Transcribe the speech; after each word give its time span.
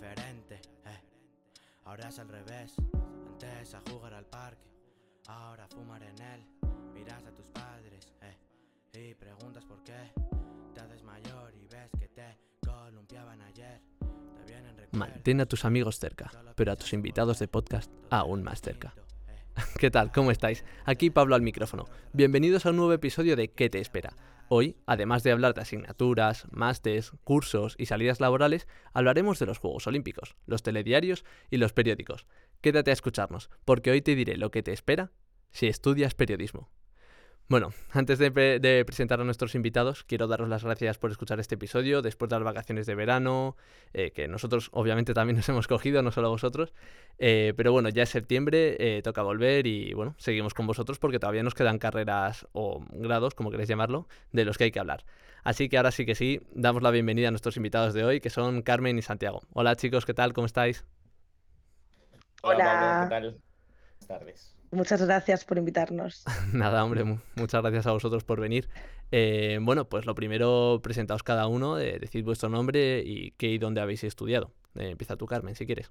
diferente. 0.00 0.54
Eh. 0.86 1.00
Ahora 1.84 2.08
es 2.08 2.18
al 2.18 2.28
revés. 2.28 2.74
Antes 3.28 3.74
a 3.74 3.82
jugar 3.90 4.14
al 4.14 4.26
parque, 4.26 4.68
ahora 5.26 5.64
a 5.64 5.68
fumar 5.68 6.02
en 6.02 6.18
él. 6.20 6.44
Miras 6.94 7.24
a 7.24 7.34
tus 7.34 7.46
padres 7.46 8.12
eh, 8.22 8.36
y 8.92 9.14
preguntas 9.14 9.64
por 9.64 9.82
qué. 9.84 10.12
Te 10.74 10.80
haces 10.80 11.02
mayor 11.02 11.54
y 11.54 11.66
ves 11.66 11.90
que 11.98 12.08
te 12.08 12.38
columpiaban 12.64 13.40
ayer. 13.42 13.80
Te 13.98 14.44
vienen 14.44 14.76
Mantén 14.92 15.40
a 15.40 15.46
tus 15.46 15.64
amigos 15.64 15.98
cerca, 15.98 16.30
pero 16.56 16.72
a 16.72 16.76
tus 16.76 16.92
invitados 16.92 17.38
de 17.38 17.48
podcast 17.48 17.90
aún 18.10 18.42
más 18.42 18.60
cerca. 18.60 18.94
¿Qué 19.80 19.90
tal? 19.90 20.12
¿Cómo 20.12 20.30
estáis? 20.30 20.62
Aquí 20.84 21.08
Pablo 21.08 21.34
al 21.34 21.40
micrófono. 21.40 21.86
Bienvenidos 22.12 22.66
a 22.66 22.68
un 22.68 22.76
nuevo 22.76 22.92
episodio 22.92 23.34
de 23.34 23.48
¿Qué 23.48 23.70
te 23.70 23.78
espera? 23.78 24.14
Hoy, 24.50 24.76
además 24.84 25.22
de 25.22 25.32
hablar 25.32 25.54
de 25.54 25.62
asignaturas, 25.62 26.46
másters, 26.50 27.12
cursos 27.24 27.76
y 27.78 27.86
salidas 27.86 28.20
laborales, 28.20 28.68
hablaremos 28.92 29.38
de 29.38 29.46
los 29.46 29.56
Juegos 29.56 29.86
Olímpicos, 29.86 30.36
los 30.44 30.62
telediarios 30.62 31.24
y 31.48 31.56
los 31.56 31.72
periódicos. 31.72 32.26
Quédate 32.60 32.90
a 32.90 32.92
escucharnos, 32.92 33.48
porque 33.64 33.90
hoy 33.90 34.02
te 34.02 34.14
diré 34.14 34.36
lo 34.36 34.50
que 34.50 34.62
te 34.62 34.74
espera 34.74 35.12
si 35.50 35.66
estudias 35.66 36.12
periodismo. 36.12 36.68
Bueno, 37.50 37.72
antes 37.90 38.20
de, 38.20 38.84
presentar 38.86 39.20
a 39.20 39.24
nuestros 39.24 39.56
invitados, 39.56 40.04
quiero 40.04 40.28
daros 40.28 40.48
las 40.48 40.62
gracias 40.62 40.98
por 40.98 41.10
escuchar 41.10 41.40
este 41.40 41.56
episodio 41.56 42.00
después 42.00 42.28
de 42.28 42.36
las 42.36 42.44
vacaciones 42.44 42.86
de 42.86 42.94
verano, 42.94 43.56
eh, 43.92 44.12
que 44.12 44.28
nosotros 44.28 44.70
obviamente 44.72 45.14
también 45.14 45.38
nos 45.38 45.48
hemos 45.48 45.66
cogido, 45.66 46.00
no 46.00 46.12
solo 46.12 46.30
vosotros. 46.30 46.72
Eh, 47.18 47.52
pero 47.56 47.72
bueno, 47.72 47.88
ya 47.88 48.04
es 48.04 48.08
septiembre, 48.08 48.76
eh, 48.78 49.02
toca 49.02 49.22
volver 49.22 49.66
y 49.66 49.92
bueno, 49.94 50.14
seguimos 50.16 50.54
con 50.54 50.68
vosotros 50.68 51.00
porque 51.00 51.18
todavía 51.18 51.42
nos 51.42 51.54
quedan 51.54 51.80
carreras 51.80 52.46
o 52.52 52.84
grados, 52.92 53.34
como 53.34 53.50
queréis 53.50 53.68
llamarlo, 53.68 54.06
de 54.30 54.44
los 54.44 54.56
que 54.56 54.64
hay 54.64 54.70
que 54.70 54.78
hablar. 54.78 55.04
Así 55.42 55.68
que 55.68 55.76
ahora 55.76 55.90
sí 55.90 56.06
que 56.06 56.14
sí, 56.14 56.40
damos 56.54 56.84
la 56.84 56.92
bienvenida 56.92 57.26
a 57.26 57.30
nuestros 57.32 57.56
invitados 57.56 57.94
de 57.94 58.04
hoy, 58.04 58.20
que 58.20 58.30
son 58.30 58.62
Carmen 58.62 58.96
y 58.96 59.02
Santiago. 59.02 59.42
Hola 59.54 59.74
chicos, 59.74 60.06
¿qué 60.06 60.14
tal? 60.14 60.34
¿Cómo 60.34 60.46
estáis? 60.46 60.84
Hola, 62.42 63.08
¿qué 63.08 63.10
tal? 63.10 63.22
Buenas 63.22 64.06
tardes. 64.06 64.59
Muchas 64.72 65.02
gracias 65.02 65.44
por 65.44 65.58
invitarnos. 65.58 66.24
Nada, 66.52 66.84
hombre, 66.84 67.04
muchas 67.34 67.60
gracias 67.60 67.86
a 67.86 67.92
vosotros 67.92 68.22
por 68.22 68.40
venir. 68.40 68.68
Eh, 69.10 69.58
bueno, 69.60 69.88
pues 69.88 70.06
lo 70.06 70.14
primero, 70.14 70.80
presentaos 70.82 71.24
cada 71.24 71.48
uno, 71.48 71.78
eh, 71.78 71.98
decid 71.98 72.24
vuestro 72.24 72.48
nombre 72.48 73.02
y 73.04 73.32
qué 73.32 73.48
y 73.48 73.58
dónde 73.58 73.80
habéis 73.80 74.04
estudiado. 74.04 74.52
Eh, 74.76 74.90
empieza 74.90 75.16
tú, 75.16 75.26
Carmen, 75.26 75.56
si 75.56 75.66
quieres. 75.66 75.90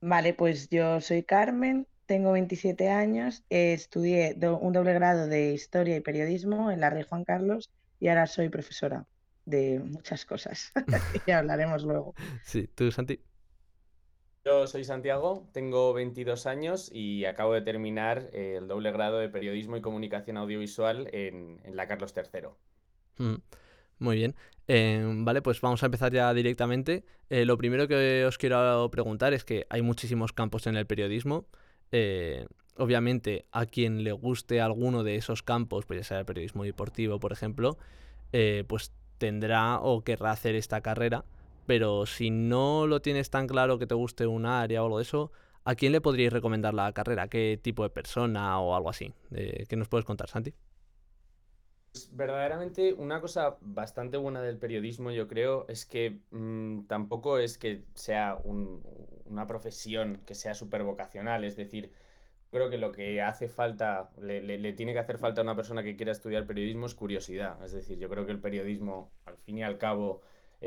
Vale, 0.00 0.34
pues 0.34 0.68
yo 0.68 1.00
soy 1.00 1.24
Carmen, 1.24 1.88
tengo 2.06 2.30
27 2.32 2.90
años, 2.90 3.42
estudié 3.48 4.36
un 4.60 4.72
doble 4.72 4.94
grado 4.94 5.26
de 5.26 5.52
Historia 5.52 5.96
y 5.96 6.00
Periodismo 6.00 6.70
en 6.70 6.80
la 6.80 6.90
Rey 6.90 7.02
Juan 7.02 7.24
Carlos 7.24 7.70
y 7.98 8.08
ahora 8.08 8.26
soy 8.28 8.48
profesora 8.50 9.06
de 9.46 9.80
muchas 9.80 10.24
cosas. 10.24 10.72
ya 11.26 11.38
hablaremos 11.38 11.82
luego. 11.82 12.14
Sí, 12.44 12.68
tú, 12.74 12.92
Santi. 12.92 13.20
Yo 14.46 14.68
soy 14.68 14.84
Santiago, 14.84 15.48
tengo 15.50 15.92
22 15.92 16.46
años 16.46 16.88
y 16.92 17.24
acabo 17.24 17.52
de 17.52 17.62
terminar 17.62 18.30
el 18.32 18.68
doble 18.68 18.92
grado 18.92 19.18
de 19.18 19.28
Periodismo 19.28 19.76
y 19.76 19.80
Comunicación 19.80 20.36
Audiovisual 20.36 21.08
en, 21.12 21.58
la 21.72 21.88
Carlos 21.88 22.14
III. 22.16 22.50
Mm, 23.18 23.40
muy 23.98 24.14
bien. 24.14 24.36
Em, 24.68 25.24
vale, 25.24 25.42
pues 25.42 25.60
vamos 25.60 25.82
a 25.82 25.86
empezar 25.86 26.12
ya 26.12 26.32
directamente. 26.32 27.04
Eh, 27.28 27.44
lo 27.44 27.58
primero 27.58 27.88
que 27.88 28.24
os 28.24 28.38
quiero 28.38 28.88
preguntar 28.92 29.34
es 29.34 29.44
que 29.44 29.66
hay 29.68 29.82
muchísimos 29.82 30.32
campos 30.32 30.68
en 30.68 30.76
el 30.76 30.86
periodismo. 30.86 31.48
Eh, 31.90 32.46
obviamente, 32.76 33.46
a 33.50 33.66
quien 33.66 34.04
le 34.04 34.12
guste 34.12 34.60
alguno 34.60 35.02
de 35.02 35.16
esos 35.16 35.42
campos, 35.42 35.86
pues 35.86 35.98
ya 35.98 36.04
sea 36.04 36.18
el 36.20 36.24
periodismo 36.24 36.62
deportivo, 36.62 37.18
por 37.18 37.32
ejemplo, 37.32 37.78
eh, 38.32 38.62
pues 38.68 38.92
tendrá 39.18 39.80
o 39.80 40.04
querrá 40.04 40.30
hacer 40.30 40.54
esta 40.54 40.82
carrera 40.82 41.24
pero 41.66 42.06
si 42.06 42.30
no 42.30 42.86
lo 42.86 43.00
tienes 43.02 43.30
tan 43.30 43.46
claro 43.46 43.78
que 43.78 43.86
te 43.86 43.94
guste 43.94 44.26
un 44.26 44.46
área 44.46 44.82
o 44.82 44.86
algo 44.86 44.98
de 44.98 45.02
eso, 45.04 45.32
¿a 45.64 45.74
quién 45.74 45.92
le 45.92 46.00
podríais 46.00 46.32
recomendar 46.32 46.74
la 46.74 46.92
carrera? 46.92 47.28
¿Qué 47.28 47.58
tipo 47.62 47.82
de 47.82 47.90
persona 47.90 48.60
o 48.60 48.74
algo 48.76 48.90
así? 48.90 49.12
¿Qué 49.30 49.76
nos 49.76 49.88
puedes 49.88 50.04
contar, 50.06 50.28
Santi? 50.28 50.54
Pues 51.92 52.14
verdaderamente 52.14 52.92
una 52.92 53.22
cosa 53.22 53.56
bastante 53.62 54.18
buena 54.18 54.42
del 54.42 54.58
periodismo, 54.58 55.10
yo 55.12 55.26
creo, 55.28 55.66
es 55.68 55.86
que 55.86 56.20
mm, 56.30 56.82
tampoco 56.88 57.38
es 57.38 57.56
que 57.56 57.84
sea 57.94 58.36
una 58.44 59.46
profesión 59.46 60.20
que 60.26 60.34
sea 60.34 60.52
súper 60.54 60.82
vocacional, 60.84 61.42
es 61.44 61.56
decir, 61.56 61.90
creo 62.50 62.68
que 62.70 62.78
lo 62.78 62.92
que 62.92 63.22
hace 63.22 63.48
falta, 63.48 64.10
le, 64.20 64.42
le, 64.42 64.72
tiene 64.74 64.92
que 64.92 64.98
hacer 64.98 65.18
falta 65.18 65.40
a 65.40 65.44
una 65.44 65.56
persona 65.56 65.82
que 65.82 65.96
quiera 65.96 66.12
estudiar 66.12 66.46
periodismo 66.46 66.86
es 66.86 66.94
curiosidad, 66.94 67.64
es 67.64 67.72
decir, 67.72 67.98
yo 67.98 68.10
creo 68.10 68.26
que 68.26 68.32
el 68.32 68.40
periodismo, 68.40 69.10
al 69.24 69.38
fin 69.38 69.58
y 69.58 69.62
al 69.62 69.78
cabo, 69.78 70.20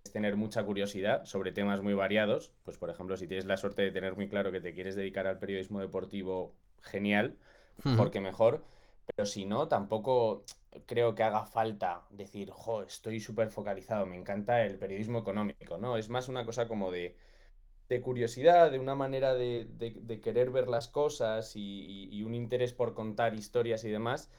es 0.03 0.11
tener 0.11 0.35
mucha 0.35 0.63
curiosidad 0.63 1.25
sobre 1.25 1.51
temas 1.51 1.81
muy 1.81 1.93
variados. 1.93 2.51
Pues, 2.63 2.77
por 2.77 2.89
ejemplo, 2.89 3.17
si 3.17 3.27
tienes 3.27 3.45
la 3.45 3.57
suerte 3.57 3.81
de 3.81 3.91
tener 3.91 4.15
muy 4.15 4.27
claro 4.27 4.51
que 4.51 4.61
te 4.61 4.73
quieres 4.73 4.95
dedicar 4.95 5.27
al 5.27 5.39
periodismo 5.39 5.79
deportivo, 5.79 6.53
genial, 6.81 7.35
porque 7.97 8.19
mejor. 8.19 8.63
Pero 9.05 9.25
si 9.25 9.45
no, 9.45 9.67
tampoco 9.67 10.43
creo 10.85 11.15
que 11.15 11.23
haga 11.23 11.45
falta 11.45 12.03
decir, 12.09 12.51
jo, 12.51 12.83
estoy 12.83 13.19
súper 13.19 13.49
focalizado, 13.49 14.05
me 14.05 14.15
encanta 14.15 14.63
el 14.65 14.77
periodismo 14.77 15.19
económico, 15.19 15.77
¿no? 15.77 15.97
Es 15.97 16.09
más 16.09 16.29
una 16.29 16.45
cosa 16.45 16.67
como 16.67 16.91
de, 16.91 17.16
curiosidad, 18.03 18.71
de 18.71 18.79
una 18.79 18.95
manera 18.95 19.33
de, 19.33 20.19
querer 20.23 20.51
ver 20.51 20.67
las 20.67 20.87
cosas 20.87 21.53
y, 21.55 22.23
un 22.23 22.35
interés 22.35 22.73
por 22.73 22.93
contar 22.93 23.33
historias 23.33 23.83
y 23.83 23.89
demás 23.89 24.29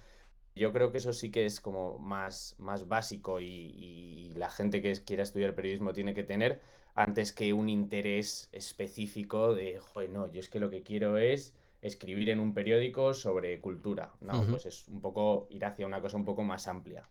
yo 0.54 0.72
creo 0.72 0.92
que 0.92 0.98
eso 0.98 1.12
sí 1.12 1.30
que 1.30 1.46
es 1.46 1.60
como 1.60 1.98
más, 1.98 2.54
más 2.58 2.88
básico 2.88 3.40
y, 3.40 4.32
la 4.36 4.50
gente 4.50 4.80
que 4.80 4.92
quiera 5.04 5.22
estudiar 5.22 5.54
periodismo 5.54 5.92
tiene 5.92 6.14
que 6.14 6.22
tener 6.22 6.62
antes 6.94 7.32
que 7.32 7.52
un 7.52 7.68
interés 7.68 8.48
específico 8.52 9.54
de, 9.54 9.78
joder, 9.80 10.08
no, 10.08 10.32
yo 10.32 10.40
es 10.40 10.48
que 10.48 10.60
lo 10.60 10.70
que 10.70 10.82
quiero 10.82 11.18
es 11.18 11.52
escribir 11.82 12.30
en 12.30 12.40
un 12.40 12.54
periódico 12.54 13.12
sobre 13.12 13.60
cultura. 13.60 14.12
No, 14.20 14.46
pues 14.46 14.66
es 14.66 14.88
un 14.88 15.00
poco 15.00 15.46
ir 15.50 15.64
hacia 15.64 15.86
una 15.86 16.00
cosa 16.00 16.16
un 16.16 16.24
poco 16.24 16.42
más 16.42 16.68
amplia. 16.68 17.08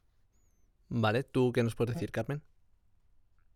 Vale, 0.88 1.24
¿tú 1.24 1.52
qué 1.52 1.62
nos 1.62 1.76
puedes 1.76 1.94
decir, 1.94 2.12
Carmen? 2.12 2.42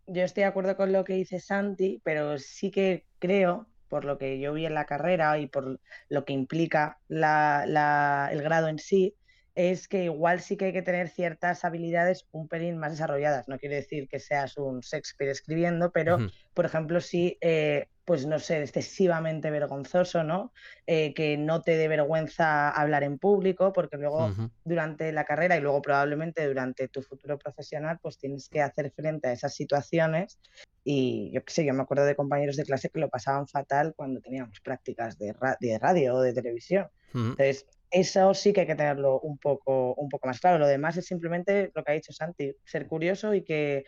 Yo 0.06 0.24
estoy 0.24 0.42
de 0.42 0.48
acuerdo 0.48 0.76
con 0.76 0.92
lo 0.92 1.04
que 1.04 1.14
dice 1.14 1.40
Santi, 1.40 2.02
pero 2.04 2.38
sí 2.38 2.70
que 2.70 3.06
creo, 3.20 3.68
por 3.88 4.06
lo 4.06 4.18
que 4.18 4.40
yo 4.40 4.54
vi 4.54 4.66
en 4.66 4.74
la 4.74 4.86
carrera 4.86 5.38
y 5.40 5.48
por 5.48 5.80
lo 6.10 6.26
que 6.26 6.34
implica 6.34 7.00
la, 7.08 8.30
el 8.32 8.42
grado 8.42 8.68
en 8.68 8.80
sí, 8.80 9.16
es 9.56 9.88
que 9.88 10.06
igual 10.06 10.42
sí 10.42 10.58
que 10.58 10.66
hay 10.66 10.74
que 10.74 10.82
tener 10.82 11.10
ciertas 11.10 11.64
habilidades 11.64 12.26
un 12.32 12.48
pelín 12.48 12.78
más 12.78 12.92
desarrolladas. 12.92 13.48
No 13.48 13.60
quiere 13.60 13.76
decir 13.76 14.08
que 14.08 14.20
seas 14.20 14.58
un 14.58 14.80
Shakespeare 14.80 15.30
escribiendo, 15.30 15.92
pero, 15.92 16.18
por 16.54 16.66
ejemplo, 16.66 17.00
sí, 17.02 17.38
eh, 17.42 17.88
pues 18.06 18.26
no 18.26 18.40
sé, 18.40 18.62
excesivamente 18.62 19.52
vergonzoso, 19.52 20.24
¿no? 20.24 20.52
Eh, 20.88 21.14
que 21.14 21.38
no 21.38 21.62
te 21.62 21.78
dé 21.78 21.88
vergüenza 21.88 22.70
hablar 22.70 23.04
en 23.04 23.20
público, 23.20 23.72
porque 23.74 23.98
luego 23.98 24.34
durante 24.66 25.12
la 25.12 25.24
carrera 25.24 25.56
y 25.56 25.62
luego 25.62 25.82
probablemente 25.82 26.46
durante 26.48 26.88
tu 26.88 27.04
futuro 27.04 27.38
profesional, 27.38 28.00
pues 28.02 28.18
tienes 28.18 28.50
que 28.50 28.62
hacer 28.62 28.92
frente 28.92 29.30
a 29.30 29.34
esas 29.34 29.54
situaciones. 29.54 30.40
Y 30.84 31.32
yo 31.32 31.46
qué 31.46 31.54
sé, 31.54 31.66
yo 31.66 31.74
me 31.74 31.84
acuerdo 31.84 32.06
de 32.06 32.16
compañeros 32.16 32.58
de 32.58 32.66
clase 32.66 32.90
que 32.90 33.00
lo 33.00 33.10
pasaban 33.10 33.48
fatal 33.48 33.94
cuando 33.96 34.20
teníamos 34.20 34.60
prácticas 34.60 35.18
de, 35.18 35.34
de 35.60 35.80
radio 35.80 36.16
o 36.16 36.22
de 36.22 36.34
televisión. 36.34 36.88
Entonces, 37.14 37.68
eso 37.94 38.34
sí 38.34 38.52
que 38.52 38.62
hay 38.62 38.68
que 38.68 38.76
tenerlo 38.76 39.20
un 39.20 39.38
poco, 39.38 39.94
un 39.94 40.10
poco 40.10 40.28
más 40.28 40.40
claro. 40.40 40.58
Lo 40.58 40.68
demás 40.68 40.98
es 40.98 41.06
simplemente 41.06 41.72
lo 41.76 41.84
que 41.84 41.92
ha 41.92 41.96
dicho 41.96 42.12
Santi, 42.12 42.52
ser 42.66 42.88
curioso 42.88 43.34
y 43.36 43.44
que 43.44 43.86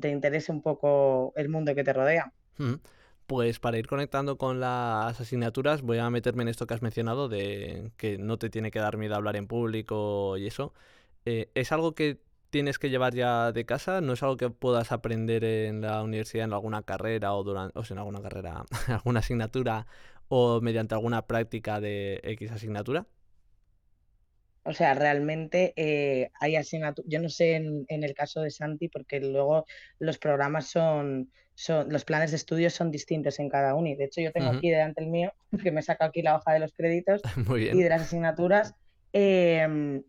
te 0.00 0.08
interese 0.08 0.52
un 0.52 0.62
poco 0.62 1.32
el 1.34 1.48
mundo 1.48 1.74
que 1.74 1.82
te 1.82 1.92
rodea. 1.92 2.32
Pues 3.26 3.58
para 3.58 3.78
ir 3.78 3.88
conectando 3.88 4.38
con 4.38 4.60
las 4.60 5.20
asignaturas, 5.20 5.82
voy 5.82 5.98
a 5.98 6.10
meterme 6.10 6.42
en 6.44 6.48
esto 6.48 6.66
que 6.66 6.74
has 6.74 6.82
mencionado 6.82 7.28
de 7.28 7.90
que 7.96 8.18
no 8.18 8.38
te 8.38 8.50
tiene 8.50 8.70
que 8.70 8.78
dar 8.78 8.96
miedo 8.96 9.16
hablar 9.16 9.34
en 9.34 9.48
público 9.48 10.36
y 10.36 10.46
eso. 10.46 10.72
Eh, 11.24 11.50
¿Es 11.54 11.72
algo 11.72 11.94
que 11.94 12.20
tienes 12.50 12.78
que 12.78 12.88
llevar 12.88 13.14
ya 13.14 13.50
de 13.50 13.66
casa? 13.66 14.00
¿No 14.00 14.12
es 14.12 14.22
algo 14.22 14.36
que 14.36 14.50
puedas 14.50 14.92
aprender 14.92 15.42
en 15.44 15.80
la 15.80 16.02
universidad, 16.04 16.44
en 16.44 16.52
alguna 16.52 16.82
carrera 16.82 17.34
o, 17.34 17.42
durante, 17.42 17.76
o 17.78 17.82
en 17.88 17.98
alguna 17.98 18.22
carrera, 18.22 18.64
alguna 18.88 19.20
asignatura 19.20 19.86
o 20.28 20.60
mediante 20.60 20.94
alguna 20.94 21.26
práctica 21.26 21.80
de 21.80 22.20
X 22.22 22.52
asignatura? 22.52 23.06
O 24.62 24.72
sea, 24.72 24.94
realmente 24.94 25.72
eh, 25.76 26.30
hay 26.38 26.56
asignaturas, 26.56 27.10
yo 27.10 27.20
no 27.20 27.28
sé 27.30 27.54
en, 27.54 27.86
el 27.88 28.14
caso 28.14 28.42
de 28.42 28.50
Santi, 28.50 28.88
porque 28.88 29.20
luego 29.20 29.64
los 29.98 30.18
programas 30.18 30.66
son, 30.66 31.30
son, 31.54 31.90
los 31.90 32.04
planes 32.04 32.30
de 32.30 32.36
estudio 32.36 32.68
son 32.68 32.90
distintos 32.90 33.38
en 33.38 33.48
cada 33.48 33.74
uno. 33.74 33.88
Y 33.88 33.96
de 33.96 34.04
hecho 34.04 34.20
yo 34.20 34.32
tengo 34.32 34.50
aquí 34.50 34.70
delante 34.70 35.02
el 35.02 35.08
mío, 35.08 35.32
que 35.62 35.72
me 35.72 35.82
saca 35.82 36.06
aquí 36.06 36.20
la 36.22 36.36
hoja 36.36 36.52
de 36.52 36.60
los 36.60 36.72
créditos 36.74 37.22
y 37.56 37.82
de 37.82 37.88
las 37.88 38.02
asignaturas. 38.02 38.74
Em, 39.12 40.02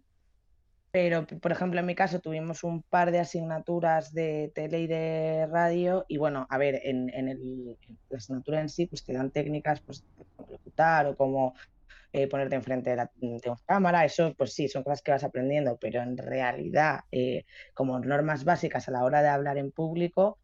pero, 0.91 1.25
por 1.25 1.53
ejemplo, 1.53 1.79
en 1.79 1.85
mi 1.85 1.95
caso 1.95 2.19
tuvimos 2.19 2.65
un 2.65 2.81
par 2.81 3.11
de 3.11 3.19
asignaturas 3.19 4.13
de 4.13 4.51
tele 4.53 4.81
y 4.81 4.87
de 4.87 5.47
radio. 5.49 6.05
Y 6.09 6.17
bueno, 6.17 6.45
a 6.49 6.57
ver, 6.57 6.81
en, 6.83 7.09
el, 7.09 7.77
la 8.09 8.17
asignatura 8.17 8.59
en 8.59 8.67
sí, 8.67 8.87
pues 8.87 9.05
te 9.05 9.13
dan 9.13 9.31
técnicas, 9.31 9.79
pues, 9.79 10.03
como 10.35 10.51
locutar 10.51 11.07
o 11.07 11.15
como 11.15 11.55
eh, 12.13 12.27
ponerte 12.27 12.55
enfrente 12.55 12.89
de, 12.89 12.95
la, 12.97 13.11
de, 13.15 13.41
una 13.45 13.55
cámara, 13.65 14.05
eso 14.05 14.33
pues 14.37 14.53
sí, 14.53 14.67
son 14.67 14.83
cosas 14.83 15.01
que 15.01 15.11
vas 15.11 15.23
aprendiendo, 15.23 15.77
pero 15.79 16.01
en 16.01 16.17
realidad, 16.17 17.01
eh, 17.11 17.45
como 17.73 17.99
normas 17.99 18.43
básicas 18.43 18.87
a 18.87 18.91
la 18.91 19.03
hora 19.03 19.21
de 19.21 19.29
hablar 19.29 19.57
en 19.57 19.71
público, 19.71 20.39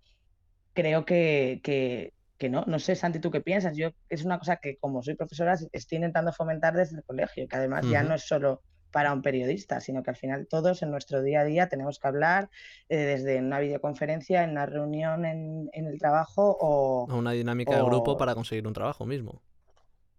creo 0.73 1.05
que, 1.05 1.59
que, 1.63 2.13
que, 2.37 2.49
no. 2.49 2.63
No 2.67 2.79
sé, 2.79 2.95
Santi, 2.95 3.19
¿tú 3.19 3.31
qué 3.31 3.41
piensas? 3.41 3.75
Yo 3.75 3.89
es 4.09 4.23
una 4.23 4.39
cosa 4.39 4.57
que 4.57 4.77
como 4.77 5.03
soy 5.03 5.15
profesora 5.15 5.55
estoy 5.71 5.97
intentando 5.97 6.31
fomentar 6.31 6.73
desde 6.73 6.97
el 6.97 7.03
colegio, 7.03 7.47
que 7.47 7.55
además 7.55 7.85
ya 7.89 8.03
no 8.03 8.15
es 8.15 8.27
solo 8.27 8.61
para 8.91 9.11
un 9.13 9.21
periodista, 9.21 9.81
sino 9.81 10.01
que 10.03 10.11
al 10.11 10.15
final 10.15 10.47
todos 10.47 10.81
en 10.81 10.91
nuestro 10.91 11.21
día 11.21 11.41
a 11.41 11.43
día 11.43 11.67
tenemos 11.67 11.99
que 11.99 12.07
hablar 12.07 12.49
eh, 12.89 12.97
desde 12.97 13.39
una 13.39 13.59
videoconferencia, 13.59 14.43
en 14.43 14.51
una 14.51 14.65
reunión 14.65 15.25
en, 15.25 15.69
el 15.73 15.99
trabajo 15.99 16.57
o... 16.59 17.05
una 17.13 17.31
dinámica 17.31 17.75
de 17.75 17.83
grupo 17.83 18.17
para 18.17 18.33
conseguir 18.33 18.65
un 18.65 18.73
trabajo 18.73 19.05
mismo. 19.05 19.41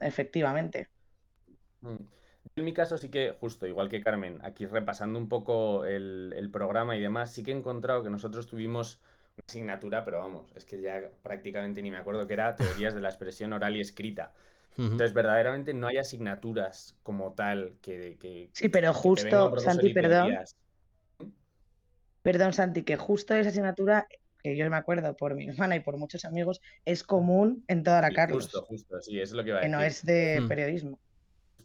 Efectivamente. 0.00 0.88
Mm. 1.80 1.96
En 2.56 2.64
mi 2.64 2.72
caso 2.72 2.98
sí 2.98 3.08
que, 3.08 3.34
justo 3.38 3.66
igual 3.66 3.88
que 3.88 4.00
Carmen, 4.00 4.38
aquí 4.42 4.66
repasando 4.66 5.18
un 5.18 5.28
poco 5.28 5.84
el, 5.84 6.32
el 6.36 6.50
programa 6.50 6.96
y 6.96 7.00
demás, 7.00 7.32
sí 7.32 7.42
que 7.42 7.52
he 7.52 7.56
encontrado 7.56 8.02
que 8.02 8.10
nosotros 8.10 8.46
tuvimos 8.46 9.00
una 9.36 9.44
asignatura, 9.46 10.04
pero 10.04 10.18
vamos, 10.18 10.50
es 10.56 10.64
que 10.64 10.80
ya 10.80 11.10
prácticamente 11.22 11.82
ni 11.82 11.90
me 11.90 11.98
acuerdo 11.98 12.26
que 12.26 12.32
era 12.32 12.56
teorías 12.56 12.94
de 12.94 13.00
la 13.00 13.08
expresión 13.08 13.52
oral 13.52 13.76
y 13.76 13.80
escrita. 13.80 14.32
Entonces, 14.76 15.12
verdaderamente 15.12 15.74
no 15.74 15.88
hay 15.88 15.96
asignaturas 15.96 16.96
como 17.02 17.32
tal 17.32 17.74
que... 17.82 18.48
sí, 18.52 18.68
pero 18.68 18.94
justo, 18.94 19.58
Santi, 19.58 19.92
perdón. 19.92 20.38
Perdón, 22.22 22.52
Santi, 22.52 22.84
que 22.84 22.96
justo 22.96 23.34
esa 23.34 23.48
asignatura, 23.48 24.06
que 24.40 24.56
yo 24.56 24.70
me 24.70 24.76
acuerdo 24.76 25.16
por 25.16 25.34
mi 25.34 25.48
hermana 25.48 25.74
y 25.74 25.80
por 25.80 25.96
muchos 25.96 26.24
amigos, 26.24 26.60
es 26.84 27.02
común 27.02 27.64
en 27.66 27.82
toda 27.82 28.02
la 28.02 28.12
Carlos. 28.12 28.44
Justo, 28.44 28.62
justo, 28.62 29.00
sí, 29.00 29.20
es 29.20 29.32
lo 29.32 29.42
que 29.42 29.50
va 29.50 29.58
a 29.58 29.60
decir. 29.62 29.72
Que 29.72 29.76
no 29.76 29.82
es 29.82 30.04
de 30.04 30.44
periodismo. 30.46 31.00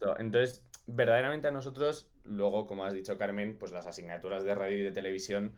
Justo. 0.04 0.20
Entonces, 0.20 0.64
verdaderamente 0.88 1.48
a 1.48 1.52
nosotros, 1.52 2.08
luego, 2.24 2.68
como 2.68 2.86
has 2.86 2.94
dicho 2.94 3.18
Carmen, 3.18 3.58
pues 3.58 3.72
las 3.72 3.88
asignaturas 3.88 4.44
de 4.44 4.56
radio 4.56 4.78
y 4.78 4.82
de 4.82 4.92
televisión, 4.92 5.54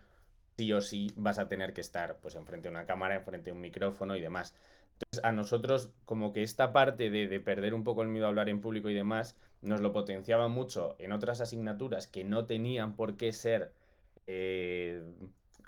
sí 0.57 0.71
o 0.73 0.81
sí 0.81 1.11
vas 1.15 1.39
a 1.39 1.47
tener 1.47 1.73
que 1.73 1.81
estar 1.81 2.17
pues 2.17 2.35
enfrente 2.35 2.67
de 2.67 2.75
una 2.75 2.85
cámara, 2.85 3.15
enfrente 3.15 3.45
de 3.45 3.55
un 3.55 3.61
micrófono 3.61 4.15
y 4.15 4.21
demás. 4.21 4.53
Entonces, 4.93 5.23
a 5.23 5.31
nosotros, 5.31 5.89
como 6.05 6.31
que 6.31 6.43
esta 6.43 6.71
parte 6.71 7.09
de, 7.09 7.39
perder 7.39 7.73
un 7.73 7.83
poco 7.83 8.01
el 8.01 8.07
miedo 8.07 8.25
a 8.25 8.29
hablar 8.29 8.47
en 8.49 8.61
público 8.61 8.89
y 8.89 8.93
demás, 8.93 9.35
nos 9.61 9.81
lo 9.81 9.91
potenciaba 9.91 10.47
mucho 10.47 10.95
en 10.99 11.11
otras 11.11 11.41
asignaturas 11.41 12.07
que 12.07 12.23
no 12.23 12.45
tenían 12.45 12.95
por 12.95 13.17
qué 13.17 13.33
ser 13.33 13.73
eh, 14.27 15.03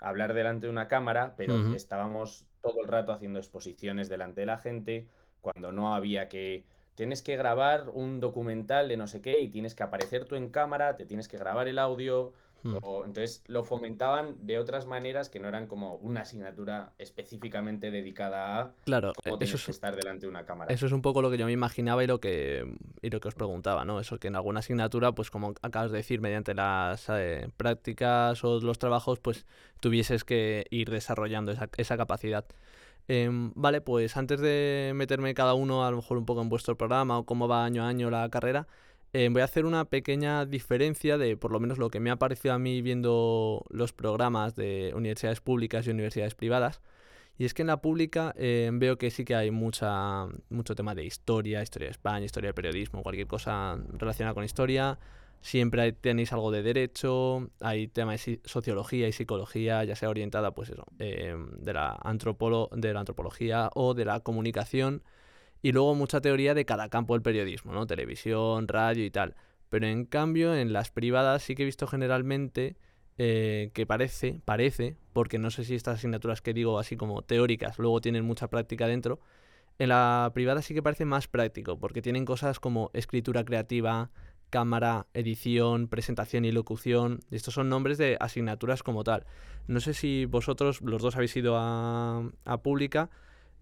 hablar 0.00 0.32
delante 0.32 0.66
de 0.66 0.70
una 0.70 0.88
cámara, 0.88 1.34
pero 1.36 1.74
estábamos 1.74 2.46
todo 2.62 2.80
el 2.80 2.88
rato 2.88 3.12
haciendo 3.12 3.38
exposiciones 3.38 4.08
delante 4.08 4.40
de 4.42 4.46
la 4.46 4.58
gente, 4.58 5.06
cuando 5.40 5.72
no 5.72 5.94
había 5.94 6.28
que 6.28 6.64
tienes 6.98 7.22
que 7.22 7.36
grabar 7.36 7.90
un 7.90 8.18
documental 8.18 8.88
de 8.88 8.96
no 8.96 9.06
sé 9.06 9.20
qué 9.20 9.38
y 9.40 9.50
tienes 9.50 9.76
que 9.76 9.84
aparecer 9.84 10.24
tú 10.24 10.34
en 10.34 10.48
cámara, 10.48 10.96
te 10.96 11.06
tienes 11.06 11.28
que 11.28 11.38
grabar 11.38 11.68
el 11.68 11.78
audio, 11.78 12.32
Hmm. 12.62 12.76
entonces 13.04 13.44
lo 13.46 13.62
fomentaban 13.62 14.34
de 14.44 14.58
otras 14.58 14.84
maneras 14.86 15.28
que 15.28 15.38
no 15.38 15.46
eran 15.46 15.68
como 15.68 15.94
una 15.96 16.22
asignatura 16.22 16.92
específicamente 16.98 17.92
dedicada 17.92 18.60
a 18.60 18.72
claro, 18.84 19.12
cómo 19.22 19.38
eso 19.40 19.54
es, 19.56 19.68
estar 19.68 19.94
delante 19.94 20.26
de 20.26 20.30
una 20.30 20.44
cámara. 20.44 20.74
Eso 20.74 20.86
es 20.86 20.92
un 20.92 21.00
poco 21.00 21.22
lo 21.22 21.30
que 21.30 21.38
yo 21.38 21.46
me 21.46 21.52
imaginaba 21.52 22.02
y 22.02 22.08
lo 22.08 22.18
que 22.18 22.66
y 23.00 23.10
lo 23.10 23.20
que 23.20 23.28
os 23.28 23.36
preguntaba, 23.36 23.84
¿no? 23.84 24.00
Eso 24.00 24.18
que 24.18 24.26
en 24.26 24.34
alguna 24.34 24.58
asignatura, 24.58 25.12
pues 25.12 25.30
como 25.30 25.54
acabas 25.62 25.92
de 25.92 25.98
decir, 25.98 26.20
mediante 26.20 26.52
las 26.52 27.08
eh, 27.10 27.48
prácticas 27.56 28.42
o 28.42 28.58
los 28.58 28.78
trabajos, 28.80 29.20
pues 29.20 29.46
tuvieses 29.78 30.24
que 30.24 30.66
ir 30.70 30.90
desarrollando 30.90 31.52
esa, 31.52 31.68
esa 31.76 31.96
capacidad. 31.96 32.44
Em, 33.08 33.52
vale, 33.54 33.80
pues 33.80 34.16
antes 34.18 34.38
de 34.40 34.92
meterme 34.94 35.32
cada 35.34 35.54
uno 35.54 35.84
a 35.86 35.90
lo 35.90 35.96
mejor 35.96 36.18
un 36.18 36.26
poco 36.26 36.42
en 36.42 36.50
vuestro 36.50 36.76
programa 36.76 37.18
o 37.18 37.24
cómo 37.24 37.48
va 37.48 37.64
año 37.64 37.82
a 37.82 37.88
año 37.88 38.10
la 38.10 38.28
carrera, 38.28 38.66
eh, 39.14 39.28
voy 39.32 39.40
a 39.40 39.44
hacer 39.46 39.64
una 39.64 39.86
pequeña 39.86 40.44
diferencia 40.44 41.16
de 41.16 41.36
por 41.38 41.50
lo 41.50 41.60
menos 41.60 41.78
lo 41.78 41.88
que 41.90 42.00
me 42.00 42.10
ha 42.10 42.16
parecido 42.16 42.52
a 42.54 42.58
mí 42.58 42.82
viendo 42.82 43.64
los 43.70 43.94
programas 43.94 44.54
de 44.54 44.92
universidades 44.94 45.40
públicas 45.40 45.86
y 45.86 45.90
universidades 45.90 46.34
privadas. 46.34 46.82
Y 47.38 47.44
es 47.46 47.54
que 47.54 47.62
en 47.62 47.68
la 47.68 47.80
pública 47.80 48.34
eh, 48.36 48.70
veo 48.74 48.98
que 48.98 49.10
sí 49.10 49.24
que 49.24 49.34
hay 49.36 49.50
mucha, 49.50 50.26
mucho 50.50 50.74
tema 50.74 50.94
de 50.94 51.04
historia, 51.04 51.62
historia 51.62 51.86
de 51.88 51.92
España, 51.92 52.26
historia 52.26 52.48
de 52.50 52.54
periodismo, 52.54 53.02
cualquier 53.02 53.28
cosa 53.28 53.78
relacionada 53.92 54.34
con 54.34 54.44
historia. 54.44 54.98
Siempre 55.40 55.92
tenéis 55.92 56.32
algo 56.32 56.50
de 56.50 56.62
derecho, 56.62 57.50
hay 57.60 57.88
temas 57.88 58.24
de 58.26 58.40
sociología 58.44 59.08
y 59.08 59.12
psicología, 59.12 59.84
ya 59.84 59.94
sea 59.94 60.10
orientada 60.10 60.52
pues 60.52 60.70
eso, 60.70 60.84
eh, 60.98 61.34
de, 61.58 61.72
la 61.72 61.98
de 62.72 62.92
la 62.92 63.00
antropología 63.00 63.70
o 63.74 63.94
de 63.94 64.04
la 64.04 64.20
comunicación 64.20 65.02
y 65.62 65.72
luego 65.72 65.94
mucha 65.94 66.20
teoría 66.20 66.54
de 66.54 66.64
cada 66.64 66.88
campo 66.88 67.14
del 67.14 67.22
periodismo, 67.22 67.72
¿no? 67.72 67.86
Televisión, 67.86 68.68
radio 68.68 69.04
y 69.04 69.10
tal. 69.10 69.36
Pero 69.68 69.86
en 69.86 70.04
cambio, 70.06 70.54
en 70.54 70.72
las 70.72 70.90
privadas 70.90 71.42
sí 71.42 71.54
que 71.54 71.62
he 71.62 71.66
visto 71.66 71.86
generalmente 71.86 72.76
eh, 73.18 73.70
que 73.74 73.86
parece, 73.86 74.40
parece, 74.44 74.96
porque 75.12 75.38
no 75.38 75.50
sé 75.50 75.64
si 75.64 75.74
estas 75.74 75.98
asignaturas 75.98 76.40
que 76.40 76.54
digo 76.54 76.78
así 76.78 76.96
como 76.96 77.22
teóricas 77.22 77.78
luego 77.78 78.00
tienen 78.00 78.24
mucha 78.24 78.48
práctica 78.48 78.86
dentro, 78.86 79.20
en 79.78 79.90
la 79.90 80.30
privada 80.34 80.62
sí 80.62 80.74
que 80.74 80.82
parece 80.82 81.04
más 81.04 81.28
práctico, 81.28 81.78
porque 81.78 82.02
tienen 82.02 82.24
cosas 82.24 82.60
como 82.60 82.90
escritura 82.94 83.44
creativa, 83.44 84.10
cámara, 84.50 85.06
edición, 85.14 85.88
presentación 85.88 86.44
y 86.44 86.52
locución. 86.52 87.20
Estos 87.30 87.54
son 87.54 87.68
nombres 87.68 87.98
de 87.98 88.16
asignaturas 88.20 88.82
como 88.82 89.04
tal. 89.04 89.26
No 89.66 89.80
sé 89.80 89.94
si 89.94 90.24
vosotros, 90.24 90.80
los 90.82 91.02
dos 91.02 91.16
habéis 91.16 91.36
ido 91.36 91.56
a, 91.56 92.30
a 92.44 92.62
pública, 92.62 93.10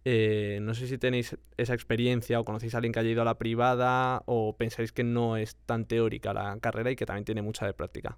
eh, 0.08 0.60
no 0.62 0.72
sé 0.74 0.86
si 0.86 0.98
tenéis 0.98 1.36
esa 1.56 1.74
experiencia 1.74 2.38
o 2.38 2.44
conocéis 2.44 2.74
a 2.74 2.78
alguien 2.78 2.92
que 2.92 3.00
haya 3.00 3.10
ido 3.10 3.22
a 3.22 3.24
la 3.24 3.38
privada 3.38 4.22
o 4.26 4.56
pensáis 4.56 4.92
que 4.92 5.02
no 5.02 5.36
es 5.36 5.56
tan 5.66 5.84
teórica 5.84 6.32
la 6.32 6.56
carrera 6.60 6.92
y 6.92 6.96
que 6.96 7.06
también 7.06 7.24
tiene 7.24 7.42
mucha 7.42 7.66
de 7.66 7.74
práctica. 7.74 8.16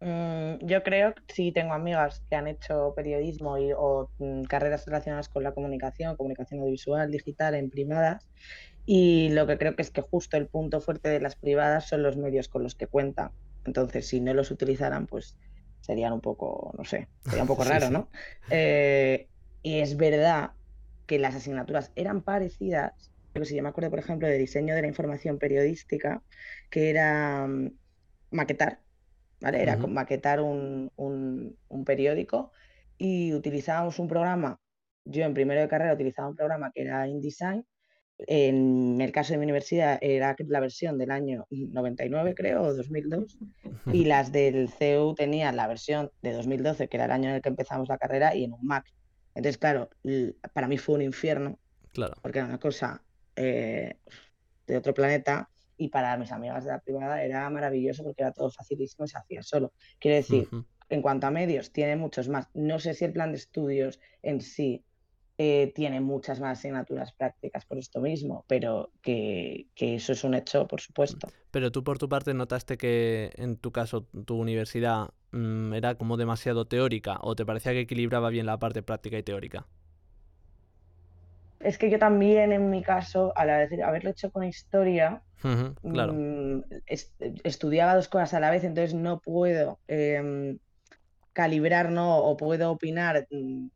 Mm, 0.00 0.66
yo 0.66 0.82
creo 0.82 1.14
que 1.14 1.22
sí 1.34 1.52
tengo 1.52 1.74
amigas 1.74 2.22
que 2.30 2.36
han 2.36 2.46
hecho 2.46 2.94
periodismo 2.96 3.58
y, 3.58 3.72
o 3.76 4.08
mm, 4.18 4.44
carreras 4.44 4.86
relacionadas 4.86 5.28
con 5.28 5.42
la 5.42 5.52
comunicación, 5.52 6.16
comunicación 6.16 6.60
audiovisual, 6.60 7.10
digital 7.10 7.54
en 7.54 7.68
privadas. 7.68 8.26
Y 8.86 9.30
lo 9.30 9.46
que 9.46 9.58
creo 9.58 9.74
que 9.74 9.82
es 9.82 9.90
que 9.90 10.00
justo 10.00 10.36
el 10.36 10.46
punto 10.46 10.80
fuerte 10.80 11.08
de 11.08 11.20
las 11.20 11.34
privadas 11.34 11.88
son 11.88 12.02
los 12.02 12.16
medios 12.16 12.48
con 12.48 12.62
los 12.62 12.76
que 12.76 12.86
cuentan. 12.86 13.32
Entonces, 13.64 14.06
si 14.06 14.20
no 14.20 14.32
los 14.32 14.52
utilizaran, 14.52 15.06
pues 15.06 15.36
serían 15.80 16.12
un 16.12 16.20
poco, 16.20 16.72
no 16.78 16.84
sé, 16.84 17.08
sería 17.24 17.42
un 17.42 17.48
poco 17.48 17.64
raro, 17.64 17.90
¿no? 17.90 18.08
Eh, 18.50 19.28
y 19.62 19.80
es 19.80 19.96
verdad 19.96 20.52
que 21.06 21.18
las 21.18 21.34
asignaturas 21.34 21.92
eran 21.96 22.22
parecidas, 22.22 23.12
pero 23.32 23.44
si 23.44 23.56
yo 23.56 23.62
me 23.62 23.68
acuerdo, 23.68 23.90
por 23.90 23.98
ejemplo, 23.98 24.28
de 24.28 24.38
diseño 24.38 24.74
de 24.74 24.82
la 24.82 24.88
información 24.88 25.38
periodística, 25.38 26.22
que 26.70 26.90
era 26.90 27.46
mm, 27.46 27.70
maquetar, 28.30 28.80
¿vale? 29.40 29.62
Era 29.62 29.76
maquetar 29.76 30.40
un, 30.40 30.92
periódico 31.84 32.52
y 32.98 33.34
utilizábamos 33.34 33.98
un 33.98 34.08
programa, 34.08 34.60
yo 35.04 35.24
en 35.24 35.34
primero 35.34 35.60
de 35.60 35.68
carrera 35.68 35.94
utilizaba 35.94 36.28
un 36.28 36.36
programa 36.36 36.72
que 36.74 36.82
era 36.82 37.06
InDesign, 37.06 37.64
en 38.18 39.00
el 39.00 39.12
caso 39.12 39.32
de 39.32 39.38
mi 39.38 39.44
universidad 39.44 39.98
era 40.00 40.34
la 40.38 40.60
versión 40.60 40.96
del 40.98 41.10
año 41.10 41.46
99, 41.50 42.34
creo, 42.34 42.62
o 42.62 42.74
2002, 42.74 43.38
y 43.92 44.04
las 44.04 44.32
del 44.32 44.68
CEU 44.70 45.14
tenían 45.14 45.56
la 45.56 45.66
versión 45.66 46.10
de 46.22 46.32
2012, 46.32 46.88
que 46.88 46.96
era 46.96 47.06
el 47.06 47.10
año 47.10 47.28
en 47.28 47.36
el 47.36 47.42
que 47.42 47.50
empezamos 47.50 47.88
la 47.88 47.98
carrera, 47.98 48.34
y 48.34 48.44
en 48.44 48.52
un 48.52 48.66
Mac. 48.66 48.86
Entonces, 49.34 49.58
claro, 49.58 49.90
para 50.54 50.66
mí 50.66 50.78
fue 50.78 50.94
un 50.94 51.02
infierno. 51.02 51.58
Claro. 51.92 52.14
Porque 52.22 52.38
era 52.38 52.48
una 52.48 52.58
cosa 52.58 53.02
eh, 53.36 53.96
de 54.66 54.76
otro 54.76 54.94
planeta 54.94 55.48
y 55.76 55.88
para 55.88 56.16
mis 56.16 56.32
amigas 56.32 56.64
de 56.64 56.70
la 56.70 56.80
privada 56.80 57.22
era 57.22 57.48
maravilloso 57.50 58.02
porque 58.02 58.22
era 58.22 58.32
todo 58.32 58.50
facilísimo 58.50 59.04
y 59.04 59.08
se 59.08 59.18
hacía 59.18 59.42
solo. 59.42 59.72
Quiero 59.98 60.16
decir, 60.16 60.48
en 60.88 61.02
cuanto 61.02 61.26
a 61.26 61.30
medios, 61.30 61.72
tiene 61.72 61.96
muchos 61.96 62.28
más. 62.28 62.48
No 62.54 62.78
sé 62.78 62.94
si 62.94 63.04
el 63.04 63.12
plan 63.12 63.32
de 63.32 63.38
estudios 63.38 64.00
en 64.22 64.40
sí 64.40 64.84
eh, 65.38 65.70
tiene 65.74 66.00
muchas 66.00 66.40
más 66.40 66.58
asignaturas 66.58 67.12
prácticas 67.12 67.66
por 67.66 67.76
esto 67.76 68.00
mismo, 68.00 68.46
pero 68.48 68.90
que, 69.02 69.66
eso 69.76 70.12
es 70.12 70.24
un 70.24 70.34
hecho, 70.34 70.66
por 70.66 70.80
supuesto. 70.80 71.28
Pero 71.50 71.70
tú 71.70 71.84
por 71.84 71.98
tu 71.98 72.08
parte 72.08 72.32
notaste 72.32 72.78
que 72.78 73.30
en 73.36 73.56
tu 73.56 73.70
caso 73.70 74.06
tu 74.24 74.38
universidad 74.38 75.10
mm, 75.32 75.74
era 75.74 75.96
como 75.96 76.16
demasiado 76.16 76.66
teórica 76.66 77.18
o 77.20 77.36
te 77.36 77.44
parecía 77.44 77.72
que 77.72 77.80
equilibraba 77.80 78.30
bien 78.30 78.46
la 78.46 78.58
parte 78.58 78.82
práctica 78.82 79.18
y 79.18 79.22
teórica. 79.22 79.66
Es 81.60 81.76
que 81.76 81.90
yo 81.90 81.98
también 81.98 82.52
en 82.52 82.70
mi 82.70 82.82
caso, 82.82 83.34
al 83.36 83.50
haberlo 83.50 84.10
hecho 84.10 84.30
con 84.30 84.44
historia, 84.44 85.22
claro. 85.82 86.14
Mm, 86.14 86.62
estudiaba 87.44 87.94
dos 87.94 88.08
cosas 88.08 88.32
a 88.32 88.40
la 88.40 88.50
vez, 88.50 88.64
entonces 88.64 88.94
no 88.94 89.20
puedo 89.20 89.80
em, 89.86 90.58
calibrar 91.34 91.90
¿no? 91.90 92.18
o 92.18 92.36
puedo 92.38 92.70
opinar 92.70 93.26
mm, 93.30 93.66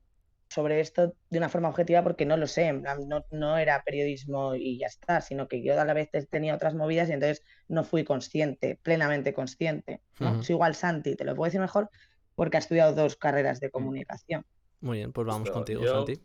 sobre 0.50 0.80
esto 0.80 1.14
de 1.30 1.38
una 1.38 1.49
forma 1.49 1.69
objetiva 1.69 2.02
porque 2.02 2.26
no 2.26 2.37
lo 2.37 2.49
sé, 2.49 2.73
no, 2.73 3.25
no, 3.30 3.57
era 3.57 3.83
periodismo 3.85 4.57
y 4.57 4.78
ya 4.78 4.88
está, 4.88 5.21
sino 5.21 5.47
que 5.47 5.62
yo 5.62 5.80
a 5.80 5.85
la 5.85 5.95
vez 5.95 6.11
tenía 6.28 6.57
otras 6.57 6.75
movidas 6.75 7.09
y 7.09 7.12
entonces 7.12 7.45
no 7.69 7.85
fui 7.85 8.02
consciente, 8.02 8.78
plenamente 8.83 9.33
consciente. 9.33 10.02
¿no? 10.19 10.40
igual 10.47 10.75
Santi, 10.75 11.14
te 11.14 11.25
lo 11.25 11.37
puedo 11.37 11.47
decir 11.47 11.61
mejor 11.61 11.88
porque 12.35 12.57
ha 12.57 12.61
estudiado 12.61 12.95
dos 12.95 13.14
carreras 13.14 13.61
de 13.61 13.69
mm. 13.69 13.71
comunicación. 13.71 14.45
Muy 14.80 14.99
bien, 14.99 15.12
pues 15.12 15.26
vamos 15.26 15.50
contigo, 15.50 15.87
Santi. 15.87 16.21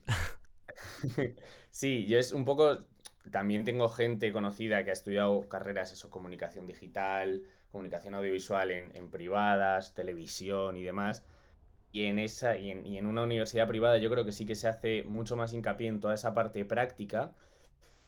sí, 1.70 2.08
yo 2.08 2.18
es 2.18 2.32
un 2.32 2.46
poco, 2.46 2.80
también 3.32 3.64
tengo 3.64 3.90
gente 3.90 4.34
conocida 4.34 4.84
que 4.84 4.90
ha 4.90 4.94
estudiado 4.94 5.48
carreras, 5.48 5.92
eso, 5.92 6.10
comunicación 6.10 6.66
digital, 6.66 7.44
comunicación 7.72 8.16
audiovisual 8.16 8.72
en, 8.72 8.96
en 8.96 9.12
privadas, 9.12 9.94
televisión 9.94 10.78
y 10.78 10.84
demás 10.84 11.24
y 11.96 12.08
en, 12.08 12.20
esa, 12.20 12.58
y 12.58 12.72
en, 12.72 12.86
y 12.86 12.98
en 12.98 13.06
una 13.06 13.24
universidad 13.24 13.70
privada 13.70 13.98
yo 14.00 14.10
creo 14.10 14.26
que 14.26 14.34
sí 14.34 14.46
que 14.46 14.56
se 14.56 14.68
hace 14.68 15.04
mucho 15.04 15.38
más 15.38 15.54
hincapié 15.54 15.88
en 15.88 16.02
toda 16.02 16.14
esa 16.16 16.34
parte 16.34 16.66
práctica. 16.66 17.34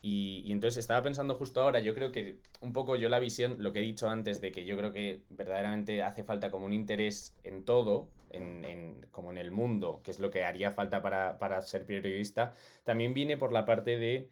Y, 0.02 0.42
y, 0.44 0.52
entonces 0.52 0.78
estaba 0.78 1.02
pensando 1.02 1.34
justo 1.36 1.62
ahora, 1.62 1.80
yo 1.80 1.94
creo 1.94 2.12
que 2.12 2.38
un 2.60 2.74
poco 2.74 2.96
yo 2.96 3.08
la 3.08 3.18
visión, 3.18 3.56
lo 3.58 3.72
que 3.72 3.78
he 3.80 3.82
dicho 3.82 4.10
antes, 4.10 4.42
de 4.42 4.52
que 4.52 4.66
yo 4.66 4.76
creo 4.76 4.92
que 4.92 5.22
verdaderamente 5.30 6.02
hace 6.02 6.22
falta 6.22 6.50
como 6.50 6.66
un 6.66 6.74
interés 6.74 7.34
en 7.44 7.64
todo, 7.64 8.10
en, 8.30 8.64
en, 8.66 9.06
como 9.10 9.30
en 9.30 9.38
el 9.38 9.50
mundo, 9.52 10.02
que 10.04 10.10
es 10.10 10.18
lo 10.20 10.30
que 10.30 10.44
haría 10.44 10.70
falta 10.72 11.00
para, 11.00 11.38
para 11.38 11.62
ser 11.62 11.86
periodista, 11.86 12.54
también 12.84 13.14
viene 13.14 13.38
por 13.38 13.52
la 13.52 13.64
parte 13.64 13.96
de 13.98 14.28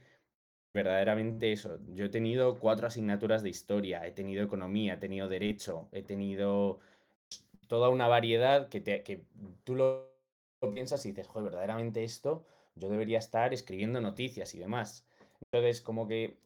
verdaderamente 0.74 1.52
eso. 1.52 1.78
Yo 1.94 2.04
he 2.06 2.10
tenido 2.10 2.58
cuatro 2.58 2.86
asignaturas 2.88 3.42
de 3.42 3.48
historia, 3.48 4.06
he 4.06 4.12
tenido 4.12 4.44
economía, 4.44 4.94
he 4.94 4.98
tenido 4.98 5.28
derecho, 5.28 5.88
he 5.92 6.02
tenido 6.02 6.80
toda 7.66 7.88
una 7.88 8.08
variedad 8.08 8.68
que, 8.68 8.80
te, 8.80 9.02
que 9.02 9.22
tú 9.64 9.74
lo, 9.74 10.16
piensas 10.74 11.04
y 11.06 11.10
dices, 11.10 11.26
joder, 11.26 11.50
verdaderamente 11.50 12.04
esto, 12.04 12.44
yo 12.74 12.88
debería 12.88 13.18
estar 13.18 13.52
escribiendo 13.54 14.00
noticias 14.00 14.54
y 14.54 14.58
demás. 14.58 15.06
Entonces, 15.42 15.80
como 15.80 16.06
que 16.08 16.38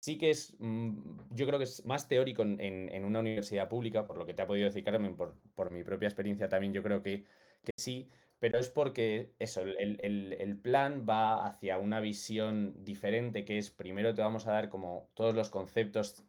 sí 0.00 0.18
que 0.18 0.30
es, 0.30 0.54
mm, 0.58 0.98
yo 1.30 1.46
creo 1.46 1.58
que 1.58 1.64
es 1.64 1.84
más 1.84 2.08
teórico 2.08 2.42
en, 2.42 2.60
en, 2.60 2.88
en, 2.92 3.04
una 3.04 3.20
universidad 3.20 3.68
pública, 3.68 4.06
por 4.06 4.16
lo 4.16 4.26
que 4.26 4.34
te 4.34 4.42
ha 4.42 4.46
podido 4.46 4.66
decir 4.66 4.84
Carmen, 4.84 5.16
por, 5.16 5.34
por 5.54 5.70
mi 5.70 5.84
propia 5.84 6.08
experiencia 6.08 6.48
también, 6.48 6.72
yo 6.72 6.82
creo 6.82 7.02
que, 7.02 7.24
que 7.64 7.72
sí, 7.76 8.08
pero 8.38 8.58
es 8.58 8.70
porque 8.70 9.32
eso, 9.38 9.62
el, 9.62 9.98
el, 10.02 10.36
el, 10.38 10.56
plan 10.56 11.04
va 11.08 11.44
hacia 11.44 11.78
una 11.78 12.00
visión 12.00 12.84
diferente, 12.84 13.44
que 13.44 13.58
es 13.58 13.70
primero 13.70 14.14
te 14.14 14.22
vamos 14.22 14.46
a 14.46 14.52
dar 14.52 14.68
como 14.68 15.08
todos 15.14 15.34
los 15.34 15.50
conceptos 15.50 16.24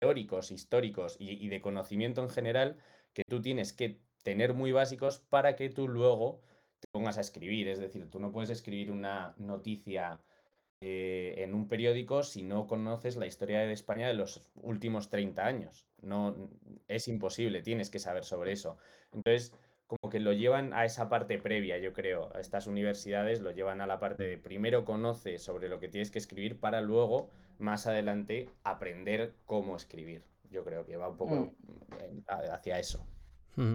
teóricos, 0.00 0.50
históricos 0.50 1.16
y, 1.20 1.44
y 1.44 1.48
de 1.48 1.60
conocimiento 1.60 2.22
en 2.22 2.30
general, 2.30 2.76
que 3.12 3.24
tú 3.28 3.40
tienes 3.40 3.72
que 3.72 4.00
tener 4.22 4.54
muy 4.54 4.72
básicos 4.72 5.18
para 5.18 5.56
que 5.56 5.68
tú 5.68 5.88
luego 5.88 6.40
te 6.80 6.88
pongas 6.90 7.18
a 7.18 7.20
escribir. 7.20 7.68
Es 7.68 7.78
decir, 7.78 8.08
tú 8.10 8.18
no 8.18 8.32
puedes 8.32 8.50
escribir 8.50 8.90
una 8.90 9.34
noticia 9.38 10.20
eh, 10.80 11.34
en 11.38 11.54
un 11.54 11.68
periódico 11.68 12.22
si 12.22 12.42
no 12.42 12.66
conoces 12.66 13.16
la 13.16 13.26
historia 13.26 13.60
de 13.60 13.72
España 13.72 14.08
de 14.08 14.14
los 14.14 14.42
últimos 14.54 15.10
30 15.10 15.44
años. 15.44 15.86
No, 16.00 16.50
es 16.88 17.08
imposible, 17.08 17.62
tienes 17.62 17.90
que 17.90 17.98
saber 17.98 18.24
sobre 18.24 18.52
eso. 18.52 18.78
Entonces, 19.12 19.54
como 19.86 20.10
que 20.10 20.20
lo 20.20 20.32
llevan 20.32 20.72
a 20.72 20.84
esa 20.84 21.08
parte 21.08 21.38
previa, 21.38 21.78
yo 21.78 21.92
creo. 21.92 22.32
Estas 22.38 22.66
universidades 22.66 23.40
lo 23.40 23.50
llevan 23.50 23.80
a 23.80 23.86
la 23.86 24.00
parte 24.00 24.24
de 24.24 24.38
primero 24.38 24.84
conoce 24.84 25.38
sobre 25.38 25.68
lo 25.68 25.78
que 25.78 25.88
tienes 25.88 26.10
que 26.10 26.18
escribir 26.18 26.58
para 26.58 26.80
luego, 26.80 27.30
más 27.58 27.86
adelante, 27.86 28.48
aprender 28.64 29.34
cómo 29.44 29.76
escribir 29.76 30.31
yo 30.52 30.64
creo 30.64 30.84
que 30.84 30.96
va 30.96 31.08
un 31.08 31.16
poco 31.16 31.34
mm. 31.34 32.24
hacia 32.28 32.78
eso. 32.78 33.04
Mm. 33.56 33.74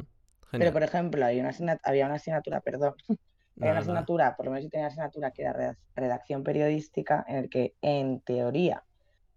Pero, 0.51 0.71
por 0.71 0.83
ejemplo, 0.83 1.25
hay 1.25 1.39
una 1.39 1.51
había 1.83 2.05
una 2.05 2.15
asignatura, 2.15 2.61
perdón, 2.61 2.95
había 3.59 3.71
una 3.71 3.81
asignatura, 3.81 4.35
por 4.37 4.45
lo 4.45 4.51
menos 4.51 4.63
yo 4.63 4.69
tenía 4.69 4.85
una 4.85 4.91
asignatura 4.91 5.31
que 5.31 5.43
era 5.43 5.77
redacción 5.95 6.43
periodística, 6.43 7.25
en 7.27 7.35
el 7.37 7.49
que 7.49 7.75
en 7.81 8.21
teoría 8.21 8.83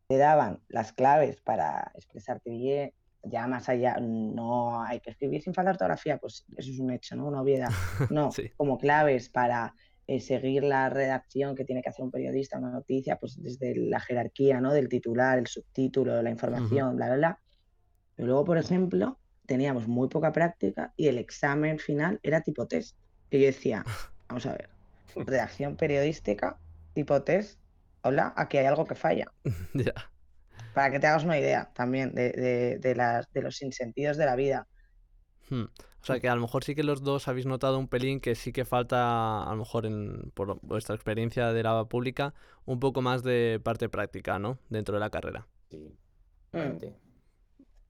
te 0.07 0.19
daban 0.19 0.61
las 0.69 0.93
claves 0.93 1.41
para 1.41 1.91
expresarte 1.95 2.51
bien, 2.51 2.93
ya 3.23 3.47
más 3.47 3.69
allá, 3.69 3.97
no 4.01 4.83
hay 4.83 5.01
que 5.01 5.11
escribir 5.11 5.43
sin 5.43 5.55
falta 5.55 5.73
ortografía, 5.73 6.19
pues 6.19 6.45
eso 6.57 6.71
es 6.71 6.79
un 6.79 6.91
hecho, 6.91 7.17
¿no? 7.17 7.27
Una 7.27 7.43
obviedad. 7.43 7.71
No, 8.11 8.33
sí. 8.33 8.51
como 8.57 8.79
claves 8.79 9.29
para 9.29 9.75
eh, 10.11 10.19
seguir 10.19 10.65
la 10.65 10.89
redacción 10.91 11.55
que 11.55 11.65
tiene 11.65 11.83
que 11.83 11.89
hacer 11.89 12.05
un 12.05 12.11
periodista, 12.11 12.59
una 12.59 12.73
noticia, 12.73 13.15
pues 13.15 13.41
desde 13.41 13.77
la 13.77 14.01
jerarquía, 14.01 14.61
¿no? 14.61 14.73
Del 14.73 14.89
titular, 14.89 15.39
el 15.39 15.47
subtítulo, 15.47 16.21
la 16.21 16.31
información, 16.31 16.89
uh 16.89 16.93
-huh. 16.93 16.97
bla, 16.97 17.07
bla, 17.07 17.17
bla. 17.17 17.41
Pero 18.17 18.27
luego, 18.27 18.45
por 18.45 18.59
ejemplo, 18.59 19.21
teníamos 19.47 19.87
muy 19.87 20.09
poca 20.09 20.33
práctica 20.33 20.93
y 20.97 21.07
el 21.07 21.17
examen 21.17 21.79
final 21.79 22.19
era 22.25 22.41
tipo 22.41 22.67
test. 22.67 22.97
Y 23.31 23.39
yo 23.39 23.47
decía, 23.47 23.85
vamos 24.29 24.47
a 24.47 24.53
ver, 24.55 24.69
redacción 25.15 25.77
periodística, 25.77 26.59
tipo 26.93 27.23
test, 27.23 27.61
hola, 28.03 28.35
aquí 28.37 28.59
hay 28.59 28.67
algo 28.67 28.87
que 28.87 28.97
falla. 28.97 29.31
yeah. 29.75 30.11
Para 30.75 30.91
que 30.91 30.99
te 30.99 31.07
hagas 31.07 31.23
una 31.23 31.39
idea 31.39 31.71
también 31.73 32.17
de, 32.17 32.33
de, 32.33 32.79
de, 32.81 32.95
las, 32.97 33.33
de 33.33 33.43
los 33.43 33.59
sinsentidos 33.59 34.17
de 34.17 34.27
la 34.27 34.35
vida. 34.35 34.67
Hmm. 35.51 35.67
O 36.03 36.05
sea 36.05 36.19
que 36.19 36.29
a 36.29 36.35
lo 36.35 36.41
mejor 36.41 36.65
sí 36.65 36.75
que 36.75 36.83
los 36.83 37.03
dos 37.03 37.29
habéis 37.29 37.47
notado 37.47 37.79
un 37.79 37.89
pelín 37.89 38.21
que 38.21 38.35
sí 38.35 38.53
que 38.53 38.65
falta, 38.65 39.43
a 39.43 39.51
lo 39.51 39.57
mejor 39.59 39.87
en, 39.87 40.31
por 40.35 40.59
vuestra 40.63 40.95
experiencia 40.95 41.53
de 41.53 41.63
la 41.63 41.85
pública, 41.85 42.35
un 42.65 42.81
poco 42.81 43.03
más 43.03 43.23
de 43.23 43.61
parte 43.63 43.89
práctica, 43.89 44.39
¿no? 44.39 44.59
Dentro 44.71 44.95
de 44.95 45.01
la 45.01 45.11
carrera. 45.11 45.47
Sí. 45.71 45.95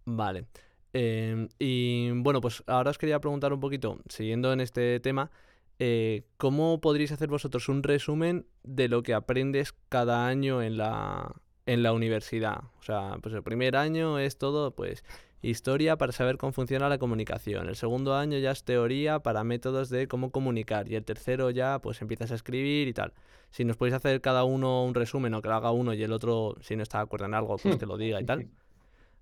Vale. 0.05 0.47
Eh, 0.93 1.49
y 1.59 2.11
bueno, 2.11 2.41
pues 2.41 2.65
ahora 2.67 2.91
os 2.91 2.99
quería 2.99 3.21
preguntar 3.21 3.53
un 3.53 3.61
poquito, 3.61 3.99
siguiendo 4.09 4.53
en 4.53 4.61
este 4.61 4.99
tema, 5.01 5.31
eh, 5.79 6.25
¿cómo 6.37 6.81
podríais 6.81 7.13
hacer 7.13 7.29
vosotros 7.29 7.69
un 7.69 7.83
resumen 7.83 8.47
de 8.65 8.89
lo 8.89 9.03
que 9.03 9.15
aprendes 9.15 9.73
cada 9.89 10.27
año 10.27 10.63
en 10.63 10.77
la, 10.77 11.35
en 11.67 11.83
la 11.83 11.93
universidad? 11.93 12.65
O 12.81 12.83
sea, 12.83 13.17
pues 13.23 13.35
el 13.35 13.43
primer 13.43 13.77
año 13.77 14.19
es 14.19 14.37
todo, 14.37 14.75
pues 14.75 15.05
historia 15.43 15.97
para 15.97 16.13
saber 16.13 16.37
cómo 16.37 16.53
funciona 16.53 16.89
la 16.89 16.99
comunicación. 16.99 17.69
El 17.69 17.77
segundo 17.77 18.15
año 18.15 18.39
ya 18.39 18.51
es 18.51 18.65
teoría 18.65 19.21
para 19.21 19.45
métodos 19.45 19.89
de 19.89 20.07
cómo 20.09 20.31
comunicar. 20.31 20.89
Y 20.89 20.97
el 20.97 21.05
tercero 21.05 21.51
ya 21.51 21.79
pues 21.81 22.01
empiezas 22.03 22.31
a 22.33 22.35
escribir 22.35 22.89
y 22.89 22.93
tal. 22.93 23.13
Si 23.51 23.65
nos 23.65 23.77
podéis 23.77 23.95
hacer 23.95 24.21
cada 24.21 24.45
uno 24.45 24.85
un 24.85 24.95
resumen 24.95 25.35
o 25.35 25.43
que 25.43 25.49
lo 25.49 25.55
haga 25.55 25.73
uno 25.73 25.95
y 25.95 26.03
el 26.03 26.13
otro, 26.13 26.57
si 26.61 26.77
no 26.77 26.83
está 26.83 26.99
de 26.99 27.05
acuerdo 27.05 27.27
en 27.27 27.35
algo, 27.35 27.57
pues 27.57 27.77
que 27.77 27.87
lo 27.87 27.97
diga 27.97 28.21
y 28.21 28.25
tal. 28.27 28.49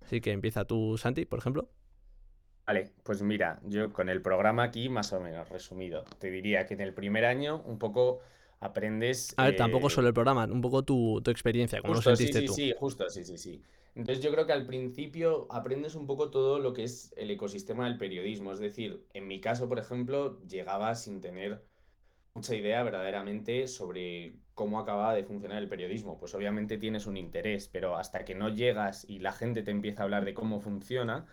Así 0.02 0.20
que 0.20 0.32
empieza 0.32 0.64
tú, 0.64 0.96
Santi, 0.98 1.24
por 1.24 1.38
ejemplo. 1.38 1.68
Vale, 2.66 2.90
pues 3.02 3.22
mira, 3.22 3.60
yo 3.64 3.92
con 3.92 4.10
el 4.10 4.20
programa 4.20 4.64
aquí 4.64 4.88
más 4.90 5.12
o 5.14 5.20
menos 5.20 5.48
resumido. 5.48 6.04
Te 6.18 6.30
diría 6.30 6.66
que 6.66 6.74
en 6.74 6.82
el 6.82 6.92
primer 6.92 7.24
año 7.24 7.62
un 7.64 7.78
poco 7.78 8.20
aprendes... 8.60 9.32
A 9.38 9.44
ver, 9.44 9.54
eh... 9.54 9.56
tampoco 9.56 9.88
solo 9.88 10.08
el 10.08 10.14
programa, 10.14 10.44
un 10.44 10.60
poco 10.60 10.82
tu, 10.82 11.22
tu 11.22 11.30
experiencia, 11.30 11.80
cómo 11.80 11.94
justo, 11.94 12.10
lo 12.10 12.16
sentiste 12.16 12.40
sí, 12.40 12.46
sí, 12.46 12.48
tú. 12.48 12.54
Sí, 12.54 12.74
justo, 12.78 13.08
sí, 13.08 13.24
sí, 13.24 13.38
sí. 13.38 13.62
Entonces 13.98 14.22
yo 14.22 14.30
creo 14.30 14.46
que 14.46 14.52
al 14.52 14.64
principio 14.64 15.48
aprendes 15.50 15.96
un 15.96 16.06
poco 16.06 16.30
todo 16.30 16.60
lo 16.60 16.72
que 16.72 16.84
es 16.84 17.12
el 17.16 17.32
ecosistema 17.32 17.84
del 17.86 17.98
periodismo. 17.98 18.52
Es 18.52 18.60
decir, 18.60 19.08
en 19.12 19.26
mi 19.26 19.40
caso, 19.40 19.68
por 19.68 19.80
ejemplo, 19.80 20.40
llegaba 20.46 20.94
sin 20.94 21.20
tener 21.20 21.64
mucha 22.34 22.54
idea 22.54 22.84
verdaderamente 22.84 23.66
sobre 23.66 24.36
cómo 24.54 24.78
acababa 24.78 25.14
de 25.14 25.24
funcionar 25.24 25.58
el 25.58 25.68
periodismo. 25.68 26.16
Pues 26.20 26.32
obviamente 26.36 26.78
tienes 26.78 27.06
un 27.06 27.16
interés, 27.16 27.68
pero 27.68 27.96
hasta 27.96 28.24
que 28.24 28.36
no 28.36 28.50
llegas 28.50 29.04
y 29.08 29.18
la 29.18 29.32
gente 29.32 29.64
te 29.64 29.72
empieza 29.72 30.02
a 30.02 30.04
hablar 30.04 30.24
de 30.24 30.34
cómo 30.34 30.60
funciona, 30.60 31.26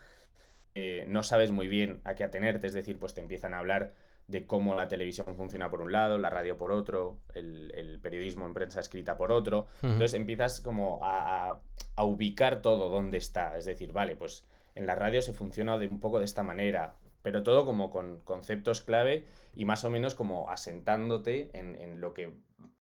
eh, 0.74 1.06
no 1.08 1.24
sabes 1.24 1.52
muy 1.52 1.68
bien 1.68 2.02
a 2.04 2.16
qué 2.16 2.24
atenerte. 2.24 2.68
Es 2.68 2.74
decir, 2.74 2.98
pues 3.00 3.14
te 3.14 3.22
empiezan 3.22 3.54
a 3.54 3.60
hablar 3.60 3.94
de 4.28 4.46
cómo 4.46 4.76
la 4.76 4.88
televisión 4.88 5.36
funciona 5.36 5.70
por 5.70 5.82
un 5.82 5.92
lado, 5.92 6.18
la 6.18 6.30
radio 6.30 6.58
por 6.58 6.72
otro, 6.72 7.18
el, 7.34 7.72
el 7.76 8.00
periodismo 8.00 8.46
en 8.46 8.54
prensa 8.54 8.80
escrita 8.80 9.18
por 9.18 9.32
otro. 9.32 9.60
Uh 9.60 9.86
-huh. 9.88 9.92
Entonces 9.94 10.14
empiezas 10.16 10.62
como 10.62 11.00
a, 11.04 11.60
a, 11.96 12.04
ubicar 12.04 12.62
todo 12.62 12.90
donde 12.90 13.18
está. 13.18 13.56
Es 13.58 13.66
decir, 13.66 13.92
vale, 13.94 14.16
pues 14.16 14.44
en 14.74 14.88
la 14.88 14.96
radio 14.96 15.22
se 15.22 15.34
funciona 15.34 15.78
de 15.78 15.88
un 15.88 16.00
poco 16.00 16.20
de 16.20 16.26
esta 16.26 16.44
manera, 16.44 16.96
pero 17.22 17.44
todo 17.44 17.66
como 17.66 17.92
con 17.92 18.20
conceptos 18.22 18.82
clave 18.82 19.26
y 19.56 19.66
más 19.66 19.84
o 19.86 19.90
menos 19.90 20.16
como 20.16 20.50
asentándote 20.50 21.50
en, 21.54 21.76
en 21.76 22.02
lo 22.02 22.14
que 22.14 22.34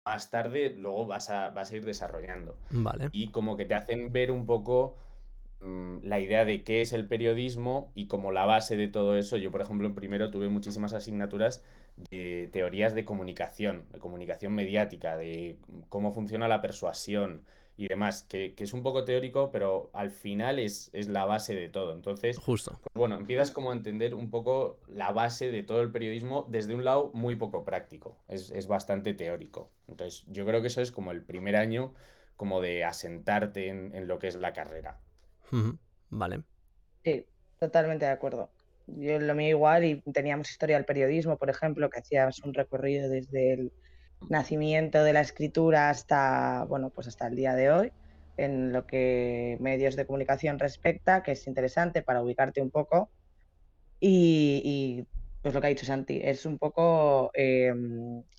más 0.06 0.30
tarde 0.30 0.76
luego 0.78 1.06
vas 1.06 1.30
a, 1.30 1.50
vas 1.50 1.72
a 1.72 1.76
ir 1.76 1.86
desarrollando. 1.86 2.56
Vale. 2.70 3.10
Y 3.12 3.30
como 3.30 3.58
que 3.58 3.66
te 3.66 3.76
hacen 3.76 4.12
ver 4.12 4.32
un 4.32 4.46
poco 4.46 4.96
la 5.62 6.20
idea 6.20 6.46
de 6.46 6.64
qué 6.64 6.82
es 6.82 6.94
el 6.94 7.08
periodismo 7.08 7.92
y 7.94 8.08
como 8.08 8.32
la 8.32 8.46
base 8.46 8.78
de 8.78 8.88
todo 8.88 9.18
eso, 9.18 9.38
yo 9.38 9.52
por 9.52 9.62
ejemplo 9.62 9.88
en 9.88 9.96
primero 9.96 10.32
tuve 10.32 10.50
muchísimas 10.50 10.94
asignaturas 10.94 11.64
de 12.10 12.50
teorías 12.52 12.96
de 12.96 13.06
comunicación, 13.06 13.86
de 13.92 14.00
comunicación 14.00 14.54
mediática, 14.54 15.18
de 15.18 15.58
cómo 15.90 16.14
funciona 16.14 16.48
la 16.48 16.62
persuasión 16.62 17.44
y 17.78 17.88
demás, 17.88 18.24
que, 18.24 18.54
que 18.54 18.64
es 18.64 18.74
un 18.74 18.84
poco 18.84 19.06
teórico, 19.06 19.50
pero 19.52 19.90
al 19.94 20.12
final 20.12 20.60
es, 20.60 20.90
es 20.94 21.08
la 21.08 21.26
base 21.26 21.56
de 21.56 21.70
todo. 21.70 21.94
Entonces, 21.94 22.38
justo. 22.38 22.80
Pues 22.84 22.94
bueno, 22.94 23.16
empiezas 23.16 23.52
como 23.52 23.72
a 23.72 23.74
entender 23.74 24.14
un 24.14 24.30
poco 24.30 24.80
la 24.88 25.12
base 25.12 25.52
de 25.52 25.64
todo 25.64 25.82
el 25.82 25.92
periodismo 25.92 26.46
desde 26.50 26.76
un 26.76 26.84
lado 26.84 27.12
muy 27.14 27.36
poco 27.36 27.64
práctico, 27.64 28.18
es, 28.28 28.52
es 28.52 28.68
bastante 28.68 29.14
teórico. 29.14 29.70
Entonces, 29.88 30.26
yo 30.28 30.46
creo 30.46 30.62
que 30.62 30.68
eso 30.68 30.82
es 30.82 30.92
como 30.92 31.12
el 31.12 31.24
primer 31.24 31.56
año 31.56 31.94
como 32.36 32.62
de 32.62 32.84
asentarte 32.84 33.68
en, 33.68 33.96
en 33.96 34.08
lo 34.08 34.20
que 34.20 34.28
es 34.28 34.36
la 34.36 34.54
carrera. 34.54 35.00
Vale. 36.10 36.44
Sí, 37.04 37.26
totalmente 37.60 38.06
de 38.06 38.12
acuerdo. 38.12 38.54
Yo 38.88 39.20
lo 39.20 39.36
mío 39.36 39.50
igual 39.50 39.86
y 39.86 40.02
teníamos 40.14 40.50
historia 40.50 40.76
del 40.76 40.86
periodismo, 40.86 41.38
por 41.38 41.50
ejemplo, 41.50 41.90
que 41.90 42.00
hacías 42.00 42.40
un 42.44 42.54
recorrido 42.54 43.10
desde 43.10 43.54
el 43.54 43.74
nacimiento 44.30 45.04
de 45.04 45.14
la 45.14 45.22
escritura 45.22 45.90
hasta, 45.90 46.66
bueno, 46.66 46.92
pues 46.92 47.08
hasta 47.08 47.28
el 47.28 47.36
día 47.36 47.56
de 47.56 47.72
hoy, 47.72 47.92
en 48.38 48.72
lo 48.72 48.86
que 48.86 49.58
medios 49.60 49.96
de 49.96 50.06
comunicación 50.06 50.60
respecta, 50.60 51.24
que 51.24 51.32
es 51.32 51.48
interesante 51.48 52.04
para 52.04 52.22
ubicarte 52.22 52.62
un 52.62 52.72
poco. 52.72 53.12
Y, 54.00 55.08
pues 55.42 55.54
lo 55.56 55.62
que 55.62 55.68
ha 55.68 55.70
dicho 55.72 55.86
Santi, 55.86 56.20
es 56.24 56.46
un 56.46 56.58
poco 56.60 57.32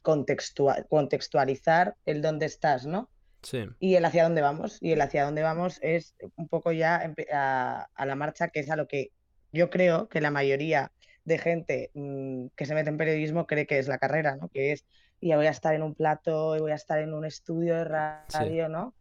contextual, 0.03 0.87
contextualizar 0.89 1.97
el 2.05 2.23
dónde 2.23 2.47
estás, 2.47 2.87
¿no? 2.87 3.11
Sí. 3.43 3.69
Y 3.81 3.97
el 3.97 4.05
hacia 4.05 4.25
dónde 4.25 4.41
vamos. 4.41 4.79
Y 4.81 4.93
el 4.93 5.01
hacia 5.01 5.25
dónde 5.25 5.43
vamos 5.43 5.79
es 5.83 6.15
un 6.37 6.49
poco 6.49 6.73
ya 6.73 7.13
a, 7.33 7.89
a, 7.95 8.07
la 8.07 8.15
marcha, 8.15 8.49
que 8.49 8.61
es 8.61 8.71
a 8.71 8.77
lo 8.77 8.87
que 8.87 9.11
yo 9.53 9.71
creo 9.71 10.09
que 10.09 10.21
la 10.21 10.31
mayoría 10.31 10.93
de 11.25 11.39
gente 11.39 11.91
mm, 11.95 12.47
que 12.57 12.67
se 12.67 12.75
mete 12.75 12.91
en 12.91 12.97
periodismo 12.97 13.47
cree 13.47 13.67
que 13.67 13.79
es 13.79 13.89
la 13.89 13.99
carrera, 13.99 14.37
¿no? 14.37 14.49
Que 14.49 14.73
es, 14.73 14.85
ya 15.21 15.37
voy 15.37 15.47
a 15.47 15.51
estar 15.51 15.75
en 15.75 15.83
un 15.83 15.95
plato, 15.95 16.57
y 16.57 16.61
voy 16.61 16.73
a 16.73 16.77
estar 16.77 16.99
en 16.99 17.15
un 17.15 17.25
estudio 17.25 17.77
de 17.77 17.85
radio, 17.85 18.69
¿no? 18.69 18.95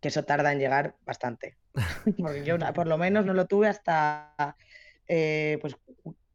Que 0.00 0.08
eso 0.08 0.24
tarda 0.24 0.52
en 0.52 0.58
llegar 0.58 0.96
bastante. 1.06 1.56
Porque 2.18 2.44
yo 2.44 2.58
por 2.74 2.86
lo 2.86 2.98
menos 2.98 3.24
no 3.24 3.32
lo 3.32 3.46
tuve 3.46 3.68
hasta 3.68 4.56
eh, 5.08 5.58
pues 5.62 5.76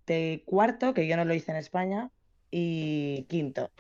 de 0.08 0.44
cuarto, 0.46 0.94
que 0.94 1.08
yo 1.08 1.18
no 1.18 1.26
lo 1.26 1.36
hice 1.36 1.52
en 1.52 1.58
España, 1.58 2.10
y 2.50 3.26
quinto. 3.30 3.72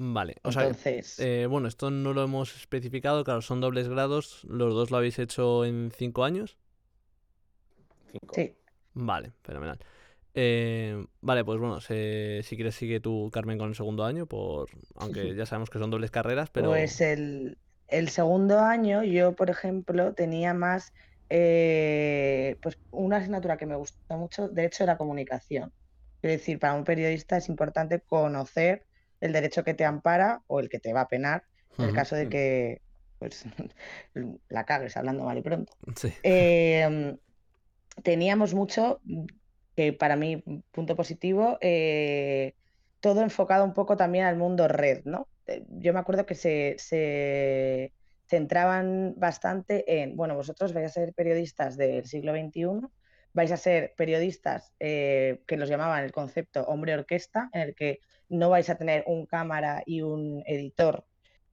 Vale, 0.00 0.36
o 0.44 0.52
sea, 0.52 0.70
eh, 1.18 1.46
bueno, 1.50 1.66
esto 1.66 1.90
no 1.90 2.12
lo 2.12 2.22
hemos 2.22 2.54
especificado, 2.54 3.24
claro, 3.24 3.42
son 3.42 3.60
dobles 3.60 3.88
grados, 3.88 4.44
los 4.44 4.72
dos 4.72 4.92
lo 4.92 4.96
habéis 4.96 5.18
hecho 5.18 5.64
en 5.64 5.90
cinco 5.92 6.22
años. 6.22 6.56
Sí. 8.32 8.56
Vale, 8.94 9.32
fenomenal. 9.42 9.80
Eh, 10.34 11.04
vale, 11.20 11.44
pues 11.44 11.58
bueno, 11.58 11.80
si 11.80 12.56
quieres 12.56 12.76
sigue 12.76 13.00
tú, 13.00 13.28
Carmen, 13.32 13.58
con 13.58 13.70
el 13.70 13.74
segundo 13.74 14.04
año, 14.04 14.26
por 14.26 14.68
aunque 14.94 15.34
ya 15.34 15.46
sabemos 15.46 15.68
que 15.68 15.80
son 15.80 15.90
dobles 15.90 16.12
carreras, 16.12 16.48
pero... 16.50 16.68
Pues 16.68 17.00
el, 17.00 17.58
el 17.88 18.08
segundo 18.08 18.60
año 18.60 19.02
yo, 19.02 19.32
por 19.32 19.50
ejemplo, 19.50 20.14
tenía 20.14 20.54
más, 20.54 20.92
eh, 21.28 22.56
pues 22.62 22.78
una 22.92 23.16
asignatura 23.16 23.56
que 23.56 23.66
me 23.66 23.74
gustó 23.74 24.16
mucho, 24.16 24.48
de 24.48 24.64
hecho, 24.64 24.84
era 24.84 24.96
comunicación. 24.96 25.72
Es 26.22 26.30
decir, 26.30 26.60
para 26.60 26.74
un 26.74 26.84
periodista 26.84 27.36
es 27.36 27.48
importante 27.48 28.00
conocer 28.00 28.84
el 29.20 29.32
derecho 29.32 29.64
que 29.64 29.74
te 29.74 29.84
ampara 29.84 30.42
o 30.46 30.60
el 30.60 30.68
que 30.68 30.78
te 30.78 30.92
va 30.92 31.02
a 31.02 31.08
penar 31.08 31.44
en 31.78 31.84
el 31.84 31.94
caso 31.94 32.16
de 32.16 32.28
que 32.28 32.80
pues, 33.18 33.44
la 34.48 34.64
cagues 34.64 34.96
hablando 34.96 35.24
mal 35.24 35.38
y 35.38 35.42
pronto. 35.42 35.72
Em, 36.22 37.16
teníamos 38.02 38.54
mucho, 38.54 39.00
que 39.76 39.92
para 39.92 40.16
mí, 40.16 40.42
punto 40.72 40.96
positivo, 40.96 41.58
eh, 41.60 42.54
todo 43.00 43.22
enfocado 43.22 43.64
un 43.64 43.74
poco 43.74 43.96
también 43.96 44.24
al 44.24 44.36
mundo 44.36 44.66
red, 44.66 45.04
¿no? 45.04 45.28
Eh, 45.46 45.64
yo 45.68 45.92
me 45.92 46.00
acuerdo 46.00 46.26
que 46.26 46.34
se, 46.34 46.76
se 46.78 47.92
centraban 48.28 49.14
bastante 49.16 50.02
en, 50.02 50.16
bueno, 50.16 50.34
vosotros 50.34 50.72
vais 50.72 50.86
a 50.86 50.92
ser 50.92 51.14
periodistas 51.14 51.76
del 51.76 52.06
siglo 52.06 52.32
XXI, 52.32 52.88
vais 53.32 53.52
a 53.52 53.56
ser 53.56 53.94
periodistas 53.96 54.72
eh, 54.80 55.42
que 55.46 55.56
los 55.56 55.68
llamaban 55.68 56.04
el 56.04 56.12
concepto 56.12 56.62
hombre 56.62 56.94
orquesta, 56.94 57.50
en 57.52 57.60
el 57.62 57.74
que 57.74 58.00
no 58.28 58.50
vais 58.50 58.68
a 58.70 58.76
tener 58.76 59.04
un 59.06 59.26
cámara 59.26 59.82
y 59.86 60.02
un 60.02 60.42
editor 60.46 61.04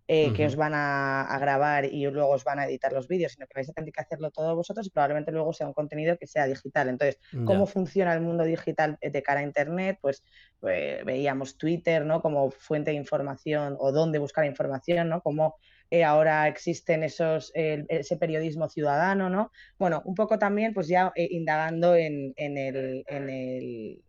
eh, 0.07 0.33
que 0.33 0.45
os 0.45 0.55
van 0.55 0.73
a, 0.75 1.35
grabar 1.39 1.85
y 1.85 2.05
luego 2.05 2.29
os 2.29 2.43
van 2.43 2.59
a 2.59 2.67
editar 2.67 2.93
los 2.93 3.07
vídeos, 3.07 3.31
sino 3.31 3.47
que 3.47 3.53
vais 3.55 3.69
a 3.69 3.73
tener 3.73 3.91
que 3.91 4.01
hacerlo 4.01 4.29
todo 4.29 4.55
vosotros 4.55 4.85
y 4.85 4.91
probablemente 4.91 5.31
luego 5.31 5.51
sea 5.51 5.65
un 5.65 5.73
contenido 5.73 6.15
que 6.19 6.27
sea 6.27 6.45
digital. 6.45 6.89
Entonces, 6.89 7.19
¿cómo 7.43 7.65
funciona 7.65 8.13
el 8.13 8.21
mundo 8.21 8.43
digital 8.43 8.99
de 9.01 9.23
cara 9.23 9.39
a 9.39 9.43
Internet? 9.43 9.97
Pues, 9.99 10.23
pues, 10.59 11.03
veíamos 11.05 11.57
Twitter 11.57 12.05
¿no? 12.05 12.21
como 12.21 12.51
fuente 12.51 12.91
de 12.91 12.97
información 12.97 13.77
o 13.79 13.91
dónde 13.91 14.19
buscar 14.19 14.45
información, 14.45 15.09
¿no? 15.09 15.21
Cómo 15.21 15.55
eh, 15.89 16.03
ahora 16.03 16.47
existen 16.47 17.03
esos, 17.03 17.51
ese 17.55 18.17
periodismo 18.17 18.69
ciudadano, 18.69 19.31
¿no? 19.31 19.51
Bueno, 19.79 20.03
un 20.05 20.13
poco 20.13 20.37
también 20.37 20.75
pues 20.75 20.87
ya 20.87 21.11
eh, 21.15 21.27
indagando 21.31 21.95
en, 21.95 22.31
en, 22.35 22.59
el, 22.59 23.03
en 23.07 23.29
el 23.29 24.03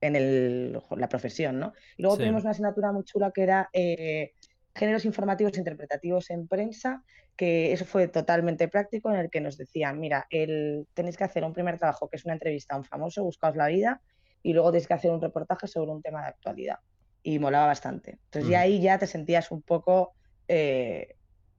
en 0.00 0.16
el, 0.16 0.80
la 0.96 1.08
profesión, 1.08 1.58
¿no? 1.58 1.72
Y 1.96 2.02
luego 2.02 2.18
tenemos 2.18 2.42
una 2.42 2.50
asignatura 2.50 2.92
muy 2.92 3.04
chula 3.04 3.30
que 3.32 3.42
era 3.42 3.68
eh, 3.72 4.32
géneros 4.74 5.04
informativos 5.04 5.54
e 5.54 5.58
interpretativos 5.58 6.30
en 6.30 6.46
prensa, 6.46 7.02
que 7.36 7.72
eso 7.72 7.84
fue 7.84 8.08
totalmente 8.08 8.68
práctico, 8.68 9.10
en 9.10 9.20
el 9.20 9.30
que 9.30 9.40
nos 9.40 9.56
decían, 9.56 9.98
mira, 9.98 10.26
el, 10.30 10.86
tenéis 10.94 11.16
que 11.16 11.24
hacer 11.24 11.44
un 11.44 11.52
primer 11.52 11.78
trabajo 11.78 12.08
que 12.08 12.16
es 12.16 12.24
una 12.24 12.34
entrevista 12.34 12.74
a 12.74 12.78
un 12.78 12.84
famoso, 12.84 13.24
buscaos 13.24 13.56
la 13.56 13.68
vida, 13.68 14.00
y 14.42 14.52
luego 14.52 14.70
tenéis 14.70 14.86
que 14.86 14.94
hacer 14.94 15.10
un 15.10 15.20
reportaje 15.20 15.66
sobre 15.66 15.90
un 15.90 16.02
tema 16.02 16.22
de 16.22 16.28
actualidad. 16.28 16.78
Y 17.22 17.38
molaba 17.38 17.66
bastante. 17.66 18.18
Entonces, 18.26 18.50
ya 18.50 18.60
ahí 18.60 18.80
ya 18.80 18.98
te 18.98 19.06
sentías 19.06 19.50
un 19.50 19.60
poco 19.60 20.12
eh, 20.46 21.16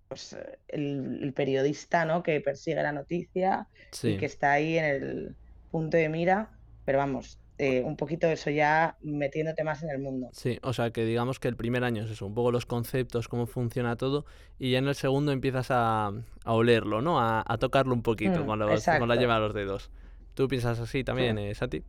pues, 0.08 0.38
el, 0.70 1.34
periodista 1.36 2.06
¿no? 2.06 2.24
que 2.24 2.40
persigue 2.40 2.82
la 2.82 2.94
noticia 2.94 3.68
y 4.02 4.18
que 4.18 4.26
está 4.26 4.54
ahí 4.54 4.78
en 4.78 4.86
el 4.86 5.36
punto 5.70 5.98
de 5.98 6.08
mira, 6.08 6.52
pero 6.86 7.00
vamos, 7.00 7.40
eh, 7.60 7.82
un 7.84 7.98
poquito 7.98 8.28
eso 8.28 8.52
ya 8.52 8.98
metiéndote 9.02 9.64
más 9.64 9.82
en 9.82 9.90
el 9.90 10.00
mundo. 10.00 10.30
Sí, 10.32 10.60
o 10.62 10.74
sea 10.74 10.92
que 10.92 11.06
digamos 11.06 11.40
que 11.40 11.48
el 11.48 11.56
primer 11.56 11.84
año 11.84 12.04
es 12.04 12.12
eso, 12.12 12.28
un 12.28 12.36
poco 12.36 12.52
los 12.52 12.68
conceptos, 12.68 13.28
cómo 13.28 13.48
funciona 13.48 13.96
todo, 13.96 14.26
y 14.60 14.72
ya 14.72 14.78
en 14.78 14.88
el 14.88 14.96
segundo 14.96 15.32
empiezas 15.32 15.72
a, 15.72 16.12
a 16.44 16.54
olerlo, 16.54 17.02
¿no? 17.02 17.20
A, 17.20 17.44
a, 17.46 17.58
tocarlo 17.58 17.96
un 17.96 18.04
poquito 18.04 18.44
mm, 18.44 18.46
cuando, 18.46 18.68
la 18.68 19.16
lleva 19.16 19.38
a 19.38 19.40
los 19.40 19.54
dedos. 19.56 19.90
¿Tú 20.36 20.48
piensas 20.48 20.80
así 20.80 21.04
también, 21.04 21.40
eh, 21.40 21.56
Sati? 21.56 21.84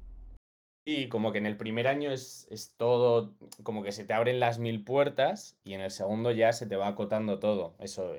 Sí, 0.86 1.10
como 1.10 1.32
que 1.32 1.38
en 1.38 1.44
el 1.44 1.58
primer 1.58 1.86
año 1.86 2.10
es, 2.10 2.48
es, 2.50 2.74
todo, 2.78 3.34
como 3.62 3.82
que 3.82 3.92
se 3.92 4.06
te 4.06 4.14
abren 4.14 4.40
las 4.40 4.58
mil 4.58 4.84
puertas 4.84 5.58
y 5.64 5.74
en 5.74 5.82
el 5.82 5.90
segundo 5.90 6.30
ya 6.30 6.54
se 6.54 6.66
te 6.66 6.76
va 6.76 6.88
acotando 6.88 7.38
todo. 7.38 7.76
Eso, 7.78 8.14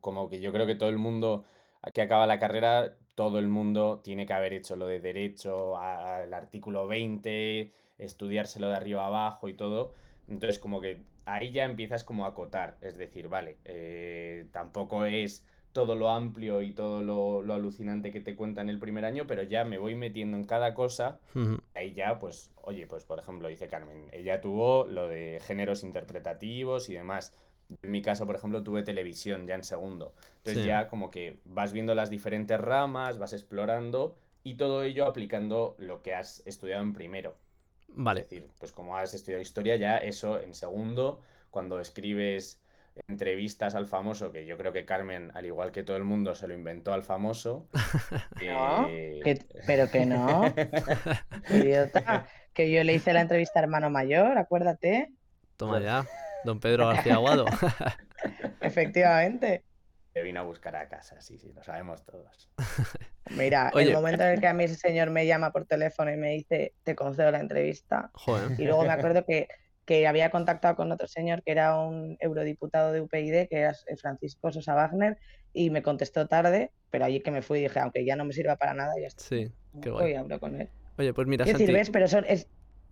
como 0.00 0.30
que 0.30 0.40
yo 0.40 0.50
creo 0.52 0.66
que 0.66 0.74
todo 0.74 0.88
el 0.88 0.96
mundo 0.96 1.44
que 1.92 2.00
acaba 2.00 2.26
la 2.26 2.38
carrera 2.38 2.96
todo 3.18 3.40
el 3.40 3.48
mundo 3.48 4.00
tiene 4.04 4.26
que 4.26 4.32
haber 4.32 4.52
hecho 4.52 4.76
lo 4.76 4.86
de 4.86 5.00
derecho 5.00 5.76
al 5.76 6.32
artículo 6.32 6.86
20, 6.86 7.72
estudiárselo 7.98 8.68
de 8.68 8.76
arriba 8.76 9.06
abajo 9.06 9.48
y 9.48 9.54
todo. 9.54 9.92
Entonces, 10.28 10.60
como 10.60 10.80
que 10.80 11.02
ahí 11.24 11.50
ya 11.50 11.64
empiezas 11.64 12.04
como 12.04 12.26
a 12.26 12.28
acotar. 12.28 12.78
Es 12.80 12.96
decir, 12.96 13.26
vale, 13.26 13.56
eh, 13.64 14.46
tampoco 14.52 15.04
es 15.04 15.44
todo 15.72 15.96
lo 15.96 16.10
amplio 16.10 16.62
y 16.62 16.72
todo 16.72 17.02
lo, 17.02 17.52
alucinante 17.52 18.12
que 18.12 18.20
te 18.20 18.36
cuenta 18.36 18.60
en 18.60 18.68
el 18.68 18.78
primer 18.78 19.04
año, 19.04 19.26
pero 19.26 19.42
ya 19.42 19.64
me 19.64 19.78
voy 19.78 19.96
metiendo 19.96 20.36
en 20.36 20.44
cada 20.44 20.72
cosa. 20.74 21.18
Ahí 21.74 21.94
ya, 21.94 22.20
pues, 22.20 22.52
oye, 22.62 22.86
pues 22.86 23.04
por 23.04 23.18
ejemplo, 23.18 23.48
dice 23.48 23.66
Carmen, 23.66 24.06
ella 24.12 24.40
tuvo 24.40 24.86
lo 24.86 25.08
de 25.08 25.40
géneros 25.44 25.82
interpretativos 25.82 26.88
y 26.88 26.94
demás. 26.94 27.34
En 27.82 27.90
mi 27.90 28.02
caso, 28.02 28.26
por 28.26 28.36
ejemplo, 28.36 28.62
tuve 28.62 28.82
televisión 28.82 29.46
ya 29.46 29.54
en 29.54 29.64
segundo. 29.64 30.14
Entonces 30.38 30.64
ya 30.64 30.88
como 30.88 31.10
que 31.10 31.40
vas 31.44 31.72
viendo 31.72 31.94
las 31.94 32.10
diferentes 32.10 32.58
ramas, 32.60 33.18
vas 33.18 33.32
explorando 33.32 34.16
y 34.42 34.54
todo 34.54 34.82
ello 34.82 35.04
aplicando 35.04 35.76
lo 35.78 36.02
que 36.02 36.14
has 36.14 36.42
estudiado 36.46 36.82
en 36.82 36.92
primero. 36.92 37.36
Vale. 37.88 38.20
Es 38.20 38.30
decir, 38.30 38.48
pues 38.58 38.72
como 38.72 38.96
has 38.96 39.12
estudiado 39.14 39.42
historia, 39.42 39.76
ya 39.76 39.98
eso 39.98 40.40
en 40.40 40.54
segundo, 40.54 41.20
cuando 41.50 41.80
escribes 41.80 42.60
entrevistas 43.06 43.74
al 43.74 43.86
famoso, 43.86 44.32
que 44.32 44.46
yo 44.46 44.56
creo 44.56 44.72
que 44.72 44.84
Carmen, 44.84 45.30
al 45.34 45.46
igual 45.46 45.70
que 45.70 45.82
todo 45.82 45.96
el 45.96 46.04
mundo, 46.04 46.34
se 46.34 46.48
lo 46.48 46.54
inventó 46.54 46.92
al 46.92 47.02
famoso. 47.02 47.68
Eh, 48.40 49.44
pero 49.66 49.90
que 49.90 50.06
no. 50.06 50.42
Idiota. 51.50 52.26
Que 52.52 52.70
yo 52.70 52.82
le 52.84 52.94
hice 52.94 53.12
la 53.12 53.20
entrevista 53.20 53.58
a 53.58 53.62
hermano 53.62 53.90
mayor, 53.90 54.38
acuérdate. 54.38 55.12
Toma 55.56 55.80
ya. 55.80 56.06
Don 56.44 56.60
Pedro 56.60 56.88
García 56.88 57.14
Aguado. 57.14 57.46
Efectivamente. 58.60 59.64
Te 60.12 60.22
vino 60.22 60.40
a 60.40 60.42
buscar 60.42 60.74
a 60.76 60.88
casa, 60.88 61.20
sí, 61.20 61.38
sí, 61.38 61.52
lo 61.54 61.62
sabemos 61.62 62.04
todos. 62.04 62.50
Mira, 63.30 63.70
el 63.74 63.92
momento 63.92 64.24
en 64.24 64.30
el 64.30 64.40
que 64.40 64.46
a 64.46 64.54
mí 64.54 64.64
ese 64.64 64.74
señor 64.74 65.10
me 65.10 65.26
llama 65.26 65.52
por 65.52 65.66
teléfono 65.66 66.10
y 66.10 66.16
me 66.16 66.30
dice, 66.30 66.74
te 66.82 66.94
concedo 66.94 67.30
la 67.30 67.40
entrevista. 67.40 68.10
Y 68.56 68.64
luego 68.64 68.84
me 68.84 68.92
acuerdo 68.92 69.24
que, 69.24 69.48
que 69.84 70.06
había 70.06 70.30
contactado 70.30 70.76
con 70.76 70.90
otro 70.90 71.06
señor 71.06 71.42
que 71.42 71.52
era 71.52 71.78
un 71.78 72.16
eurodiputado 72.20 72.92
de 72.92 73.02
UPyD, 73.02 73.48
que 73.48 73.58
era 73.58 73.74
Francisco 74.00 74.50
Sosa 74.50 74.74
Wagner, 74.74 75.18
y 75.52 75.70
me 75.70 75.82
contestó 75.82 76.26
tarde, 76.26 76.72
pero 76.90 77.04
allí 77.04 77.20
que 77.20 77.30
me 77.30 77.42
fui 77.42 77.60
dije, 77.60 77.78
aunque 77.80 78.04
ya 78.04 78.16
no 78.16 78.24
me 78.24 78.32
sirva 78.32 78.56
para 78.56 78.74
nada, 78.74 78.92
ya 79.00 79.08
está. 79.08 79.22
Sí, 79.22 79.52
qué 79.82 79.90
guay. 79.90 80.12
Y 80.12 80.14
hablo 80.16 80.40
con 80.40 80.60
él. 80.60 80.68
Oye, 80.98 81.12
pues 81.14 81.28
mira, 81.28 81.44
¿Qué 81.44 81.52
Santi... 81.52 81.72
ves? 81.72 81.90
Pero 81.90 82.06
eso 82.06 82.18
es, 82.20 82.48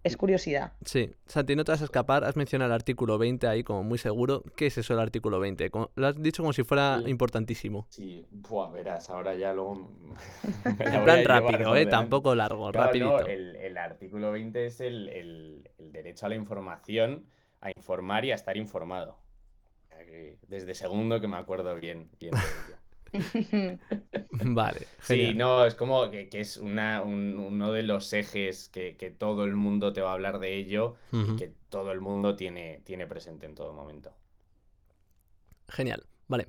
es 0.06 0.16
curiosidad. 0.16 0.72
Sí, 0.84 1.10
Santi, 1.26 1.56
no 1.56 1.64
te 1.64 1.72
vas 1.72 1.82
a 1.82 1.84
escapar. 1.84 2.24
Has 2.24 2.36
mencionado 2.36 2.70
el 2.70 2.74
artículo 2.74 3.18
20 3.18 3.46
ahí 3.48 3.64
como 3.64 3.82
muy 3.82 3.98
seguro. 3.98 4.42
¿Qué 4.56 4.66
es 4.66 4.78
eso 4.78 4.94
el 4.94 5.00
artículo 5.00 5.40
20? 5.40 5.70
lo 5.94 6.06
has 6.06 6.22
dicho 6.22 6.42
como 6.42 6.52
si 6.52 6.62
fuera 6.62 7.00
importantísimo. 7.06 7.86
Sí, 7.90 8.24
Buah, 8.30 8.70
verás, 8.70 9.10
ahora 9.10 9.34
ya 9.34 9.52
luego... 9.52 9.90
en 10.64 11.04
plan 11.04 11.24
rápido, 11.24 11.74
¿eh? 11.76 11.86
Tampoco 11.86 12.34
largo, 12.34 12.70
rapidito. 12.70 13.26
el, 13.26 13.76
artículo 13.76 14.32
20 14.32 14.66
es 14.66 14.80
el, 14.80 15.68
derecho 15.78 16.26
a 16.26 16.28
la 16.28 16.34
información, 16.36 17.26
a 17.60 17.70
informar 17.76 18.24
y 18.24 18.32
a 18.32 18.34
estar 18.34 18.56
informado. 18.56 19.18
Desde 20.46 20.74
segundo 20.74 21.20
que 21.20 21.28
me 21.28 21.36
acuerdo 21.36 21.74
bien, 21.74 22.10
bien 22.20 22.32
vale. 24.30 24.86
Sí, 25.00 25.34
no, 25.34 25.64
es 25.64 25.74
como 25.74 26.10
que, 26.10 26.28
es 26.32 26.56
una, 26.56 27.02
uno 27.02 27.72
de 27.72 27.82
los 27.82 28.12
ejes 28.12 28.68
que, 28.68 29.14
todo 29.18 29.44
el 29.44 29.56
mundo 29.56 29.92
te 29.92 30.00
va 30.00 30.10
a 30.10 30.14
hablar 30.14 30.38
de 30.38 30.54
ello 30.56 30.96
y 31.12 31.36
que 31.36 31.52
todo 31.68 31.92
el 31.92 32.00
mundo 32.00 32.36
tiene, 32.36 32.80
tiene 32.84 33.06
presente 33.06 33.46
en 33.46 33.54
todo 33.54 33.72
momento. 33.72 34.12
Genial, 35.68 36.04
vale. 36.28 36.48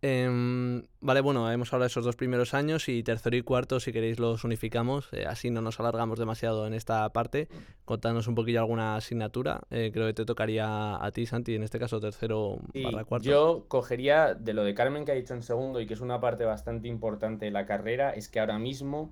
Em, 0.00 0.84
vale, 1.00 1.20
bueno, 1.20 1.50
hemos 1.50 1.72
hablado 1.72 1.86
de 1.86 1.90
esos 1.90 2.04
dos 2.04 2.14
primeros 2.14 2.54
años 2.54 2.88
y 2.88 3.02
tercero 3.02 3.36
y 3.36 3.42
cuarto, 3.42 3.80
si 3.80 3.92
queréis, 3.92 4.18
los 4.18 4.44
unificamos. 4.44 5.08
Eh, 5.12 5.26
así 5.26 5.50
no 5.50 5.60
nos 5.60 5.80
alargamos 5.80 6.18
demasiado 6.18 6.66
en 6.66 6.74
esta 6.74 7.08
parte. 7.12 7.48
Contanos 7.84 8.28
un 8.28 8.34
poquillo 8.34 8.60
alguna 8.60 8.96
asignatura. 8.96 9.60
Eh, 9.70 9.90
creo 9.92 10.06
que 10.06 10.12
te 10.12 10.24
tocaría 10.24 11.04
a 11.04 11.10
ti, 11.12 11.26
Santi, 11.26 11.54
en 11.54 11.62
este 11.62 11.78
caso 11.78 12.00
tercero 12.00 12.58
barra 12.74 13.04
cuarto. 13.04 13.28
Yo 13.28 13.64
cogería 13.68 14.34
de 14.34 14.52
lo 14.52 14.64
de 14.64 14.74
Carmen 14.74 15.04
que 15.04 15.12
ha 15.12 15.16
dicho 15.16 15.34
en 15.34 15.42
segundo 15.42 15.80
y 15.80 15.86
que 15.86 15.94
es 15.94 16.00
una 16.00 16.20
parte 16.20 16.44
bastante 16.44 16.88
importante 16.88 17.46
de 17.46 17.50
la 17.50 17.66
carrera, 17.66 18.10
es 18.10 18.28
que 18.28 18.38
ahora 18.40 18.58
mismo 18.58 19.10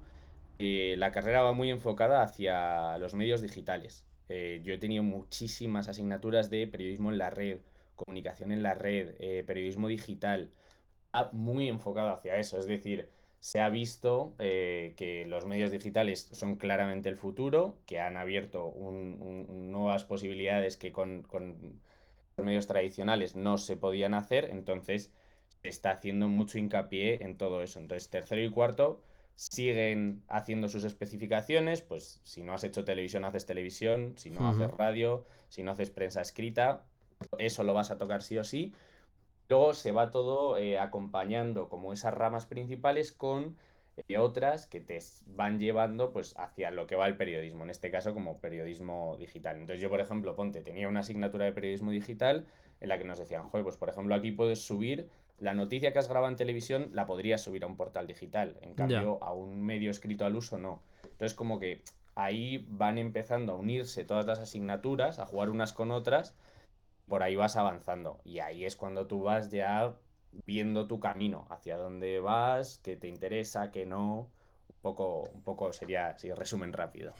eh, 0.59 0.95
la 0.99 1.13
carrera 1.13 1.43
va 1.43 1.53
muy 1.53 1.71
enfocada 1.71 2.23
hacia 2.23 2.97
los 2.99 3.15
medios 3.15 3.43
digitales. 3.43 4.05
Eh, 4.29 4.61
yo 4.65 4.75
he 4.75 4.79
tenido 4.79 5.03
muchísimas 5.03 5.89
asignaturas 5.89 6.51
de 6.51 6.67
periodismo 6.67 7.11
en 7.11 7.19
la 7.19 7.31
red, 7.31 7.59
comunicación 7.95 8.53
en 8.53 8.63
la 8.63 8.75
red, 8.75 9.15
eh, 9.19 9.45
periodismo 9.47 9.89
digital, 9.89 10.51
muy 11.33 11.69
enfocado 11.69 12.11
hacia 12.11 12.37
eso. 12.37 12.59
Es 12.59 12.67
decir, 12.67 13.09
se 13.41 13.61
ha 13.61 13.69
visto 13.69 14.35
que 14.39 15.25
los 15.29 15.47
medios 15.47 15.71
digitales 15.71 16.29
son 16.33 16.57
claramente 16.57 17.09
el 17.09 17.17
futuro, 17.17 17.79
que 17.87 18.01
han 18.01 18.17
abierto 18.17 18.75
nuevas 18.79 20.05
posibilidades 20.05 20.77
que 20.77 20.93
con, 20.93 21.23
con 21.23 21.81
los 22.37 22.47
medios 22.47 22.67
tradicionales 22.67 23.37
no 23.37 23.59
se 23.59 23.77
podían 23.77 24.15
hacer. 24.15 24.49
Entonces, 24.51 25.13
se 25.63 25.69
está 25.69 25.91
haciendo 25.93 26.29
mucho 26.29 26.59
hincapié 26.59 27.23
en 27.25 27.37
todo 27.37 27.63
eso. 27.63 27.79
Entonces, 27.79 28.09
tercero 28.11 28.43
y 28.43 28.51
cuarto 28.51 29.03
siguen 29.37 30.23
haciendo 30.29 30.69
sus 30.69 30.85
especificaciones, 30.85 31.83
pues 31.83 32.21
si 32.25 32.43
no 32.43 32.55
has 32.55 32.65
hecho 32.65 32.85
televisión, 32.85 33.25
haces 33.25 33.45
televisión, 33.45 34.15
si 34.17 34.31
no 34.31 34.49
haces 34.49 34.71
radio, 34.73 35.27
si 35.49 35.63
no 35.63 35.73
haces 35.73 35.91
prensa 35.91 36.23
escrita, 36.23 36.85
eso 37.39 37.63
lo 37.63 37.75
vas 37.75 37.91
a 37.91 37.99
tocar 37.99 38.23
sí 38.23 38.39
o 38.39 38.45
sí. 38.45 38.73
Luego 39.49 39.75
se 39.75 39.93
va 39.93 40.11
todo 40.11 40.57
eh, 40.59 40.79
acompañando 40.79 41.69
como 41.69 41.93
esas 41.93 42.15
ramas 42.15 42.47
principales 42.47 43.13
con 43.13 43.57
eh, 44.09 44.19
otras 44.19 44.67
que 44.67 44.81
te 44.81 44.99
van 45.27 45.59
llevando 45.59 46.13
pues 46.13 46.35
hacia 46.37 46.71
lo 46.71 46.87
que 46.87 46.97
va 46.97 47.07
el 47.07 47.17
periodismo, 47.17 47.65
en 47.65 47.71
este 47.71 47.91
caso 47.91 48.13
como 48.13 48.39
periodismo 48.39 49.17
digital. 49.19 49.57
Entonces 49.57 49.81
yo, 49.81 49.89
por 49.89 50.01
ejemplo, 50.01 50.35
ponte, 50.35 50.61
tenía 50.61 50.89
una 50.89 51.01
asignatura 51.01 51.45
de 51.45 51.53
periodismo 51.53 51.91
digital 51.91 52.47
en 52.81 52.89
la 52.89 52.99
que 52.99 53.05
nos 53.05 53.19
decían, 53.19 53.49
joder, 53.49 53.65
pues 53.65 53.77
por 53.77 53.89
ejemplo 53.89 54.15
aquí 54.15 54.33
puedes 54.33 54.61
subir 54.61 55.09
la 55.39 55.55
noticia 55.55 55.93
que 55.93 55.99
has 55.99 56.09
grabado 56.09 56.31
en 56.31 56.37
televisión 56.37 56.91
la 56.93 57.07
podrías 57.07 57.43
subir 57.43 57.65
a 57.65 57.67
un 57.67 57.77
portal 57.77 58.07
digital. 58.07 58.57
En 58.63 58.75
cambio, 58.75 59.19
a 59.23 59.35
un 59.35 59.63
medio 59.63 59.91
escrito 59.91 60.25
al 60.25 60.35
uso 60.35 60.59
no. 60.59 60.81
Entonces, 61.03 61.35
como 61.35 61.59
que 61.59 61.83
ahí 62.15 62.67
van 62.71 62.99
empezando 62.99 63.53
a 63.53 63.57
unirse 63.57 64.05
todas 64.05 64.27
las 64.27 64.39
asignaturas, 64.39 65.19
a 65.19 65.27
jugar 65.27 65.51
unas 65.51 65.73
con 65.73 65.91
otras, 65.91 66.35
por 67.09 67.23
ahí 67.23 67.37
vas 67.37 67.57
avanzando. 67.57 68.21
Y 68.25 68.41
ahí 68.41 68.65
es 68.65 68.77
cuando 68.77 69.07
tú 69.07 69.23
vas 69.23 69.51
ya 69.51 69.95
viendo 70.45 70.87
tu 70.87 71.01
camino, 71.01 71.47
hacia 71.51 71.77
dónde 71.77 72.21
vas, 72.21 72.81
qué 72.83 72.97
te 72.97 73.09
interesa, 73.09 73.71
qué 73.71 73.87
no. 73.87 74.31
Un 74.69 74.83
poco, 74.83 75.23
un 75.35 75.43
poco 75.43 75.73
sería, 75.73 76.17
si 76.17 76.33
resumen 76.33 76.73
rápido. 76.73 77.13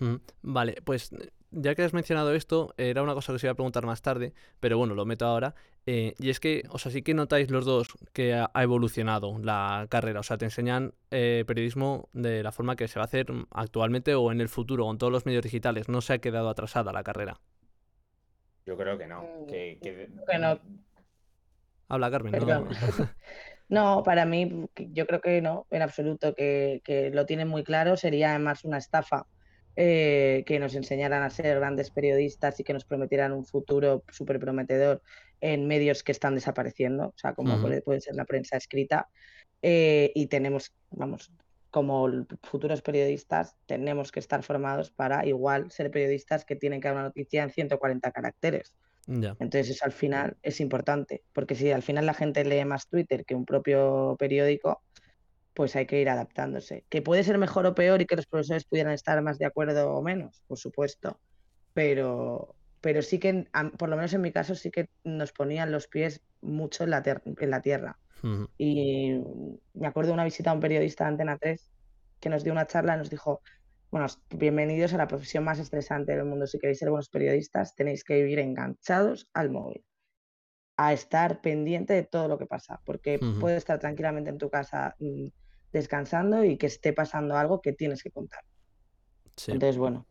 Vale, 0.43 0.77
pues 0.85 1.11
ya 1.51 1.75
que 1.75 1.83
has 1.83 1.95
mencionado 1.95 2.35
esto, 2.35 2.75
era 2.77 3.03
una 3.03 3.15
cosa 3.15 3.33
que 3.33 3.39
se 3.39 3.47
iba 3.47 3.53
a 3.53 3.57
preguntar 3.57 3.87
más 3.87 4.03
tarde, 4.03 4.35
pero 4.61 4.79
bueno, 4.79 4.95
lo 4.95 5.05
meto 5.05 5.27
ahora. 5.27 5.55
Eh, 5.87 6.15
y 6.19 6.31
es 6.31 6.39
que, 6.39 6.65
o 6.71 6.79
sea, 6.79 6.93
sí 6.93 7.03
que 7.03 7.15
notáis 7.15 7.51
los 7.51 7.65
dos 7.65 7.89
que 8.13 8.35
ha, 8.35 8.51
evolucionado 8.57 9.39
la 9.39 9.87
carrera. 9.89 10.21
O 10.21 10.23
sea, 10.23 10.39
te 10.39 10.45
enseñan 10.45 10.95
eh, 11.11 11.45
periodismo 11.47 12.09
de 12.13 12.43
la 12.43 12.53
forma 12.53 12.77
que 12.77 12.89
se 12.89 12.99
va 12.99 13.05
a 13.05 13.07
hacer 13.07 13.27
actualmente 13.51 14.15
o 14.15 14.31
en 14.31 14.41
el 14.41 14.49
futuro 14.49 14.85
con 14.85 14.99
todos 14.99 15.13
los 15.13 15.27
medios 15.27 15.43
digitales. 15.43 15.89
No 15.89 16.01
se 16.03 16.15
ha 16.15 16.19
quedado 16.19 16.49
atrasada 16.49 16.93
la 16.93 17.03
carrera. 17.03 17.41
Yo 18.67 18.77
creo 18.77 18.99
que 18.99 19.07
no. 19.07 19.23
Mm, 19.23 19.47
que, 19.47 20.11
Habla 21.89 22.11
Carmen. 22.11 22.33
No. 23.69 24.03
para 24.05 24.27
mí, 24.27 24.69
yo 24.77 25.07
creo 25.07 25.21
que 25.21 25.41
no, 25.41 25.67
en 25.71 25.83
absoluto, 25.83 26.35
que, 26.35 26.83
que 26.85 27.11
lo 27.11 27.27
tienen 27.27 27.49
muy 27.49 27.63
claro. 27.63 27.97
Sería 27.97 28.39
más 28.39 28.65
una 28.65 28.79
estafa 28.79 29.27
eh, 29.79 30.43
que 30.47 30.59
nos 30.59 30.75
enseñaran 30.75 31.23
a 31.23 31.29
ser 31.29 31.59
grandes 31.59 31.91
periodistas 31.91 32.59
y 32.59 32.65
que 32.65 32.73
nos 32.73 32.87
prometieran 32.87 33.33
un 33.33 33.45
futuro 33.45 34.05
súper 34.11 34.41
prometedor 34.41 35.03
en 35.43 35.69
medios 35.69 36.03
que 36.03 36.13
están 36.13 36.35
desapareciendo, 36.35 37.09
o 37.09 37.15
sea, 37.15 37.35
como 37.35 37.61
puede, 37.61 38.01
ser 38.01 38.15
la 38.15 38.25
prensa 38.25 38.57
escrita. 38.57 39.11
Eh, 39.61 40.13
y 40.15 40.29
tenemos, 40.29 40.73
vamos, 40.91 41.31
como 41.77 42.09
futuros 42.43 42.81
periodistas, 42.81 43.55
tenemos 43.67 44.11
que 44.11 44.19
estar 44.19 44.43
formados 44.43 44.91
para 44.91 45.27
igual 45.27 45.71
ser 45.71 45.91
periodistas 45.91 46.47
que 46.47 46.57
tienen 46.57 46.81
que 46.81 46.89
dar 46.89 46.97
una 46.97 47.05
noticia 47.05 47.43
en 47.43 47.51
140 47.51 48.13
caracteres. 48.13 48.73
Entonces 49.07 49.69
eso 49.69 49.85
al 49.85 49.93
final 49.93 50.39
es 50.43 50.63
importante, 50.63 51.23
porque 51.35 51.55
si 51.55 51.71
al 51.71 51.83
final 51.83 52.07
la 52.07 52.15
gente 52.15 52.47
lee 52.47 52.65
más 52.65 52.89
Twitter 52.89 53.27
que 53.27 53.35
un 53.35 53.45
propio 53.45 54.17
periódico, 54.19 54.81
pues 55.53 55.77
hay 55.77 55.85
que 55.85 56.01
ir 56.01 56.09
adaptándose. 56.09 56.87
Que 56.89 57.03
puede 57.03 57.23
ser 57.25 57.37
mejor 57.37 57.67
o 57.67 57.75
peor 57.75 58.01
y 58.01 58.07
que 58.07 58.17
los 58.17 58.27
profesores 58.27 58.65
pudieran 58.65 58.95
estar 58.95 59.21
más 59.21 59.37
de 59.37 59.45
acuerdo 59.45 59.91
o 59.91 60.01
menos, 60.01 60.43
por 60.47 60.57
supuesto, 60.57 61.21
pero, 61.75 62.55
pero 62.81 63.03
sí 63.03 63.19
que, 63.19 63.49
por 63.77 63.91
lo 63.91 63.97
menos 63.97 64.15
en 64.15 64.23
mi 64.23 64.33
caso, 64.33 64.55
sí 64.55 64.71
que 64.71 64.89
nos 65.05 65.33
ponían 65.33 65.71
los 65.73 65.89
pies 65.89 66.23
mucho 66.41 66.85
en 66.85 66.91
la, 66.91 67.03
en 67.23 67.51
la 67.51 67.61
tierra. 67.61 67.99
Y 68.59 69.21
me 69.75 69.87
acuerdo 69.87 70.09
de 70.09 70.15
una 70.15 70.25
visita 70.25 70.51
a 70.51 70.55
un 70.55 70.61
periodista 70.61 71.05
de 71.05 71.11
Antena 71.11 71.39
3 71.39 71.71
que 72.21 72.29
nos 72.29 72.43
dio 72.43 72.53
una 72.53 72.67
charla 72.67 72.95
y 72.95 72.99
nos 72.99 73.11
dijo, 73.11 73.43
bueno, 73.91 74.07
bienvenidos 74.31 74.95
a 74.95 74.99
la 74.99 75.07
profesión 75.07 75.45
más 75.45 75.59
estresante 75.59 76.17
del 76.17 76.25
mundo. 76.25 76.47
Si 76.47 76.59
queréis 76.59 76.79
ser 76.79 76.91
buenos 76.91 77.09
periodistas, 77.09 77.75
tenéis 77.75 78.05
que 78.05 78.15
vivir 78.15 78.39
enganchados 78.39 79.29
al 79.33 79.51
móvil 79.51 79.85
a 80.77 80.93
estar 80.93 81.41
pendiente 81.41 81.95
de 81.95 82.03
todo 82.03 82.29
lo 82.29 82.39
que 82.39 82.47
pasa, 82.47 82.81
porque 82.85 83.19
puedes 83.41 83.59
estar 83.59 83.79
tranquilamente 83.79 84.29
en 84.29 84.39
tu 84.39 84.51
casa 84.51 84.95
mm, 84.99 85.29
descansando 85.73 86.45
y 86.45 86.59
que 86.59 86.67
esté 86.67 86.93
pasando 86.93 87.37
algo 87.37 87.63
que 87.63 87.73
tienes 87.73 88.03
que 88.03 88.11
contar. 88.11 88.45
Entonces, 89.47 89.79
bueno. 89.79 90.07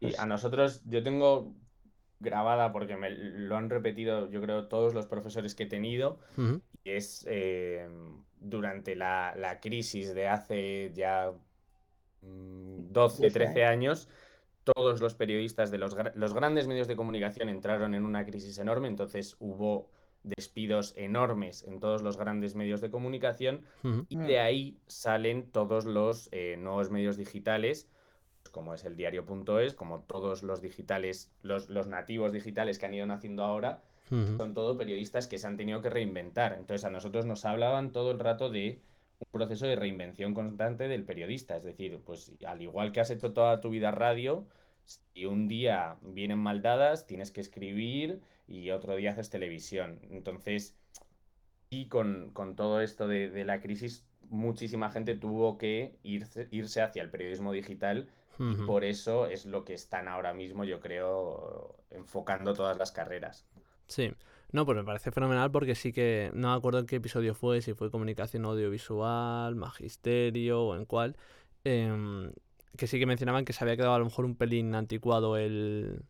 Y 0.00 0.14
a 0.16 0.26
nosotros, 0.26 0.82
yo 0.86 1.02
tengo 1.02 1.54
grabada, 2.20 2.72
porque 2.72 2.96
me 2.96 3.10
lo 3.10 3.56
han 3.56 3.70
repetido, 3.70 4.30
yo 4.30 4.40
creo, 4.40 4.66
todos 4.66 4.94
los 4.94 5.06
profesores 5.06 5.54
que 5.54 5.64
he 5.64 5.66
tenido, 5.66 6.18
y 6.84 6.90
es 6.90 7.24
eh, 7.28 7.88
durante 8.40 8.96
la, 8.96 9.58
crisis 9.60 10.14
de 10.14 10.28
hace 10.28 10.92
ya 10.94 11.32
12, 12.22 13.28
mm, 13.28 13.32
13 13.32 13.64
años, 13.64 14.08
todos 14.64 15.00
los 15.00 15.14
periodistas 15.14 15.70
de 15.70 15.78
los, 15.78 15.96
los 16.14 16.34
grandes 16.34 16.66
medios 16.66 16.88
de 16.88 16.96
comunicación 16.96 17.48
entraron 17.48 17.94
en 17.94 18.04
una 18.04 18.24
crisis 18.24 18.58
enorme, 18.58 18.88
entonces 18.88 19.36
hubo 19.38 19.90
despidos 20.22 20.92
enormes 20.96 21.64
en 21.64 21.80
todos 21.80 22.02
los 22.02 22.16
grandes 22.16 22.54
medios 22.54 22.80
de 22.80 22.90
comunicación. 22.90 23.62
Y 24.08 24.16
de 24.16 24.40
ahí 24.40 24.78
salen 24.86 25.50
todos 25.50 25.84
los 25.84 26.28
eh, 26.32 26.56
nuevos 26.58 26.90
medios 26.90 27.16
digitales 27.16 27.88
como 28.50 28.74
es 28.74 28.84
el 28.84 28.96
diario.es, 28.96 29.74
como 29.74 30.00
todos 30.00 30.42
los 30.42 30.60
digitales, 30.60 31.30
los, 31.42 31.68
los, 31.68 31.86
nativos 31.86 32.32
digitales 32.32 32.78
que 32.78 32.86
han 32.86 32.94
ido 32.94 33.06
naciendo 33.06 33.44
ahora, 33.44 33.82
son 34.08 34.54
todo 34.54 34.78
periodistas 34.78 35.26
que 35.26 35.36
se 35.36 35.46
han 35.46 35.58
tenido 35.58 35.82
que 35.82 35.90
reinventar. 35.90 36.54
Entonces 36.54 36.84
a 36.86 36.90
nosotros 36.90 37.26
nos 37.26 37.44
hablaban 37.44 37.92
todo 37.92 38.10
el 38.10 38.18
rato 38.18 38.48
de 38.48 38.80
un 39.18 39.28
proceso 39.30 39.66
de 39.66 39.76
reinvención 39.76 40.32
constante 40.32 40.88
del 40.88 41.04
periodista. 41.04 41.56
Es 41.56 41.64
decir, 41.64 42.00
pues 42.04 42.32
al 42.46 42.62
igual 42.62 42.92
que 42.92 43.00
has 43.00 43.10
hecho 43.10 43.32
toda 43.32 43.60
tu 43.60 43.68
vida 43.68 43.90
radio, 43.90 44.46
si 44.84 45.26
un 45.26 45.46
día 45.46 45.96
vienen 46.00 46.38
mal 46.38 46.62
dadas, 46.62 47.06
tienes 47.06 47.30
que 47.30 47.42
escribir 47.42 48.22
y 48.46 48.70
otro 48.70 48.96
día 48.96 49.10
haces 49.10 49.28
televisión. 49.28 50.00
Entonces, 50.10 50.74
y 51.68 51.88
con, 51.88 52.32
todo 52.56 52.80
esto 52.80 53.06
de, 53.06 53.44
la 53.44 53.60
crisis, 53.60 54.06
muchísima 54.30 54.90
gente 54.90 55.16
tuvo 55.16 55.58
que 55.58 55.98
irse, 56.02 56.48
irse 56.50 56.80
hacia 56.80 57.02
el 57.02 57.10
periodismo 57.10 57.52
digital 57.52 58.08
y 58.38 58.56
por 58.56 58.84
eso 58.84 59.26
es 59.26 59.46
lo 59.46 59.64
que 59.64 59.74
están 59.74 60.08
ahora 60.08 60.34
mismo, 60.34 60.64
yo 60.64 60.80
creo, 60.80 61.76
enfocando 61.90 62.54
todas 62.54 62.76
las 62.76 62.92
carreras. 62.92 63.46
Sí, 63.86 64.12
no, 64.52 64.64
pues 64.66 64.76
me 64.76 64.84
parece 64.84 65.10
fenomenal 65.10 65.50
porque 65.50 65.74
sí 65.74 65.92
que 65.92 66.30
no 66.34 66.50
me 66.50 66.56
acuerdo 66.56 66.78
en 66.80 66.86
qué 66.86 66.96
episodio 66.96 67.34
fue, 67.34 67.62
si 67.62 67.74
fue 67.74 67.90
comunicación 67.90 68.44
audiovisual, 68.44 69.54
magisterio 69.56 70.62
o 70.62 70.76
en 70.76 70.84
cuál, 70.84 71.16
em, 71.64 72.32
que 72.76 72.86
sí 72.86 72.98
que 72.98 73.06
mencionaban 73.06 73.44
que 73.44 73.52
se 73.52 73.64
había 73.64 73.76
quedado 73.76 73.94
a 73.94 73.98
lo 73.98 74.04
mejor 74.06 74.24
un 74.24 74.36
pelín 74.36 74.74
anticuado 74.74 75.36
el, 75.36 76.04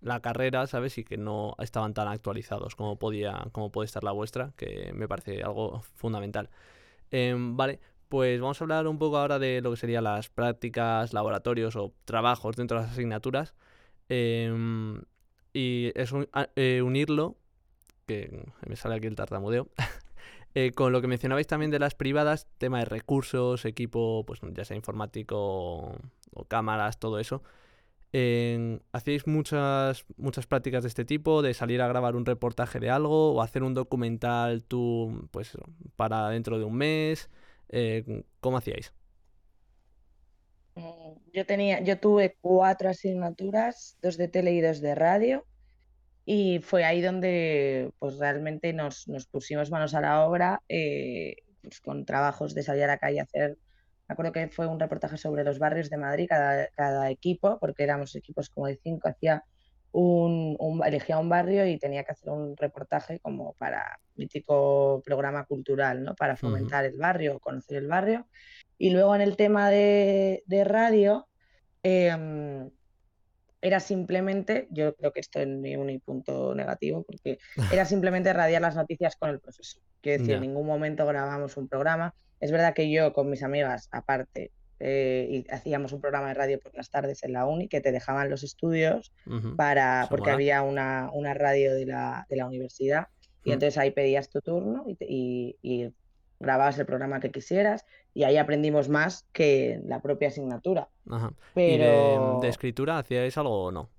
la 0.00 0.20
carrera, 0.20 0.66
¿sabes? 0.66 0.98
Y 0.98 1.04
que 1.04 1.16
no 1.16 1.56
estaban 1.58 1.94
tan 1.94 2.08
actualizados 2.08 2.76
como 2.76 2.98
podía, 2.98 3.48
como 3.52 3.70
puede 3.72 3.86
estar 3.86 4.04
la 4.04 4.12
vuestra, 4.12 4.52
que 4.56 4.92
me 4.94 5.08
parece 5.08 5.42
algo 5.42 5.82
fundamental. 5.94 6.50
Em, 7.10 7.56
vale, 7.56 7.80
pues 8.10 8.40
vamos 8.40 8.60
a 8.60 8.64
hablar 8.64 8.88
un 8.88 8.98
poco 8.98 9.18
ahora 9.18 9.38
de 9.38 9.60
lo 9.62 9.70
que 9.70 9.76
serían 9.76 10.02
las 10.02 10.28
prácticas, 10.28 11.12
laboratorios 11.12 11.76
o 11.76 11.94
trabajos 12.04 12.56
dentro 12.56 12.76
de 12.76 12.82
las 12.82 12.92
asignaturas. 12.92 13.54
Em, 14.08 15.00
y 15.52 15.92
es 15.94 16.12
eh, 16.56 16.82
unirlo, 16.82 17.36
que 18.06 18.46
me 18.66 18.74
sale 18.74 18.96
aquí 18.96 19.06
el 19.06 19.14
tartamudeo, 19.14 19.68
eh, 20.56 20.72
con 20.72 20.92
lo 20.92 21.00
que 21.00 21.06
mencionabais 21.06 21.46
también 21.46 21.70
de 21.70 21.78
las 21.78 21.94
privadas, 21.94 22.48
tema 22.58 22.80
de 22.80 22.86
recursos, 22.86 23.64
equipo, 23.64 24.24
pues 24.26 24.40
ya 24.54 24.64
sea 24.64 24.76
informático 24.76 25.96
o 26.34 26.44
cámaras, 26.48 26.98
todo 26.98 27.20
eso. 27.20 27.44
¿Hacéis 28.92 29.28
muchas, 29.28 30.04
muchas 30.16 30.48
prácticas 30.48 30.82
de 30.82 30.88
este 30.88 31.04
tipo? 31.04 31.42
¿De 31.42 31.54
salir 31.54 31.80
a 31.80 31.86
grabar 31.86 32.16
un 32.16 32.26
reportaje 32.26 32.80
de 32.80 32.90
algo? 32.90 33.34
¿O 33.34 33.40
hacer 33.40 33.62
un 33.62 33.74
documental 33.74 34.64
tú, 34.64 35.28
pues, 35.30 35.56
para 35.94 36.28
dentro 36.30 36.58
de 36.58 36.64
un 36.64 36.74
mes? 36.74 37.30
Eh, 37.70 38.24
¿Cómo 38.40 38.56
hacíais? 38.56 38.92
Mm, 40.74 41.12
yo 41.32 41.46
tenía, 41.46 41.80
yo 41.80 41.98
tuve 41.98 42.36
cuatro 42.40 42.88
asignaturas, 42.90 43.96
dos 44.02 44.16
de 44.16 44.28
tele 44.28 44.52
y 44.52 44.60
dos 44.60 44.80
de 44.80 44.94
radio, 44.94 45.46
y 46.24 46.60
fue 46.60 46.84
ahí 46.84 47.00
donde 47.00 47.92
pues 47.98 48.18
realmente 48.18 48.72
nos, 48.72 49.06
pusimos 49.30 49.70
manos 49.70 49.94
a 49.94 50.00
la 50.00 50.24
obra 50.26 50.62
eh, 50.68 51.36
pues, 51.62 51.80
con 51.80 52.04
trabajos 52.04 52.54
de 52.54 52.62
salir 52.62 52.84
a 52.84 52.88
la 52.88 52.98
calle 52.98 53.20
hacer 53.20 53.58
me 54.10 54.14
acuerdo 54.14 54.32
que 54.32 54.48
fue 54.48 54.66
un 54.66 54.80
reportaje 54.80 55.16
sobre 55.16 55.44
los 55.44 55.60
barrios 55.60 55.88
de 55.88 55.96
Madrid, 55.96 56.26
cada, 56.28 56.66
cada 56.74 57.10
equipo, 57.10 57.60
porque 57.60 57.84
éramos 57.84 58.16
equipos 58.16 58.50
como 58.50 58.66
de 58.66 58.76
cinco, 58.82 59.08
hacía 59.08 59.44
un, 59.92 60.80
elegía 60.84 61.18
un 61.18 61.28
barrio 61.28 61.66
y 61.66 61.78
tenía 61.78 62.04
que 62.04 62.12
hacer 62.12 62.30
un 62.30 62.56
reportaje 62.56 63.18
como 63.20 63.54
para 63.54 63.98
mítico 64.14 65.02
programa 65.04 65.44
cultural, 65.44 66.04
¿no? 66.04 66.14
Para 66.14 66.36
fomentar 66.36 66.84
el 66.84 66.96
barrio, 66.96 67.40
conocer 67.40 67.78
el 67.78 67.88
barrio. 67.88 68.26
Y 68.78 68.90
luego 68.90 69.14
en 69.14 69.20
el 69.20 69.36
tema 69.36 69.70
de, 69.70 70.42
de 70.46 70.64
radio, 70.64 71.28
em, 71.82 72.70
era 73.62 73.80
simplemente, 73.80 74.68
yo 74.70 74.94
creo 74.94 75.12
que 75.12 75.20
esto 75.20 75.40
es 75.40 75.48
ni 75.48 75.76
un 75.76 76.00
punto 76.00 76.54
negativo, 76.54 77.02
porque 77.02 77.38
era 77.72 77.84
simplemente 77.84 78.32
radiar 78.32 78.62
las 78.62 78.76
noticias 78.76 79.16
con 79.16 79.30
el 79.30 79.40
profesor. 79.40 79.82
Quiero 80.00 80.22
decir, 80.22 80.36
en 80.36 80.42
ningún 80.42 80.66
momento 80.66 81.04
grabamos 81.04 81.56
un 81.56 81.68
programa, 81.68 82.14
es 82.38 82.50
verdad 82.50 82.72
que 82.72 82.90
yo 82.90 83.12
con 83.12 83.28
mis 83.28 83.42
amigas, 83.42 83.88
aparte, 83.92 84.50
eh, 84.82 85.28
y 85.30 85.52
hacíamos 85.52 85.92
un 85.92 86.00
programa 86.00 86.28
de 86.28 86.34
radio 86.34 86.58
por 86.58 86.74
las 86.74 86.90
tardes 86.90 87.22
en 87.22 87.34
la 87.34 87.44
uni, 87.44 87.68
que 87.68 87.82
te 87.82 87.92
dejaban 87.92 88.30
los 88.30 88.42
estudios 88.42 89.12
para, 89.56 90.06
porque 90.08 90.30
había 90.30 90.62
una, 90.62 91.10
una 91.12 91.34
radio 91.34 91.74
de 91.74 91.84
la, 91.84 92.26
de 92.30 92.36
la 92.36 92.46
universidad, 92.46 93.08
y 93.44 93.52
entonces 93.52 93.76
ahí 93.76 93.90
pedías 93.90 94.30
tu 94.30 94.40
turno 94.40 94.84
y, 94.86 95.56
y, 95.62 95.92
grababas 96.42 96.78
el 96.78 96.86
programa 96.86 97.20
que 97.20 97.30
quisieras, 97.30 97.84
y 98.14 98.22
ahí 98.22 98.38
aprendimos 98.38 98.88
más 98.88 99.26
que 99.32 99.78
la 99.84 100.00
propia 100.00 100.28
asignatura. 100.28 100.88
Pero... 101.54 102.38
¿Y 102.38 102.40
de, 102.40 102.48
escritura 102.48 102.96
hacíais 102.96 103.36
algo 103.36 103.64
o 103.64 103.70
no? 103.70 103.90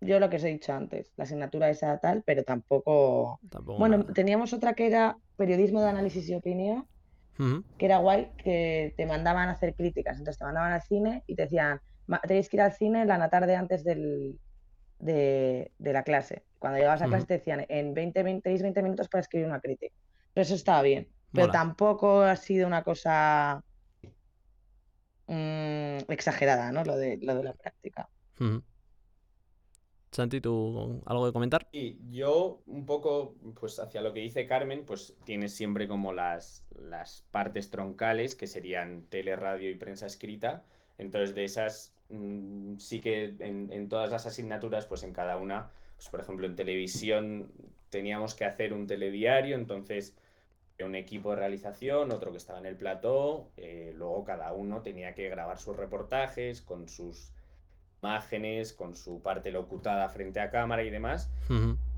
Yo 0.00 0.18
lo 0.18 0.30
que 0.30 0.36
os 0.36 0.44
he 0.44 0.48
dicho 0.48 0.72
antes, 0.72 1.12
la 1.16 1.24
asignatura 1.24 1.68
esa 1.68 1.98
tal, 1.98 2.22
pero 2.24 2.44
tampoco... 2.44 3.38
bueno, 3.78 4.06
teníamos 4.06 4.54
otra 4.54 4.72
que 4.72 4.86
era 4.86 5.18
periodismo 5.36 5.82
de 5.82 5.90
análisis 5.90 6.26
y 6.30 6.34
opinión, 6.34 6.86
que 7.36 7.86
era 7.86 7.98
guay, 7.98 8.30
que 8.36 8.94
te 8.96 9.06
mandaban 9.06 9.48
a 9.48 9.52
hacer 9.52 9.74
críticas. 9.74 10.18
Entonces 10.18 10.38
te 10.38 10.44
mandaban 10.44 10.72
al 10.72 10.82
cine 10.82 11.24
y 11.26 11.34
te 11.34 11.42
decían, 11.42 11.80
tenéis 12.26 12.48
que 12.48 12.56
ir 12.56 12.62
al 12.62 12.72
cine 12.72 13.04
la 13.04 13.28
tarde 13.28 13.56
antes 13.56 13.84
del, 13.84 14.38
de, 14.98 15.72
la 15.78 16.02
clase. 16.02 16.44
Cuando 16.58 16.78
llegabas 16.78 17.02
a 17.02 17.06
clase 17.06 17.26
te 17.26 17.34
decían, 17.34 17.66
en 17.68 17.94
20, 17.94 18.22
20, 18.22 18.62
20 18.62 18.82
minutos 18.82 19.08
para 19.08 19.20
escribir 19.20 19.46
una 19.46 19.60
crítica. 19.60 19.94
Pero 20.32 20.42
eso 20.42 20.54
estaba 20.54 20.82
bien. 20.82 21.08
Pero 21.32 21.50
tampoco 21.50 22.22
ha 22.22 22.36
sido 22.36 22.66
una 22.66 22.82
cosa 22.82 23.64
mm, 25.26 25.98
exagerada, 26.08 26.70
¿no? 26.72 26.84
Lo 26.84 26.96
de, 26.96 27.18
lo 27.22 27.34
de 27.34 27.44
la 27.44 27.54
práctica. 27.54 28.08
Santi, 30.12 30.40
¿tú 30.40 31.02
algo 31.06 31.26
de 31.26 31.32
comentar? 31.32 31.66
Sí, 31.72 31.98
yo 32.10 32.60
un 32.66 32.86
poco, 32.86 33.34
pues 33.58 33.78
hacia 33.78 34.02
lo 34.02 34.12
que 34.12 34.20
dice 34.20 34.46
Carmen, 34.46 34.84
pues 34.84 35.14
tienes 35.24 35.54
siempre 35.54 35.88
como 35.88 36.12
las, 36.12 36.64
las 36.78 37.24
partes 37.30 37.70
troncales, 37.70 38.34
que 38.34 38.46
serían 38.46 39.02
tele, 39.08 39.34
radio 39.36 39.70
y 39.70 39.74
prensa 39.74 40.06
escrita. 40.06 40.62
Entonces, 40.98 41.34
de 41.34 41.44
esas, 41.44 41.94
mm, 42.10 42.76
sí 42.76 43.00
que 43.00 43.34
en, 43.38 43.88
todas 43.88 44.10
las 44.10 44.26
asignaturas, 44.26 44.86
pues 44.86 45.02
en 45.02 45.12
cada 45.12 45.38
una, 45.38 45.70
pues 45.96 46.08
por 46.10 46.20
ejemplo, 46.20 46.46
en 46.46 46.56
televisión 46.56 47.50
teníamos 47.90 48.34
que 48.34 48.44
hacer 48.44 48.72
un 48.72 48.86
telediario, 48.86 49.56
entonces 49.56 50.14
un 50.84 50.94
equipo 50.94 51.30
de 51.30 51.36
realización, 51.36 52.12
otro 52.12 52.30
que 52.30 52.38
estaba 52.38 52.58
en 52.58 52.66
el 52.66 52.76
plató, 52.76 53.48
eh, 53.56 53.92
luego 53.96 54.24
cada 54.24 54.52
uno 54.52 54.82
tenía 54.82 55.14
que 55.14 55.28
grabar 55.28 55.58
sus 55.58 55.76
reportajes 55.76 56.62
con 56.62 56.88
sus 56.88 57.32
imágenes, 58.02 58.72
con 58.72 58.96
su 58.96 59.22
parte 59.22 59.50
locutada 59.52 60.08
frente 60.08 60.40
a 60.40 60.50
cámara 60.50 60.82
y 60.82 60.90
demás. 60.90 61.30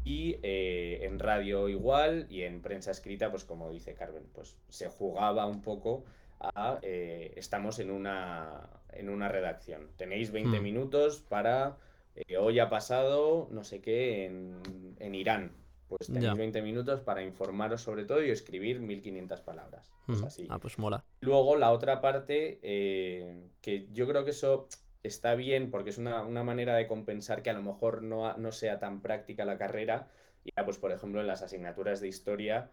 Y 0.04 0.36
eh, 0.42 1.00
en 1.02 1.18
radio 1.18 1.68
igual 1.68 2.26
y 2.28 2.42
en 2.42 2.60
prensa 2.60 2.90
escrita, 2.90 3.30
pues 3.30 3.44
como 3.44 3.70
dice 3.70 3.94
Carmen, 3.94 4.24
pues 4.34 4.56
se 4.68 4.88
jugaba 4.88 5.46
un 5.46 5.62
poco 5.62 6.04
a 6.40 6.78
eh, 6.82 7.32
estamos 7.36 7.78
en 7.78 7.90
una, 7.90 8.68
en 8.92 9.08
una 9.08 9.28
redacción. 9.28 9.88
Tenéis 9.96 10.30
20 10.30 10.60
hmm. 10.60 10.62
minutos 10.62 11.20
para 11.26 11.78
eh, 12.16 12.36
hoy 12.36 12.58
ha 12.58 12.68
pasado 12.68 13.48
no 13.50 13.64
sé 13.64 13.80
qué 13.80 14.26
en, 14.26 14.60
en 14.98 15.14
Irán. 15.14 15.52
Pues 15.88 16.08
tenéis 16.08 16.36
20 16.36 16.60
minutos 16.60 17.00
para 17.00 17.22
informaros 17.22 17.80
sobre 17.80 18.04
todo 18.04 18.22
y 18.22 18.30
escribir 18.30 18.80
1500 18.80 19.40
palabras. 19.40 19.90
Pues 20.06 20.22
así. 20.22 20.46
Ah, 20.50 20.58
pues 20.58 20.78
mola. 20.78 21.02
Luego 21.20 21.56
la 21.56 21.70
otra 21.72 22.02
parte, 22.02 22.58
que 22.60 23.88
yo 23.92 24.06
creo 24.06 24.24
que 24.24 24.32
eso 24.32 24.68
está 25.04 25.34
bien 25.34 25.70
porque 25.70 25.90
es 25.90 25.98
una, 25.98 26.24
manera 26.42 26.74
de 26.74 26.88
compensar 26.88 27.42
que 27.42 27.50
a 27.50 27.52
lo 27.52 27.62
mejor 27.62 28.02
no, 28.02 28.36
no, 28.36 28.50
sea 28.50 28.80
tan 28.80 29.00
práctica 29.00 29.44
la 29.44 29.58
carrera. 29.58 30.08
Ya, 30.56 30.64
pues, 30.64 30.78
por 30.78 30.90
ejemplo, 30.90 31.20
en 31.20 31.26
las 31.26 31.42
asignaturas 31.42 32.00
de 32.00 32.08
historia, 32.08 32.70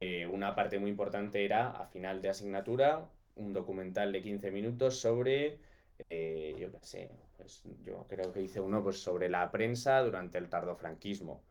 eh, 0.00 0.26
una 0.26 0.54
parte 0.54 0.78
muy 0.78 0.90
importante 0.90 1.44
era, 1.44 1.70
a 1.70 1.86
final 1.86 2.22
de 2.22 2.28
asignatura, 2.28 3.08
un 3.36 3.52
documental 3.52 4.12
de 4.12 4.22
15 4.22 4.50
minutos 4.50 5.00
sobre, 5.00 5.58
eh, 6.08 6.54
yo 6.58 6.70
qué 6.70 6.78
sé, 6.82 7.10
pues 7.36 7.62
yo 7.84 8.06
creo 8.08 8.32
que 8.32 8.42
hice 8.42 8.60
uno 8.60 8.82
pues, 8.82 9.02
sobre 9.02 9.28
la 9.28 9.50
prensa 9.50 10.00
durante 10.00 10.38
el 10.38 10.48
tardofranquismo. 10.48 11.42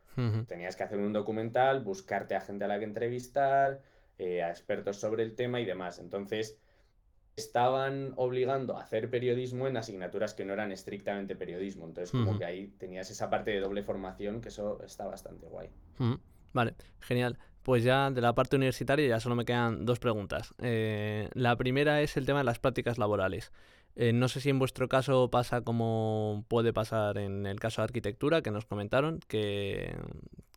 Tenías 0.48 0.76
que 0.76 0.82
hacer 0.82 0.98
un 0.98 1.14
documental, 1.14 1.80
buscarte 1.80 2.34
a 2.34 2.42
gente 2.42 2.64
a 2.64 2.68
la 2.68 2.78
que 2.78 2.84
entrevistar, 2.84 3.80
eh, 4.18 4.42
a 4.42 4.50
expertos 4.50 4.96
sobre 4.96 5.22
el 5.22 5.34
tema 5.34 5.60
y 5.60 5.64
demás. 5.64 5.98
Entonces, 5.98 6.58
estaban 7.36 8.12
obligando 8.16 8.76
a 8.76 8.82
hacer 8.82 9.10
periodismo 9.10 9.66
en 9.66 9.76
asignaturas 9.76 10.34
que 10.34 10.44
no 10.44 10.52
eran 10.52 10.72
estrictamente 10.72 11.36
periodismo. 11.36 11.86
Entonces, 11.86 12.10
como 12.10 12.38
que 12.38 12.44
ahí 12.44 12.68
tenías 12.78 13.10
esa 13.10 13.30
parte 13.30 13.50
de 13.50 13.60
doble 13.60 13.82
formación, 13.82 14.40
que 14.40 14.48
eso 14.48 14.82
está 14.84 15.06
bastante 15.06 15.46
guay. 15.46 15.70
Vale, 16.52 16.74
genial. 17.00 17.38
Pues 17.62 17.84
ya 17.84 18.10
de 18.10 18.20
la 18.20 18.34
parte 18.34 18.56
universitaria 18.56 19.06
ya 19.06 19.20
solo 19.20 19.34
me 19.34 19.44
quedan 19.44 19.84
dos 19.84 19.98
preguntas. 19.98 20.54
Eh, 20.58 21.28
la 21.34 21.56
primera 21.56 22.00
es 22.02 22.16
el 22.16 22.26
tema 22.26 22.38
de 22.38 22.44
las 22.44 22.58
prácticas 22.58 22.98
laborales. 22.98 23.52
Eh, 23.96 24.12
no 24.12 24.28
sé 24.28 24.40
si 24.40 24.48
en 24.50 24.58
vuestro 24.58 24.88
caso 24.88 25.30
pasa 25.30 25.62
como 25.62 26.44
puede 26.48 26.72
pasar 26.72 27.18
en 27.18 27.46
el 27.46 27.60
caso 27.60 27.82
de 27.82 27.84
arquitectura, 27.84 28.40
que 28.40 28.50
nos 28.50 28.64
comentaron, 28.64 29.20
que, 29.28 29.94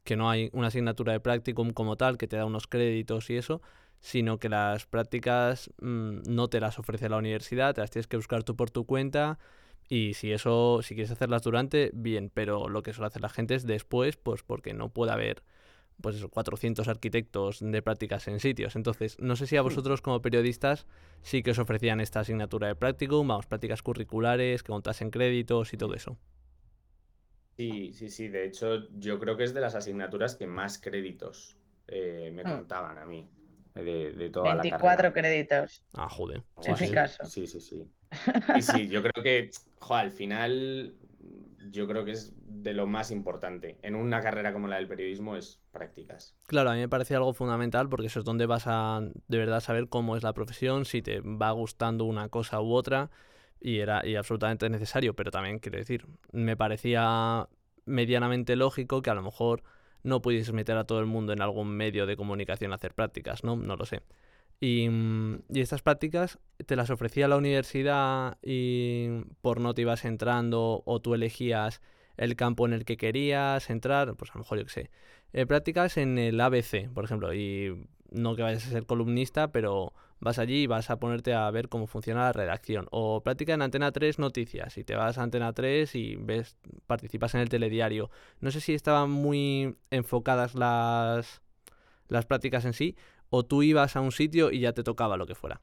que 0.04 0.16
no 0.16 0.30
hay 0.30 0.50
una 0.54 0.68
asignatura 0.68 1.14
de 1.14 1.20
practicum 1.20 1.72
como 1.72 1.98
tal, 1.98 2.18
que 2.18 2.28
te 2.28 2.38
da 2.38 2.46
unos 2.46 2.68
créditos 2.68 3.30
y 3.30 3.38
eso, 3.38 3.62
sino 4.04 4.38
que 4.38 4.50
las 4.50 4.86
prácticas 4.86 5.72
mm, 5.82 6.24
no 6.28 6.50
te 6.50 6.60
las 6.60 6.78
ofrece 6.78 7.08
la 7.08 7.18
universidad, 7.18 7.74
te 7.74 7.82
las 7.82 7.89
tienes 7.89 8.08
que 8.08 8.18
buscar 8.18 8.44
tú 8.44 8.56
por 8.58 8.70
tu 8.70 8.86
cuenta 8.86 9.39
y 9.88 10.13
si 10.13 10.34
eso, 10.34 10.82
si 10.84 10.94
quieres 10.94 11.12
hacerlas 11.12 11.42
durante, 11.42 11.89
bien, 11.94 12.30
pero 12.32 12.68
lo 12.68 12.84
que 12.84 12.92
suele 12.92 13.08
hacer 13.08 13.22
la 13.22 13.30
gente 13.30 13.56
es 13.56 13.66
después, 13.66 14.18
pues 14.18 14.44
porque 14.44 14.74
no 14.74 14.89
puede 14.89 15.13
haber 15.13 15.42
pues 16.02 16.18
eso, 16.18 16.28
400 16.28 16.89
arquitectos 16.89 17.60
de 17.62 17.82
prácticas 17.82 18.28
en 18.28 18.42
sitios. 18.42 18.76
Entonces, 18.76 19.18
no 19.22 19.38
sé 19.38 19.48
si 19.48 19.56
a 19.56 19.62
hmm. 19.62 19.66
vosotros 19.66 20.02
como 20.02 20.22
periodistas 20.22 20.86
sí 21.22 21.42
que 21.42 21.52
os 21.52 21.60
ofrecían 21.60 22.02
esta 22.02 22.20
asignatura 22.20 22.68
de 22.68 22.76
practicum, 22.76 23.26
vamos, 23.26 23.46
prácticas 23.46 23.82
curriculares, 23.82 24.63
que 24.63 24.72
contasen 24.74 25.12
créditos 25.12 25.72
y 25.72 25.78
todo 25.78 25.94
eso. 25.94 26.18
Sí, 27.56 27.94
sí, 27.94 28.10
sí. 28.10 28.28
De 28.28 28.46
hecho, 28.46 28.89
yo 29.00 29.18
creo 29.18 29.38
que 29.38 29.46
es 29.46 29.54
de 29.54 29.62
las 29.62 29.76
asignaturas 29.76 30.36
que 30.36 30.46
más 30.46 30.78
créditos 30.78 31.56
eh, 31.88 32.32
me 32.34 32.44
hmm. 32.44 32.48
contaban 32.48 32.98
a 32.98 33.06
mí 33.06 33.30
de, 33.76 34.12
de 34.12 34.30
toda 34.30 34.56
24 34.56 35.10
la 35.10 35.14
créditos. 35.14 35.84
Ah, 35.94 36.10
joder. 36.10 36.44
En 36.64 36.76
mi 36.80 36.92
caso. 36.92 37.26
Sí, 37.26 37.48
sí, 37.48 37.60
sí. 37.60 37.88
Y 38.58 38.62
sí, 38.62 38.88
yo 38.88 39.02
creo 39.02 39.24
que, 39.24 39.50
al 39.90 40.12
final, 40.12 40.94
yo 41.72 41.88
creo 41.88 42.06
que 42.06 42.12
es 42.12 42.34
de 42.38 42.74
lo 42.74 42.88
más 42.88 43.12
importante 43.12 43.78
en 43.82 43.96
una 43.96 44.22
carrera 44.22 44.54
como 44.54 44.68
la 44.68 44.78
del 44.78 44.88
periodismo 44.88 45.36
es 45.36 45.60
prácticas. 45.72 46.36
Claro, 46.48 46.70
a 46.70 46.74
mí 46.74 46.80
me 46.80 46.90
parece 46.90 47.16
algo 47.16 47.34
fundamental 47.34 47.90
porque 47.90 48.08
eso 48.08 48.20
es 48.20 48.26
donde 48.26 48.46
vas 48.46 48.64
a 48.68 49.02
de 49.28 49.38
verdad 49.38 49.60
saber 49.60 49.90
cómo 49.90 50.16
es 50.16 50.24
la 50.24 50.34
profesión, 50.34 50.86
si 50.86 51.02
te 51.02 51.20
va 51.22 51.52
gustando 51.52 52.06
una 52.06 52.30
cosa 52.30 52.62
u 52.62 52.74
otra 52.74 53.10
y 53.60 53.80
era 53.80 54.06
y 54.06 54.16
absolutamente 54.16 54.70
necesario, 54.70 55.16
pero 55.16 55.32
también 55.32 55.60
quiero 55.60 55.78
decir, 55.78 56.06
me 56.32 56.56
parecía 56.56 57.48
medianamente 57.86 58.56
lógico 58.56 59.02
que 59.02 59.10
a 59.10 59.16
lo 59.16 59.24
mejor 59.24 59.64
no 60.04 60.22
pudieses 60.22 60.54
meter 60.54 60.78
a 60.78 60.86
todo 60.86 61.00
el 61.00 61.06
mundo 61.06 61.34
en 61.34 61.42
algún 61.42 61.70
medio 61.76 62.06
de 62.06 62.18
comunicación 62.18 62.72
a 62.72 62.76
hacer 62.76 62.94
prácticas, 62.94 63.44
¿no? 63.44 63.56
No 63.56 63.76
lo 63.76 63.86
sé. 63.86 64.02
Y, 64.60 64.89
y, 65.50 65.62
estas 65.62 65.82
prácticas 65.82 66.39
te 66.66 66.76
las 66.76 66.89
ofrecía 66.89 67.28
la 67.28 67.38
universidad 67.38 68.38
y 68.42 69.24
por 69.42 69.60
no 69.60 69.74
te 69.74 69.82
ibas 69.82 70.06
entrando 70.06 70.84
o 70.86 71.02
tú 71.02 71.13
elegías 71.16 71.82
el 72.18 72.36
campo 72.36 72.66
en 72.66 72.74
el 72.74 72.86
que 72.86 72.98
querías 72.98 73.70
entrar, 73.70 74.16
pues 74.16 74.32
a 74.32 74.36
lo 74.36 74.39
mejor 74.39 74.60
yo 74.60 74.66
qué 74.66 74.72
sé. 74.72 74.92
Eh, 75.34 75.46
prácticas 75.46 75.98
en 75.98 76.18
el 76.18 76.39
ABC, 76.39 76.89
por 76.94 77.04
ejemplo, 77.06 77.34
y 77.34 77.88
no 78.12 78.36
que 78.36 78.44
vayas 78.44 78.68
a 78.68 78.70
ser 78.70 78.86
columnista, 78.86 79.52
pero 79.52 79.94
vas 80.24 80.40
allí 80.40 80.64
y 80.64 80.68
vas 80.68 80.90
a 80.90 80.98
ponerte 80.98 81.34
a 81.34 81.50
ver 81.52 81.70
cómo 81.70 81.88
funciona 81.88 82.22
la 82.22 82.34
redacción. 82.34 82.88
O 82.92 83.22
práctica 83.22 83.54
en 83.54 83.62
Antena 83.62 83.92
3 83.92 84.20
noticias 84.20 84.78
y 84.78 84.84
te 84.84 84.96
vas 84.96 85.18
a 85.18 85.24
Antena 85.24 85.54
3 85.54 85.94
y 85.96 86.16
ves, 86.16 86.58
participas 86.88 87.36
en 87.36 87.42
el 87.42 87.50
telediario. 87.50 88.10
No 88.40 88.52
sé 88.52 88.62
si 88.62 88.74
estaban 88.74 89.10
muy 89.12 89.76
enfocadas 89.92 90.56
las, 90.56 91.42
las 92.08 92.26
prácticas 92.26 92.66
en 92.66 92.74
sí 92.74 92.96
o 93.30 93.44
tú 93.44 93.64
ibas 93.64 93.96
a 93.96 94.02
un 94.02 94.12
sitio 94.12 94.52
y 94.52 94.60
ya 94.60 94.74
te 94.74 94.84
tocaba 94.84 95.18
lo 95.18 95.26
que 95.26 95.36
fuera. 95.36 95.62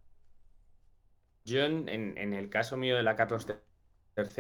Yo 1.44 1.64
en, 1.64 1.88
en 1.88 2.34
el 2.34 2.50
caso 2.50 2.76
mío 2.76 2.96
de 2.96 3.02
la 3.02 3.16
Carlos 3.16 3.46
III, 4.16 4.34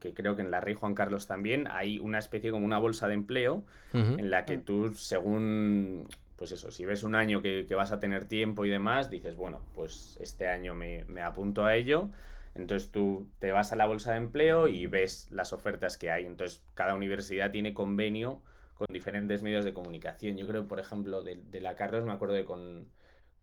que 0.00 0.14
creo 0.14 0.36
que 0.36 0.42
en 0.42 0.50
la 0.50 0.60
Rey 0.60 0.74
Juan 0.74 0.94
Carlos 0.94 1.26
también, 1.26 1.66
hay 1.70 1.98
una 1.98 2.18
especie 2.18 2.50
como 2.50 2.66
una 2.66 2.78
bolsa 2.78 3.08
de 3.08 3.14
empleo 3.14 3.64
en 3.92 4.30
la 4.30 4.44
que 4.44 4.58
tú, 4.58 4.92
según 4.94 6.08
pues 6.36 6.52
eso, 6.52 6.70
si 6.70 6.84
ves 6.84 7.02
un 7.02 7.14
año 7.14 7.42
que, 7.42 7.66
vas 7.74 7.92
a 7.92 8.00
tener 8.00 8.26
tiempo 8.26 8.64
y 8.64 8.70
demás, 8.70 9.10
dices, 9.10 9.36
bueno, 9.36 9.60
pues 9.74 10.18
este 10.20 10.48
año 10.48 10.74
me, 10.74 11.04
me 11.04 11.22
apunto 11.22 11.64
a 11.64 11.74
ello. 11.74 12.10
Entonces 12.54 12.90
tú 12.90 13.28
te 13.38 13.52
vas 13.52 13.72
a 13.72 13.76
la 13.76 13.86
bolsa 13.86 14.12
de 14.12 14.18
empleo 14.18 14.68
y 14.68 14.86
ves 14.86 15.28
las 15.30 15.52
ofertas 15.52 15.98
que 15.98 16.10
hay. 16.10 16.24
Entonces 16.26 16.62
cada 16.74 16.94
universidad 16.94 17.50
tiene 17.50 17.74
convenio 17.74 18.42
con 18.74 18.86
diferentes 18.90 19.42
medios 19.42 19.64
de 19.64 19.74
comunicación. 19.74 20.36
Yo 20.36 20.46
creo, 20.46 20.66
por 20.68 20.80
ejemplo, 20.80 21.22
de, 21.22 21.60
la 21.60 21.76
Carlos 21.76 22.04
me 22.04 22.12
acuerdo 22.12 22.34
de 22.34 22.44
con 22.44 22.88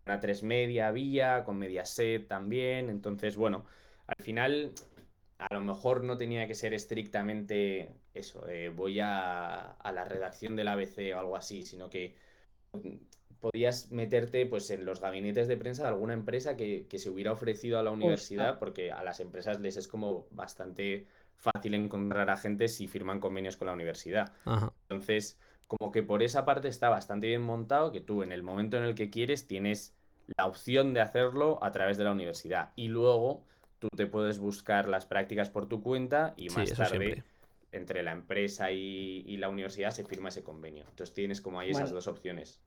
una 0.06 0.20
3 0.20 0.42
media 0.44 0.88
había, 0.88 1.44
con 1.44 1.58
Mediaset 1.58 2.26
también. 2.28 2.90
Entonces, 2.90 3.36
bueno, 3.36 3.66
al 4.06 4.24
final 4.24 4.72
a 5.38 5.52
lo 5.54 5.60
mejor 5.60 6.04
no 6.04 6.16
tenía 6.16 6.46
que 6.46 6.54
ser 6.54 6.74
estrictamente 6.74 7.92
eso, 8.14 8.46
voy 8.74 9.00
a, 9.00 9.72
a, 9.72 9.92
la 9.92 10.04
redacción 10.04 10.56
del 10.56 10.68
ABC 10.68 11.14
o 11.14 11.18
algo 11.18 11.36
así, 11.36 11.64
sino 11.64 11.90
que 11.90 12.14
podías 13.40 13.90
meterte 13.90 14.46
pues 14.46 14.70
en 14.70 14.86
los 14.86 15.00
gabinetes 15.00 15.48
de 15.48 15.58
prensa 15.58 15.82
de 15.82 15.88
alguna 15.88 16.14
empresa 16.14 16.56
que, 16.56 16.86
que 16.88 16.98
se 16.98 17.10
hubiera 17.10 17.32
ofrecido 17.32 17.78
a 17.78 17.82
la 17.82 17.90
universidad, 17.90 18.58
porque 18.58 18.90
a 18.90 19.04
las 19.04 19.20
empresas 19.20 19.60
les 19.60 19.76
es 19.76 19.86
como 19.86 20.26
bastante 20.30 21.06
fácil 21.36 21.74
encontrar 21.74 22.30
a 22.30 22.38
gente 22.38 22.68
si 22.68 22.86
firman 22.86 23.20
convenios 23.20 23.58
con 23.58 23.66
la 23.66 23.74
universidad. 23.74 24.32
Entonces, 24.88 25.38
como 25.66 25.92
que 25.92 26.02
por 26.02 26.22
esa 26.22 26.46
parte 26.46 26.68
está 26.68 26.88
bastante 26.88 27.26
bien 27.26 27.42
montado, 27.42 27.92
que 27.92 28.00
tú 28.00 28.22
en 28.22 28.32
el 28.32 28.42
momento 28.42 28.78
en 28.78 28.84
el 28.84 28.94
que 28.94 29.10
quieres 29.10 29.46
tienes 29.46 29.94
la 30.38 30.46
opción 30.46 30.94
de 30.94 31.02
hacerlo 31.02 31.58
a 31.62 31.70
través 31.70 31.98
de 31.98 32.04
la 32.04 32.12
universidad. 32.12 32.72
Y 32.76 32.88
luego 32.88 33.44
tú 33.78 33.88
te 33.94 34.06
puedes 34.06 34.38
buscar 34.38 34.88
las 34.88 35.04
prácticas 35.04 35.50
por 35.50 35.66
tu 35.68 35.82
cuenta 35.82 36.32
y 36.38 36.48
más 36.48 36.72
tarde 36.72 37.24
entre 37.74 38.02
la 38.02 38.12
empresa 38.12 38.70
y, 38.70 39.36
la 39.36 39.48
universidad 39.48 39.90
se 39.90 40.04
firma 40.04 40.28
ese 40.28 40.42
convenio. 40.42 40.84
Entonces 40.88 41.14
tienes 41.14 41.40
como 41.40 41.60
ahí 41.60 41.70
esas 41.70 41.90
dos 41.90 42.06
opciones. 42.06 42.62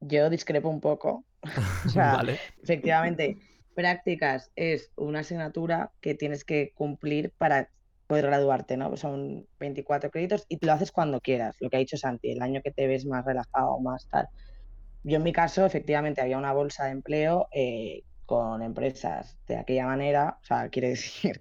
Yo 0.00 0.28
discrepo 0.28 0.68
un 0.68 0.80
poco. 0.80 1.24
o 1.86 1.88
sea, 1.88 2.22
efectivamente, 2.62 3.38
prácticas 3.74 4.50
es 4.56 4.90
una 4.96 5.20
asignatura 5.20 5.92
que 6.00 6.14
tienes 6.14 6.44
que 6.44 6.72
cumplir 6.74 7.32
para 7.38 7.70
poder 8.06 8.26
graduarte, 8.26 8.76
¿no? 8.76 8.96
Son 8.96 9.46
24 9.58 10.10
créditos 10.10 10.44
y 10.48 10.64
lo 10.64 10.72
haces 10.72 10.92
cuando 10.92 11.20
quieras, 11.20 11.56
lo 11.60 11.70
que 11.70 11.76
ha 11.76 11.80
dicho 11.80 11.96
Santi, 11.96 12.32
el 12.32 12.42
año 12.42 12.60
que 12.62 12.70
te 12.70 12.86
ves 12.86 13.06
más 13.06 13.24
relajado, 13.24 13.78
más 13.80 14.08
tal. 14.08 14.28
Yo 15.02 15.16
en 15.16 15.22
mi 15.22 15.32
caso, 15.32 15.64
efectivamente, 15.66 16.20
había 16.20 16.38
una 16.38 16.52
bolsa 16.52 16.84
de 16.84 16.92
empleo 16.92 17.48
eh, 17.52 18.02
con 18.26 18.62
empresas 18.62 19.38
de 19.46 19.56
aquella 19.56 19.86
manera, 19.86 20.38
o 20.42 20.44
sea, 20.44 20.68
quiere 20.68 20.88
decir, 20.90 21.40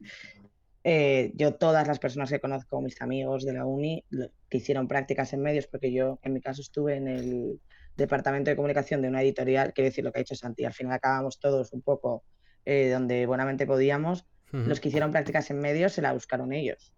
eh, 0.83 1.31
yo 1.35 1.55
todas 1.55 1.87
las 1.87 1.99
personas 1.99 2.29
que 2.29 2.41
conozco, 2.41 2.81
mis 2.81 3.01
amigos 3.01 3.45
de 3.45 3.53
la 3.53 3.65
uni, 3.65 4.03
que 4.49 4.57
hicieron 4.57 4.87
prácticas 4.87 5.31
en 5.33 5.41
medios, 5.41 5.67
porque 5.67 5.93
yo 5.93 6.19
en 6.23 6.33
mi 6.33 6.41
caso 6.41 6.61
estuve 6.61 6.95
en 6.95 7.07
el 7.07 7.61
departamento 7.95 8.49
de 8.49 8.57
comunicación 8.57 9.01
de 9.01 9.07
una 9.07 9.21
editorial, 9.21 9.73
quiere 9.73 9.89
decir 9.89 10.03
lo 10.03 10.11
que 10.11 10.19
ha 10.19 10.23
dicho 10.23 10.35
Santi, 10.35 10.65
al 10.65 10.73
final 10.73 10.93
acabamos 10.93 11.39
todos 11.39 11.71
un 11.71 11.81
poco 11.81 12.23
eh, 12.65 12.89
donde 12.89 13.25
buenamente 13.25 13.65
podíamos, 13.65 14.25
los 14.51 14.79
que 14.79 14.89
hicieron 14.89 15.11
prácticas 15.11 15.49
en 15.49 15.57
medios 15.57 15.93
se 15.93 16.03
la 16.03 16.13
buscaron 16.13 16.53
ellos. 16.53 16.93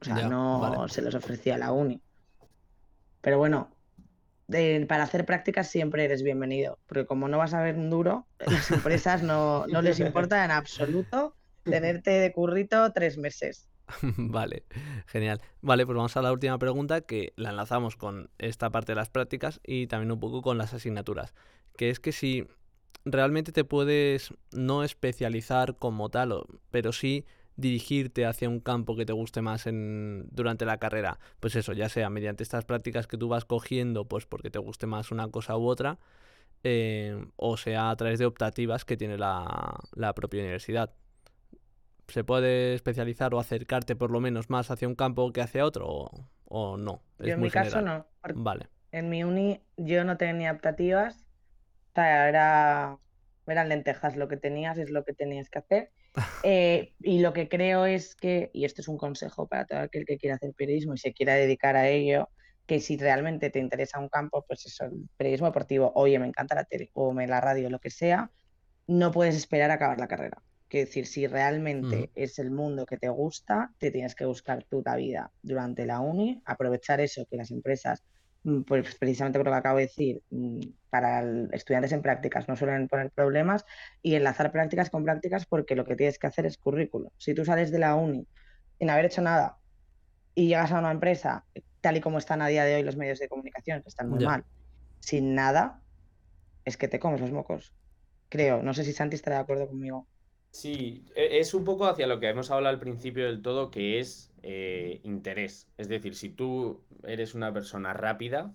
O 0.00 0.04
sea, 0.04 0.28
no 0.28 0.86
se 0.86 1.02
los 1.02 1.16
ofrecía 1.16 1.58
la 1.58 1.72
uni. 1.72 2.00
Pero 3.20 3.38
bueno, 3.38 3.74
para 4.86 5.02
hacer 5.02 5.26
prácticas 5.26 5.68
siempre 5.68 6.04
eres 6.04 6.22
bienvenido, 6.22 6.78
porque 6.86 7.04
como 7.04 7.26
no 7.26 7.38
vas 7.38 7.54
a 7.54 7.62
ver 7.62 7.74
un 7.74 7.90
duro, 7.90 8.28
las 8.38 8.70
empresas 8.70 9.24
no, 9.24 9.66
no 9.66 9.82
les 9.82 9.98
importa 9.98 10.44
en 10.44 10.52
absoluto 10.52 11.34
tenerte 11.66 12.10
de 12.10 12.32
currito 12.32 12.92
tres 12.92 13.18
meses. 13.18 13.68
Vale, 14.16 14.64
genial. 15.06 15.40
Vale, 15.60 15.86
pues 15.86 15.96
vamos 15.96 16.16
a 16.16 16.22
la 16.22 16.32
última 16.32 16.58
pregunta 16.58 17.02
que 17.02 17.32
la 17.36 17.50
enlazamos 17.50 17.96
con 17.96 18.30
esta 18.38 18.70
parte 18.70 18.92
de 18.92 18.96
las 18.96 19.10
prácticas 19.10 19.60
y 19.64 19.86
también 19.86 20.12
un 20.12 20.20
poco 20.20 20.42
con 20.42 20.58
las 20.58 20.74
asignaturas, 20.74 21.34
que 21.76 21.90
es 21.90 22.00
que 22.00 22.12
si 22.12 22.46
realmente 23.04 23.52
te 23.52 23.64
puedes 23.64 24.34
no 24.52 24.82
especializar 24.82 25.76
como 25.76 26.10
tal, 26.10 26.42
pero 26.70 26.92
sí 26.92 27.24
dirigirte 27.56 28.26
hacia 28.26 28.48
un 28.50 28.60
campo 28.60 28.96
que 28.96 29.06
te 29.06 29.12
guste 29.12 29.40
más 29.40 29.66
en, 29.66 30.28
durante 30.30 30.66
la 30.66 30.78
carrera, 30.78 31.18
pues 31.40 31.56
eso, 31.56 31.72
ya 31.72 31.88
sea 31.88 32.10
mediante 32.10 32.42
estas 32.42 32.64
prácticas 32.64 33.06
que 33.06 33.16
tú 33.16 33.28
vas 33.28 33.44
cogiendo, 33.44 34.06
pues 34.06 34.26
porque 34.26 34.50
te 34.50 34.58
guste 34.58 34.86
más 34.86 35.10
una 35.10 35.28
cosa 35.30 35.56
u 35.56 35.66
otra, 35.66 35.98
eh, 36.64 37.26
o 37.36 37.56
sea 37.56 37.90
a 37.90 37.96
través 37.96 38.18
de 38.18 38.26
optativas 38.26 38.84
que 38.84 38.96
tiene 38.96 39.16
la, 39.18 39.80
la 39.94 40.14
propia 40.14 40.40
universidad. 40.42 40.92
¿Se 42.08 42.24
puede 42.24 42.74
especializar 42.74 43.34
o 43.34 43.40
acercarte 43.40 43.96
por 43.96 44.10
lo 44.10 44.20
menos 44.20 44.48
más 44.50 44.70
hacia 44.70 44.86
un 44.86 44.94
campo 44.94 45.32
que 45.32 45.40
hacia 45.40 45.64
otro 45.64 46.10
o, 46.44 46.76
no? 46.76 47.02
en 47.18 47.40
mi 47.40 47.50
caso 47.50 47.82
no. 47.82 48.06
Vale. 48.34 48.68
En 48.92 49.08
mi 49.08 49.24
uni 49.24 49.60
yo 49.76 50.04
no 50.04 50.16
tenía 50.16 50.52
optativas, 50.52 51.26
era, 51.94 52.98
eran 53.46 53.68
lentejas, 53.68 54.16
lo 54.16 54.28
que 54.28 54.36
tenías 54.36 54.78
es 54.78 54.90
lo 54.90 55.04
que 55.04 55.12
tenías 55.12 55.50
que 55.50 55.58
hacer. 55.58 55.90
Eh, 56.44 56.94
y 57.00 57.18
lo 57.18 57.34
que 57.34 57.46
creo 57.46 57.84
es 57.84 58.14
que, 58.14 58.50
y 58.54 58.64
esto 58.64 58.80
es 58.80 58.88
un 58.88 58.96
consejo 58.96 59.48
para 59.48 59.66
todo 59.66 59.80
aquel 59.80 60.06
que 60.06 60.16
quiera 60.16 60.36
hacer 60.36 60.54
periodismo 60.54 60.94
y 60.94 60.98
se 60.98 61.12
quiera 61.12 61.34
dedicar 61.34 61.76
a 61.76 61.88
ello, 61.88 62.30
que 62.66 62.80
si 62.80 62.96
realmente 62.96 63.50
te 63.50 63.58
interesa 63.58 63.98
un 63.98 64.08
campo, 64.08 64.44
pues 64.46 64.64
eso, 64.64 64.86
el 64.86 65.08
periodismo 65.18 65.48
deportivo, 65.48 65.92
oye, 65.94 66.18
me 66.18 66.26
encanta 66.26 66.54
la 66.54 66.64
tele 66.64 66.90
o 66.94 67.12
me 67.12 67.26
la 67.26 67.42
radio, 67.42 67.68
lo 67.68 67.80
que 67.80 67.90
sea, 67.90 68.30
no 68.86 69.12
puedes 69.12 69.36
esperar 69.36 69.70
a 69.70 69.74
acabar 69.74 70.00
la 70.00 70.08
carrera. 70.08 70.42
Quiero 70.68 70.86
decir, 70.86 71.06
si 71.06 71.26
realmente 71.26 72.10
es 72.14 72.38
el 72.38 72.50
mundo 72.50 72.86
que 72.86 72.96
te 72.98 73.08
gusta, 73.08 73.72
te 73.78 73.90
tienes 73.90 74.14
que 74.14 74.24
buscar 74.24 74.64
tu 74.64 74.82
vida 74.96 75.32
durante 75.42 75.86
la 75.86 76.00
uni, 76.00 76.42
aprovechar 76.44 77.00
eso 77.00 77.24
que 77.30 77.36
las 77.36 77.50
empresas 77.50 78.04
Mm, 78.46 78.62
pues 78.62 78.94
precisamente 78.96 79.40
por 79.40 79.46
lo 79.46 79.52
que 79.52 79.58
acabo 79.58 79.78
de 79.78 79.84
decir, 79.86 80.22
mm, 80.30 80.60
para 80.88 81.20
estudiantes 81.52 81.90
en 81.90 82.00
prácticas 82.00 82.46
no 82.48 82.54
suelen 82.54 82.86
poner 82.86 83.10
problemas 83.10 83.64
y 84.02 84.14
enlazar 84.14 84.52
prácticas 84.52 84.88
con 84.88 85.02
prácticas 85.02 85.46
porque 85.46 85.74
lo 85.74 85.84
que 85.84 85.96
tienes 85.96 86.16
que 86.18 86.28
hacer 86.28 86.46
es 86.46 86.56
currículo. 86.56 87.12
Si 87.16 87.34
tú 87.34 87.44
sales 87.44 87.72
de 87.72 87.80
la 87.80 87.96
uni 87.96 88.28
sin 88.78 88.90
haber 88.90 89.06
hecho 89.06 89.20
nada 89.22 89.58
y 90.34 90.48
llegas 90.48 90.72
a 90.72 90.80
una 90.80 90.92
empresa, 90.92 91.46
tal 91.80 91.96
y 91.98 92.00
como 92.02 92.18
están 92.18 92.42
a 92.42 92.48
día 92.48 92.64
de 92.64 92.76
hoy 92.76 92.82
los 92.84 92.96
medios 92.96 93.18
de 93.20 93.28
comunicación, 93.28 93.82
que 93.82 93.88
están 93.88 94.08
muy 94.10 94.20
mal, 94.20 94.44
sin 95.00 95.34
nada, 95.34 95.82
es 96.64 96.76
que 96.76 96.88
te 96.88 97.00
comes 97.00 97.20
los 97.20 97.32
mocos. 97.32 97.74
Creo, 98.30 98.62
no 98.62 98.74
sé 98.74 98.84
si 98.84 98.92
Santi 98.92 99.16
estará 99.16 99.36
de 99.38 99.42
acuerdo 99.42 99.68
conmigo. 99.68 100.08
Sí, 100.56 101.04
e, 101.14 101.38
es 101.38 101.52
un 101.52 101.64
poco 101.64 101.86
hacia 101.86 102.06
lo 102.06 102.18
que 102.18 102.28
hemos 102.30 102.50
hablado 102.50 102.72
al 102.72 102.80
principio 102.80 103.26
del 103.26 103.42
todo, 103.42 103.70
que 103.70 104.00
es 104.00 104.32
eh, 104.42 105.00
interés. 105.04 105.68
Es 105.76 105.88
decir, 105.88 106.14
si 106.14 106.30
tú 106.30 106.82
eres 107.04 107.34
una 107.34 107.52
persona 107.52 107.92
rápida 107.92 108.54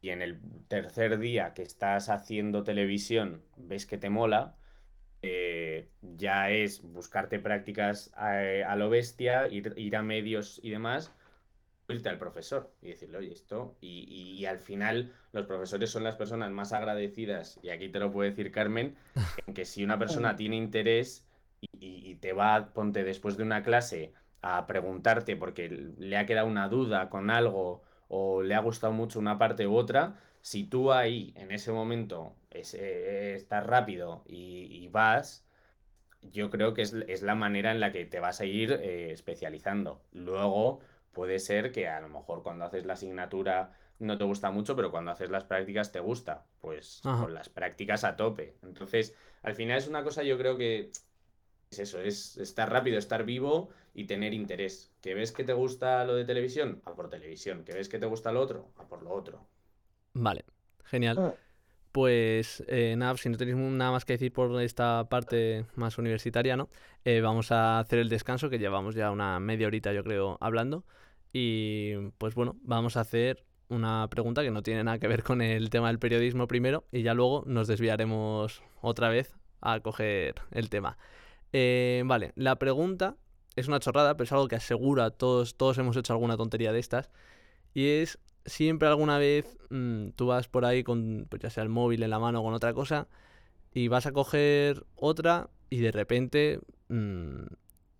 y 0.00 0.10
en 0.10 0.22
el 0.22 0.40
tercer 0.68 1.18
día 1.18 1.52
que 1.52 1.60
estás 1.62 2.08
haciendo 2.08 2.64
televisión 2.64 3.42
ves 3.56 3.84
que 3.84 3.98
te 3.98 4.08
mola, 4.08 4.56
eh, 5.20 5.90
ya 6.00 6.50
es 6.50 6.80
buscarte 6.80 7.38
prácticas 7.38 8.10
a, 8.14 8.74
lo 8.76 8.88
bestia, 8.88 9.46
ir, 9.48 9.94
a 9.94 10.02
medios 10.02 10.58
y 10.62 10.70
demás, 10.70 11.12
irte 11.86 12.08
al 12.08 12.18
profesor 12.18 12.72
y 12.80 12.88
decirle, 12.88 13.18
oye, 13.18 13.32
esto. 13.32 13.76
Y, 13.82 14.46
al 14.46 14.58
final, 14.58 15.12
los 15.32 15.44
profesores 15.44 15.90
son 15.90 16.02
las 16.02 16.16
personas 16.16 16.50
más 16.50 16.72
agradecidas, 16.72 17.60
y 17.62 17.68
aquí 17.68 17.90
te 17.90 17.98
lo 17.98 18.10
puede 18.10 18.30
decir 18.30 18.50
Carmen, 18.52 18.96
en 19.46 19.52
que 19.52 19.66
si 19.66 19.84
una 19.84 19.98
persona 19.98 20.34
tiene 20.34 20.56
interés 20.56 21.26
y, 21.62 22.10
y 22.10 22.14
te 22.16 22.32
va, 22.32 22.72
ponte 22.74 23.04
después 23.04 23.36
de 23.36 23.44
una 23.44 23.62
clase 23.62 24.12
a 24.42 24.66
preguntarte 24.66 25.36
porque 25.36 25.68
le 25.68 26.16
ha 26.16 26.26
quedado 26.26 26.48
una 26.48 26.68
duda 26.68 27.08
con 27.08 27.30
algo 27.30 27.82
o 28.08 28.42
le 28.42 28.54
ha 28.54 28.60
gustado 28.60 28.92
mucho 28.92 29.18
una 29.18 29.38
parte 29.38 29.66
u 29.66 29.74
otra, 29.74 30.16
si 30.42 30.64
tú 30.64 30.92
ahí 30.92 31.32
en 31.36 31.52
ese 31.52 31.72
momento 31.72 32.34
eh, 32.50 33.34
estás 33.36 33.64
rápido 33.64 34.22
y, 34.26 34.88
vas, 34.88 35.46
yo 36.20 36.50
creo 36.50 36.74
que 36.74 36.82
es, 36.82 37.22
la 37.22 37.34
manera 37.34 37.70
en 37.70 37.80
la 37.80 37.92
que 37.92 38.04
te 38.04 38.20
vas 38.20 38.40
a 38.40 38.44
ir 38.44 38.72
eh, 38.72 39.12
especializando. 39.12 40.02
Luego 40.12 40.80
puede 41.12 41.38
ser 41.38 41.72
que 41.72 41.88
a 41.88 42.00
lo 42.00 42.08
mejor 42.08 42.42
cuando 42.42 42.64
haces 42.64 42.84
la 42.84 42.94
asignatura 42.94 43.72
no 43.98 44.18
te 44.18 44.24
gusta 44.24 44.50
mucho, 44.50 44.76
pero 44.76 44.90
cuando 44.90 45.12
haces 45.12 45.30
las 45.30 45.44
prácticas 45.44 45.92
te 45.92 46.00
gusta. 46.00 46.44
Pues 46.60 47.00
con 47.02 47.32
las 47.32 47.48
prácticas 47.48 48.04
a 48.04 48.16
tope. 48.16 48.56
Entonces, 48.62 49.14
al 49.42 49.54
final 49.54 49.78
es 49.78 49.88
una 49.88 50.02
cosa 50.02 50.22
yo 50.22 50.36
creo 50.36 50.58
que 50.58 50.90
es 51.72 51.78
eso, 51.78 52.00
es 52.00 52.36
estar 52.36 52.70
rápido, 52.70 52.98
estar 52.98 53.24
vivo 53.24 53.70
y 53.94 54.04
tener 54.04 54.34
interés. 54.34 54.92
¿Que 55.00 55.14
ves 55.14 55.32
que 55.32 55.44
te 55.44 55.52
gusta 55.52 56.04
lo 56.04 56.14
de 56.14 56.24
televisión? 56.24 56.80
A 56.84 56.94
por 56.94 57.08
televisión. 57.08 57.64
¿Que 57.64 57.72
ves 57.72 57.88
que 57.88 57.98
te 57.98 58.06
gusta 58.06 58.32
lo 58.32 58.40
otro? 58.40 58.70
A 58.76 58.86
por 58.86 59.02
lo 59.02 59.10
otro. 59.10 59.46
Vale, 60.14 60.44
genial. 60.84 61.16
Ah. 61.18 61.34
Pues 61.90 62.64
eh, 62.68 62.94
nada, 62.96 63.16
si 63.18 63.28
no 63.28 63.36
tenéis 63.36 63.56
nada 63.56 63.90
más 63.90 64.04
que 64.04 64.14
decir 64.14 64.32
por 64.32 64.62
esta 64.62 65.08
parte 65.10 65.66
más 65.74 65.98
universitaria, 65.98 66.56
¿no? 66.56 66.70
Eh, 67.04 67.20
vamos 67.20 67.52
a 67.52 67.78
hacer 67.78 67.98
el 67.98 68.08
descanso, 68.08 68.48
que 68.48 68.58
llevamos 68.58 68.94
ya 68.94 69.10
una 69.10 69.40
media 69.40 69.66
horita, 69.66 69.92
yo 69.92 70.02
creo, 70.02 70.38
hablando. 70.40 70.84
Y 71.32 71.94
pues 72.18 72.34
bueno, 72.34 72.56
vamos 72.62 72.96
a 72.96 73.00
hacer 73.00 73.44
una 73.68 74.08
pregunta 74.08 74.42
que 74.42 74.50
no 74.50 74.62
tiene 74.62 74.84
nada 74.84 74.98
que 74.98 75.08
ver 75.08 75.22
con 75.22 75.40
el 75.42 75.70
tema 75.70 75.88
del 75.88 75.98
periodismo 75.98 76.46
primero 76.46 76.84
y 76.92 77.02
ya 77.02 77.14
luego 77.14 77.44
nos 77.46 77.68
desviaremos 77.68 78.62
otra 78.80 79.08
vez 79.08 79.34
a 79.62 79.80
coger 79.80 80.34
el 80.50 80.68
tema. 80.68 80.98
Eh, 81.52 82.02
vale, 82.06 82.32
la 82.36 82.58
pregunta 82.58 83.16
es 83.56 83.68
una 83.68 83.80
chorrada, 83.80 84.16
pero 84.16 84.24
es 84.24 84.32
algo 84.32 84.48
que 84.48 84.56
asegura, 84.56 85.10
todos, 85.10 85.56
todos 85.56 85.78
hemos 85.78 85.96
hecho 85.96 86.12
alguna 86.12 86.36
tontería 86.36 86.72
de 86.72 86.80
estas. 86.80 87.10
Y 87.74 87.88
es 87.88 88.18
siempre 88.46 88.88
alguna 88.88 89.18
vez 89.18 89.58
mm, 89.70 90.10
tú 90.10 90.26
vas 90.26 90.48
por 90.48 90.64
ahí 90.64 90.82
con, 90.82 91.26
pues 91.28 91.42
ya 91.42 91.50
sea 91.50 91.62
el 91.62 91.68
móvil 91.68 92.02
en 92.02 92.10
la 92.10 92.18
mano 92.18 92.40
o 92.40 92.44
con 92.44 92.54
otra 92.54 92.74
cosa, 92.74 93.08
y 93.74 93.88
vas 93.88 94.06
a 94.06 94.12
coger 94.12 94.84
otra 94.96 95.50
y 95.70 95.80
de 95.80 95.92
repente 95.92 96.60
mm, 96.88 97.44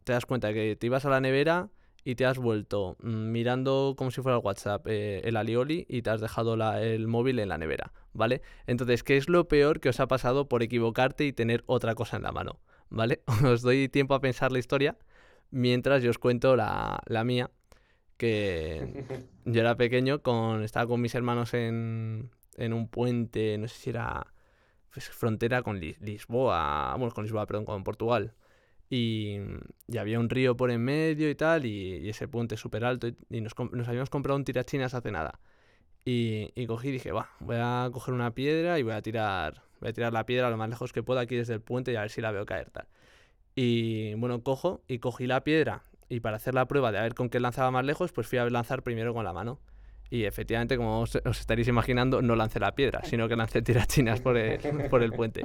te 0.04 0.12
das 0.12 0.26
cuenta 0.26 0.52
que 0.52 0.76
te 0.76 0.86
ibas 0.86 1.04
a 1.06 1.10
la 1.10 1.20
nevera 1.20 1.70
y 2.04 2.16
te 2.16 2.26
has 2.26 2.38
vuelto 2.38 2.96
mm, 3.00 3.30
mirando 3.30 3.94
como 3.96 4.10
si 4.10 4.22
fuera 4.22 4.38
el 4.38 4.44
WhatsApp 4.44 4.86
eh, 4.88 5.20
el 5.24 5.36
alioli 5.36 5.86
y 5.88 6.02
te 6.02 6.10
has 6.10 6.20
dejado 6.20 6.54
el 6.54 7.08
móvil 7.08 7.38
en 7.38 7.48
la 7.48 7.58
nevera, 7.58 7.92
¿vale? 8.12 8.42
Entonces, 8.66 9.02
¿qué 9.04 9.16
es 9.16 9.28
lo 9.28 9.48
peor 9.48 9.80
que 9.80 9.90
os 9.90 10.00
ha 10.00 10.08
pasado 10.08 10.48
por 10.48 10.62
equivocarte 10.62 11.24
y 11.24 11.32
tener 11.32 11.64
otra 11.66 11.94
cosa 11.94 12.16
en 12.16 12.24
la 12.24 12.32
mano? 12.32 12.60
¿Vale? 12.92 13.22
Os 13.52 13.62
doy 13.62 13.88
tiempo 13.88 14.14
a 14.14 14.20
pensar 14.20 14.52
la 14.52 14.58
historia 14.58 14.96
mientras 15.50 16.02
yo 16.02 16.10
os 16.10 16.18
cuento 16.18 16.56
la, 16.56 17.00
la 17.06 17.24
mía, 17.24 17.50
que 18.18 19.04
yo 19.46 19.60
era 19.60 19.76
pequeño, 19.76 20.22
con, 20.22 20.62
estaba 20.64 20.86
con 20.88 21.00
mis 21.00 21.14
hermanos 21.14 21.54
en, 21.54 22.30
en 22.56 22.72
un 22.72 22.88
puente, 22.88 23.58
no 23.58 23.68
sé 23.68 23.76
si 23.76 23.90
era 23.90 24.34
pues, 24.92 25.08
frontera 25.10 25.62
con 25.62 25.80
Lis- 25.80 26.00
Lisboa, 26.00 26.94
bueno, 26.98 27.14
con 27.14 27.24
Lisboa, 27.24 27.46
perdón, 27.46 27.66
con 27.66 27.84
Portugal. 27.84 28.34
Y, 28.90 29.38
y 29.88 29.98
había 29.98 30.20
un 30.20 30.30
río 30.30 30.56
por 30.56 30.70
en 30.70 30.82
medio 30.84 31.30
y 31.30 31.34
tal, 31.36 31.66
y, 31.66 31.98
y 31.98 32.10
ese 32.10 32.28
puente 32.28 32.56
súper 32.58 32.84
alto, 32.84 33.08
y, 33.08 33.16
y 33.30 33.40
nos, 33.42 33.54
nos 33.72 33.88
habíamos 33.88 34.10
comprado 34.10 34.36
un 34.36 34.44
tirachinas 34.44 34.94
hace 34.94 35.12
nada. 35.12 35.40
Y, 36.04 36.50
y 36.54 36.66
cogí 36.66 36.88
y 36.88 36.92
dije, 36.92 37.12
va, 37.12 37.30
voy 37.40 37.56
a 37.60 37.88
coger 37.92 38.14
una 38.14 38.34
piedra 38.34 38.78
y 38.78 38.82
voy 38.82 38.92
a 38.94 39.02
tirar, 39.02 39.62
voy 39.82 39.90
a 39.90 39.92
tirar 39.92 40.12
la 40.12 40.24
piedra 40.24 40.48
lo 40.48 40.56
más 40.56 40.70
lejos 40.70 40.92
que 40.92 41.02
pueda 41.02 41.20
aquí 41.20 41.36
desde 41.36 41.54
el 41.54 41.60
puente 41.60 41.92
y 41.92 41.96
a 41.96 42.00
ver 42.00 42.10
si 42.10 42.20
la 42.20 42.30
veo 42.30 42.46
caer 42.46 42.70
tal. 42.70 42.86
Y 43.54 44.14
bueno, 44.14 44.42
cojo 44.42 44.82
y 44.88 44.98
cogí 44.98 45.26
la 45.26 45.44
piedra 45.44 45.82
y 46.08 46.20
para 46.20 46.36
hacer 46.36 46.54
la 46.54 46.66
prueba 46.66 46.92
de 46.92 46.98
a 46.98 47.02
ver 47.02 47.14
con 47.14 47.28
qué 47.28 47.40
lanzaba 47.40 47.70
más 47.70 47.84
lejos, 47.84 48.12
pues 48.12 48.26
fui 48.26 48.38
a 48.38 48.48
lanzar 48.48 48.82
primero 48.82 49.12
con 49.12 49.24
la 49.24 49.32
mano. 49.32 49.60
Y 50.08 50.24
efectivamente, 50.24 50.76
como 50.76 51.00
os, 51.00 51.16
os 51.16 51.40
estaréis 51.40 51.68
imaginando, 51.68 52.20
no 52.20 52.36
lancé 52.36 52.60
la 52.60 52.74
piedra, 52.74 53.02
sino 53.04 53.28
que 53.28 53.36
lancé 53.36 53.62
tirachinas 53.62 54.20
por 54.20 54.36
el, 54.36 54.60
por 54.90 55.02
el 55.02 55.12
puente. 55.12 55.44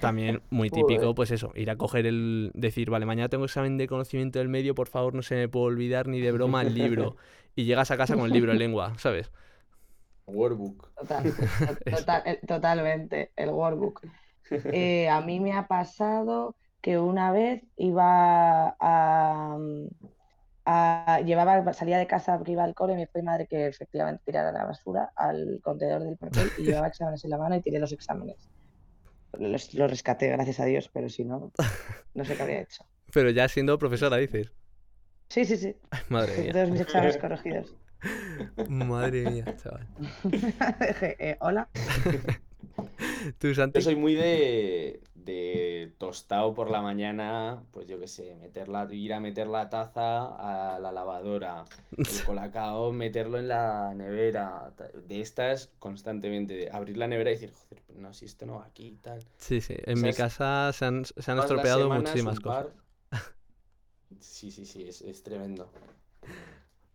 También 0.00 0.40
muy 0.48 0.70
típico, 0.70 1.14
pues 1.14 1.30
eso, 1.30 1.52
ir 1.54 1.70
a 1.70 1.76
coger 1.76 2.06
el. 2.06 2.52
decir, 2.54 2.88
vale, 2.88 3.04
mañana 3.04 3.28
tengo 3.28 3.44
examen 3.44 3.76
de 3.76 3.86
conocimiento 3.86 4.38
del 4.38 4.48
medio, 4.48 4.74
por 4.74 4.88
favor, 4.88 5.14
no 5.14 5.22
se 5.22 5.34
me 5.34 5.48
puede 5.48 5.66
olvidar 5.66 6.08
ni 6.08 6.20
de 6.20 6.32
broma 6.32 6.62
el 6.62 6.74
libro. 6.74 7.16
Y 7.56 7.64
llegas 7.64 7.90
a 7.90 7.96
casa 7.96 8.14
con 8.14 8.26
el 8.26 8.32
libro 8.32 8.52
de 8.52 8.58
lengua, 8.58 8.94
¿sabes? 8.96 9.32
Workbook. 10.30 10.92
Total, 10.96 11.22
to- 11.86 11.90
total- 11.96 12.40
totalmente, 12.46 13.32
el 13.36 13.50
workbook. 13.50 14.00
Eh, 14.50 15.08
a 15.08 15.20
mí 15.20 15.38
me 15.40 15.52
ha 15.52 15.66
pasado 15.66 16.56
que 16.80 16.98
una 16.98 17.30
vez 17.32 17.62
iba 17.76 18.74
a, 18.80 19.56
a- 20.64 21.20
llevaba, 21.20 21.72
salía 21.72 21.98
de 21.98 22.06
casa 22.06 22.36
porque 22.36 22.52
iba 22.52 22.64
al 22.64 22.74
cole 22.74 22.94
y 22.94 22.96
me 22.96 23.06
fue 23.06 23.22
mi 23.22 23.26
madre 23.26 23.46
que 23.46 23.66
efectivamente 23.66 24.22
tirara 24.24 24.52
la 24.52 24.64
basura 24.64 25.12
al 25.16 25.60
contenedor 25.62 26.02
del 26.04 26.16
papel 26.16 26.50
y 26.58 26.64
llevaba 26.64 26.88
exámenes 26.88 27.24
en 27.24 27.30
la 27.30 27.38
mano 27.38 27.56
y 27.56 27.62
tiré 27.62 27.78
los 27.78 27.92
exámenes. 27.92 28.36
Los, 29.38 29.72
los 29.74 29.90
rescaté, 29.90 30.28
gracias 30.28 30.58
a 30.60 30.64
Dios, 30.64 30.90
pero 30.92 31.08
si 31.08 31.24
no, 31.24 31.52
no 32.14 32.24
sé 32.24 32.34
qué 32.36 32.42
habría 32.42 32.60
hecho. 32.62 32.84
Pero 33.12 33.30
ya 33.30 33.48
siendo 33.48 33.76
profesora, 33.78 34.16
dices. 34.18 34.52
Sí, 35.28 35.44
sí, 35.44 35.56
sí, 35.56 35.76
Madre 36.08 36.36
mía. 36.42 36.52
todos 36.52 36.70
mis 36.70 36.80
exámenes 36.80 37.16
corregidos. 37.18 37.74
Madre 38.68 39.30
mía, 39.30 39.44
chaval. 39.62 39.86
Dije, 40.24 41.16
eh, 41.30 41.36
hola. 41.40 41.68
¿Tú, 43.38 43.54
Santi? 43.54 43.78
Yo 43.78 43.82
soy 43.82 43.96
muy 43.96 44.14
de, 44.14 45.02
de 45.14 45.92
tostado 45.98 46.54
por 46.54 46.70
la 46.70 46.80
mañana, 46.80 47.62
pues 47.72 47.86
yo 47.86 47.98
qué 48.00 48.08
sé, 48.08 48.34
meterla, 48.36 48.88
ir 48.90 49.12
a 49.12 49.20
meter 49.20 49.46
la 49.46 49.68
taza 49.68 50.74
a 50.74 50.78
la 50.78 50.92
lavadora, 50.92 51.64
el 51.96 52.06
colacao, 52.26 52.92
meterlo 52.92 53.38
en 53.38 53.48
la 53.48 53.92
nevera, 53.94 54.72
de 55.06 55.20
estas 55.20 55.70
constantemente, 55.78 56.54
de 56.54 56.70
abrir 56.70 56.96
la 56.96 57.06
nevera 57.06 57.30
y 57.30 57.34
decir, 57.34 57.52
joder, 57.52 57.82
no, 57.96 58.12
si 58.12 58.24
esto 58.24 58.46
no 58.46 58.56
va 58.56 58.66
aquí 58.66 58.88
y 58.88 58.96
tal. 58.96 59.22
Sí, 59.36 59.60
sí. 59.60 59.74
En 59.84 60.00
mi 60.00 60.12
casa 60.12 60.72
se 60.72 60.84
han, 60.84 61.04
se 61.04 61.30
han 61.30 61.38
estropeado 61.38 61.90
muchísimas 61.90 62.40
cosas. 62.40 62.66
Sí, 64.20 64.50
sí, 64.50 64.66
sí, 64.66 64.88
es, 64.88 65.02
es 65.02 65.22
tremendo. 65.22 65.70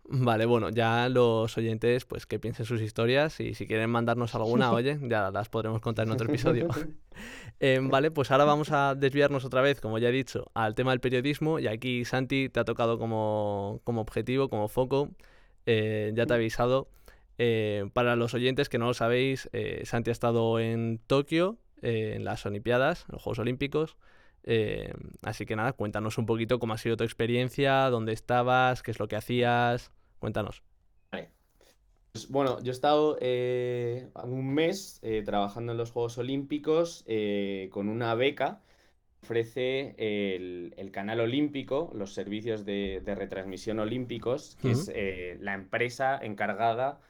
Vale, 0.08 0.46
bueno, 0.46 0.70
ya 0.70 1.10
los 1.10 1.58
oyentes, 1.58 2.06
pues 2.06 2.28
que 2.28 2.38
piensen 2.38 2.66
sus 2.66 2.82
historias 2.82 3.40
y 3.40 3.56
si 3.56 3.66
quieren 3.66 3.90
mandarnos 3.90 4.36
alguna, 4.36 4.72
oye, 4.74 5.00
ya 5.02 5.32
las 5.32 5.50
podremos 5.50 5.82
contar 5.82 6.06
en 6.06 6.14
otro 6.14 6.30
episodio. 6.30 6.68
Em, 7.62 7.88
vale, 7.90 8.12
pues 8.12 8.32
ahora 8.32 8.44
vamos 8.44 8.72
a 8.74 8.96
desviarnos 8.96 9.46
otra 9.46 9.62
vez, 9.62 9.80
como 9.80 9.98
ya 9.98 10.10
he 10.10 10.12
dicho, 10.12 10.52
al 10.54 10.76
tema 10.76 10.92
del 10.92 11.00
periodismo 11.00 11.58
y 11.58 11.68
aquí 11.68 12.04
Santi 12.04 12.50
te 12.50 12.60
ha 12.60 12.66
tocado 12.66 13.00
como, 13.00 13.80
como 13.86 14.02
objetivo, 14.02 14.50
como 14.50 14.68
foco, 14.68 15.12
eh, 15.66 16.12
ya 16.16 16.26
te 16.26 16.34
he 16.34 16.36
avisado. 16.36 16.90
Eh, 17.38 17.90
para 17.94 18.18
los 18.18 18.34
oyentes 18.34 18.68
que 18.68 18.78
no 18.78 18.88
lo 18.88 18.94
sabéis, 18.94 19.50
eh, 19.54 19.84
Santi 19.86 20.10
ha 20.10 20.14
estado 20.14 20.60
en 20.60 21.00
Tokio, 21.08 21.58
eh, 21.82 22.14
en 22.16 22.26
las 22.26 22.46
Olimpiadas, 22.46 23.06
en 23.08 23.14
los 23.14 23.24
Juegos 23.24 23.40
Olímpicos. 23.40 23.98
Eh, 24.44 24.94
así 25.24 25.46
que 25.46 25.56
nada, 25.56 25.74
cuéntanos 25.74 26.18
un 26.18 26.26
poquito 26.26 26.60
cómo 26.60 26.74
ha 26.74 26.78
sido 26.78 26.98
tu 26.98 27.04
experiencia, 27.04 27.90
dónde 27.90 28.14
estabas, 28.14 28.84
qué 28.84 28.92
es 28.92 29.00
lo 29.00 29.08
que 29.08 29.16
hacías. 29.16 29.92
Cuéntanos. 30.20 30.64
Pues, 32.12 32.30
bueno, 32.30 32.64
yo 32.64 32.72
he 32.72 32.72
estado 32.72 33.18
eh, 33.20 34.08
un 34.24 34.54
mes 34.54 35.00
eh, 35.02 35.22
trabajando 35.26 35.74
en 35.74 35.78
los 35.78 35.92
Juegos 35.92 36.18
Olímpicos 36.18 37.04
eh, 37.08 37.68
con 37.74 37.90
una 37.90 38.16
beca 38.16 38.62
que 39.20 39.26
ofrece 39.26 39.96
el, 39.98 40.74
el 40.78 40.92
Canal 40.92 41.20
Olímpico, 41.20 41.92
los 41.94 42.14
servicios 42.14 42.64
de, 42.64 43.02
de 43.04 43.16
retransmisión 43.16 43.80
olímpicos, 43.80 44.56
que 44.62 44.72
es 44.72 44.90
eh, 44.94 45.38
la 45.42 45.56
empresa 45.56 46.18
encargada 46.22 47.02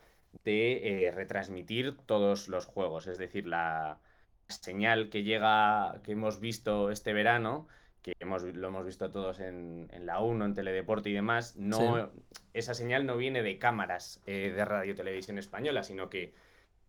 de 0.44 1.06
eh, 1.06 1.12
retransmitir 1.12 1.98
todos 2.08 2.48
los 2.48 2.66
juegos, 2.66 3.06
es 3.06 3.20
decir, 3.20 3.46
la 3.46 4.00
señal 4.48 5.10
que 5.10 5.22
llega, 5.24 6.02
que 6.04 6.14
hemos 6.14 6.40
visto 6.40 6.90
este 6.90 7.14
verano, 7.14 7.68
que 8.06 8.14
hemos, 8.20 8.44
lo 8.44 8.68
hemos 8.68 8.86
visto 8.86 9.10
todos 9.10 9.40
en, 9.40 9.88
en 9.92 10.06
la 10.06 10.20
1, 10.20 10.46
en 10.46 10.54
Teledeporte 10.54 11.10
y 11.10 11.14
demás, 11.14 11.56
no, 11.56 12.12
esa 12.54 12.76
señal 12.76 13.08
no 13.08 13.18
viene 13.18 13.42
de 13.42 13.58
cámaras 13.58 14.22
eh, 14.28 14.54
de 14.56 14.64
Radio 14.64 14.94
Televisión 14.94 15.40
Española, 15.40 15.82
sino 15.82 16.08
que 16.08 16.36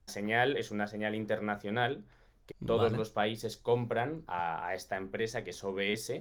la 0.07 0.13
señal 0.13 0.59
es 0.59 0.71
una 0.71 0.87
señal 0.87 1.15
internacional 1.15 2.05
que 2.45 2.55
todos 2.67 2.83
Vale. 2.83 2.99
los 2.99 3.11
países 3.13 3.57
compran 3.57 4.25
a, 4.27 4.69
a 4.69 4.75
esta 4.75 4.99
empresa 4.99 5.43
que 5.43 5.51
es 5.51 5.65
OBS. 5.65 6.21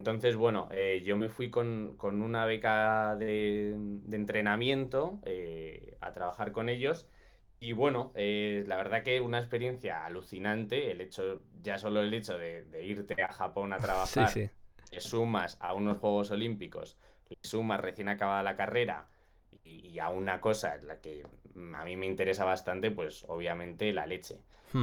Entonces, 0.00 0.34
bueno, 0.34 0.68
eh, 0.72 1.02
yo 1.04 1.16
me 1.16 1.28
fui 1.28 1.48
con, 1.48 1.94
con 1.96 2.20
una 2.20 2.46
beca 2.46 3.14
de, 3.14 3.74
de 3.76 4.16
entrenamiento 4.16 5.20
eh, 5.24 5.96
a 6.00 6.12
trabajar 6.12 6.50
con 6.50 6.68
ellos. 6.68 7.06
Y 7.58 7.72
bueno, 7.72 8.12
eh, 8.14 8.64
la 8.66 8.76
verdad 8.76 9.02
que 9.02 9.20
una 9.20 9.38
experiencia 9.38 10.04
alucinante, 10.04 10.90
el 10.90 11.00
hecho, 11.00 11.40
ya 11.62 11.78
solo 11.78 12.00
el 12.02 12.12
hecho 12.12 12.36
de, 12.38 12.64
de 12.64 12.84
irte 12.84 13.22
a 13.22 13.32
Japón 13.32 13.72
a 13.72 13.80
trabajar, 13.80 14.28
sí. 14.28 14.50
le 14.90 15.00
sumas 15.00 15.56
a 15.60 15.72
unos 15.74 15.98
Juegos 15.98 16.30
Olímpicos, 16.30 16.98
le 17.30 17.38
sumas 17.42 17.80
recién 17.80 18.08
acabada 18.08 18.42
la 18.42 18.56
carrera 18.56 19.08
y, 19.64 19.88
y 19.88 19.98
a 19.98 20.10
una 20.10 20.40
cosa 20.40 20.74
en 20.76 20.86
la 20.86 21.00
que 21.00 21.24
a 21.74 21.84
mí 21.84 21.96
me 21.96 22.06
interesa 22.06 22.44
bastante, 22.44 22.90
pues 22.90 23.24
obviamente 23.28 23.92
la 23.92 24.06
leche. 24.06 24.38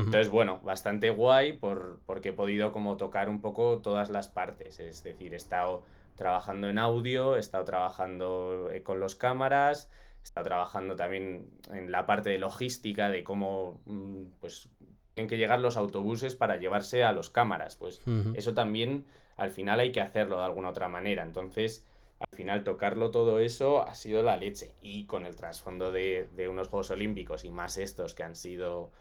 Entonces, 0.06 0.30
bueno, 0.30 0.60
bastante 0.64 1.10
guay 1.12 1.54
por, 1.54 2.02
porque 2.06 2.30
he 2.30 2.34
podido 2.34 2.72
como 2.72 2.98
tocar 2.98 3.30
un 3.30 3.42
poco 3.42 3.80
todas 3.82 4.10
las 4.10 4.28
partes. 4.28 4.80
Es 4.80 5.04
decir, 5.04 5.34
he 5.34 5.38
estado 5.38 5.86
trabajando 6.16 6.70
en 6.70 6.78
audio, 6.78 7.36
he 7.36 7.40
estado 7.40 7.64
trabajando 7.66 8.70
eh, 8.72 8.84
con 8.84 9.00
los 9.00 9.16
cámaras, 9.16 9.90
estado 10.24 10.46
trabajando 10.46 10.96
también 10.96 11.50
en 11.72 11.92
la 11.92 12.06
parte 12.06 12.30
de 12.30 12.40
logística, 12.40 13.10
de 13.10 13.24
cómo 13.24 13.82
mm, 13.86 14.24
pues 14.40 14.70
tienen 15.14 15.30
que 15.30 15.38
llegar 15.38 15.60
los 15.60 15.78
autobuses 15.78 16.36
para 16.36 16.58
llevarse 16.58 17.04
a 17.04 17.12
los 17.12 17.30
cámaras. 17.30 17.76
Pues 17.76 18.02
eso 18.36 18.54
también 18.54 19.06
al 19.38 19.52
final 19.52 19.80
hay 19.80 19.92
que 19.92 20.02
hacerlo 20.02 20.38
de 20.38 20.46
alguna 20.46 20.70
otra 20.70 20.88
manera. 20.88 21.24
Entonces, 21.24 21.86
al 22.20 22.36
final 22.36 22.64
tocarlo 22.64 23.12
todo 23.12 23.40
eso 23.40 23.84
ha 23.88 23.94
sido 23.96 24.24
la 24.24 24.38
leche. 24.38 24.74
Y 24.82 25.06
con 25.06 25.26
el 25.26 25.36
trasfondo 25.36 25.92
de, 25.92 26.30
de 26.36 26.48
unos 26.50 26.68
Juegos 26.70 26.90
Olímpicos 26.92 27.44
y 27.46 27.52
más 27.52 27.78
estos 27.78 28.16
que 28.16 28.24
han 28.24 28.36
sido 28.36 28.92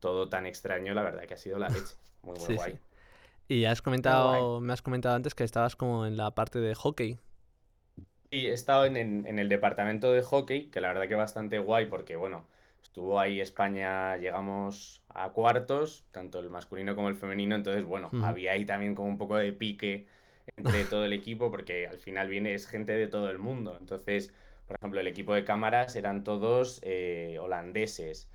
todo 0.00 0.28
tan 0.28 0.44
extraño, 0.46 0.92
la 0.94 1.02
verdad 1.02 1.24
que 1.24 1.34
ha 1.34 1.38
sido 1.38 1.58
la 1.58 1.68
leche. 1.68 1.94
Muy, 2.22 2.38
muy 2.38 2.46
Sí, 2.46 2.54
guay. 2.54 2.72
sí. 2.72 2.78
Y 3.48 3.64
has 3.66 3.82
comentado, 3.82 4.60
me 4.60 4.72
has 4.72 4.80
comentado 4.80 5.14
antes 5.14 5.34
que 5.34 5.44
estabas 5.44 5.76
como 5.76 6.06
en 6.06 6.16
la 6.16 6.30
parte 6.34 6.58
de 6.58 6.74
hockey. 6.74 7.18
Y 8.34 8.46
he 8.46 8.52
estado 8.52 8.84
en, 8.86 8.96
en- 8.96 9.26
en 9.26 9.38
el 9.38 9.48
departamento 9.48 10.12
de 10.12 10.22
hockey, 10.22 10.70
que 10.70 10.80
la 10.80 10.88
verdad 10.88 11.08
que 11.08 11.14
bastante 11.14 11.58
guay, 11.58 11.86
porque 11.86 12.16
bueno, 12.16 12.46
estuvo 12.82 13.20
ahí 13.20 13.40
España, 13.40 14.16
llegamos 14.16 15.02
a 15.08 15.30
cuartos, 15.30 16.06
tanto 16.10 16.40
el 16.40 16.50
masculino 16.50 16.94
como 16.96 17.08
el 17.08 17.16
femenino, 17.16 17.54
entonces 17.54 17.84
bueno, 17.84 18.08
Ujú. 18.12 18.24
había 18.24 18.52
ahí 18.52 18.64
también 18.64 18.94
como 18.94 19.08
un 19.08 19.18
poco 19.18 19.36
de 19.36 19.52
pique 19.52 20.06
entre 20.56 20.84
todo 20.90 21.04
el 21.04 21.12
equipo, 21.12 21.50
porque 21.50 21.86
al 21.86 21.98
final 21.98 22.28
viene 22.28 22.54
es 22.54 22.66
gente 22.66 22.92
de 22.92 23.06
todo 23.08 23.30
el 23.30 23.38
mundo. 23.38 23.76
Entonces, 23.80 24.32
por 24.66 24.76
ejemplo, 24.76 25.00
el 25.00 25.06
equipo 25.06 25.34
de 25.34 25.44
cámaras 25.44 25.94
eran 25.96 26.24
todos 26.24 26.80
eh, 26.82 27.38
holandeses, 27.40 28.28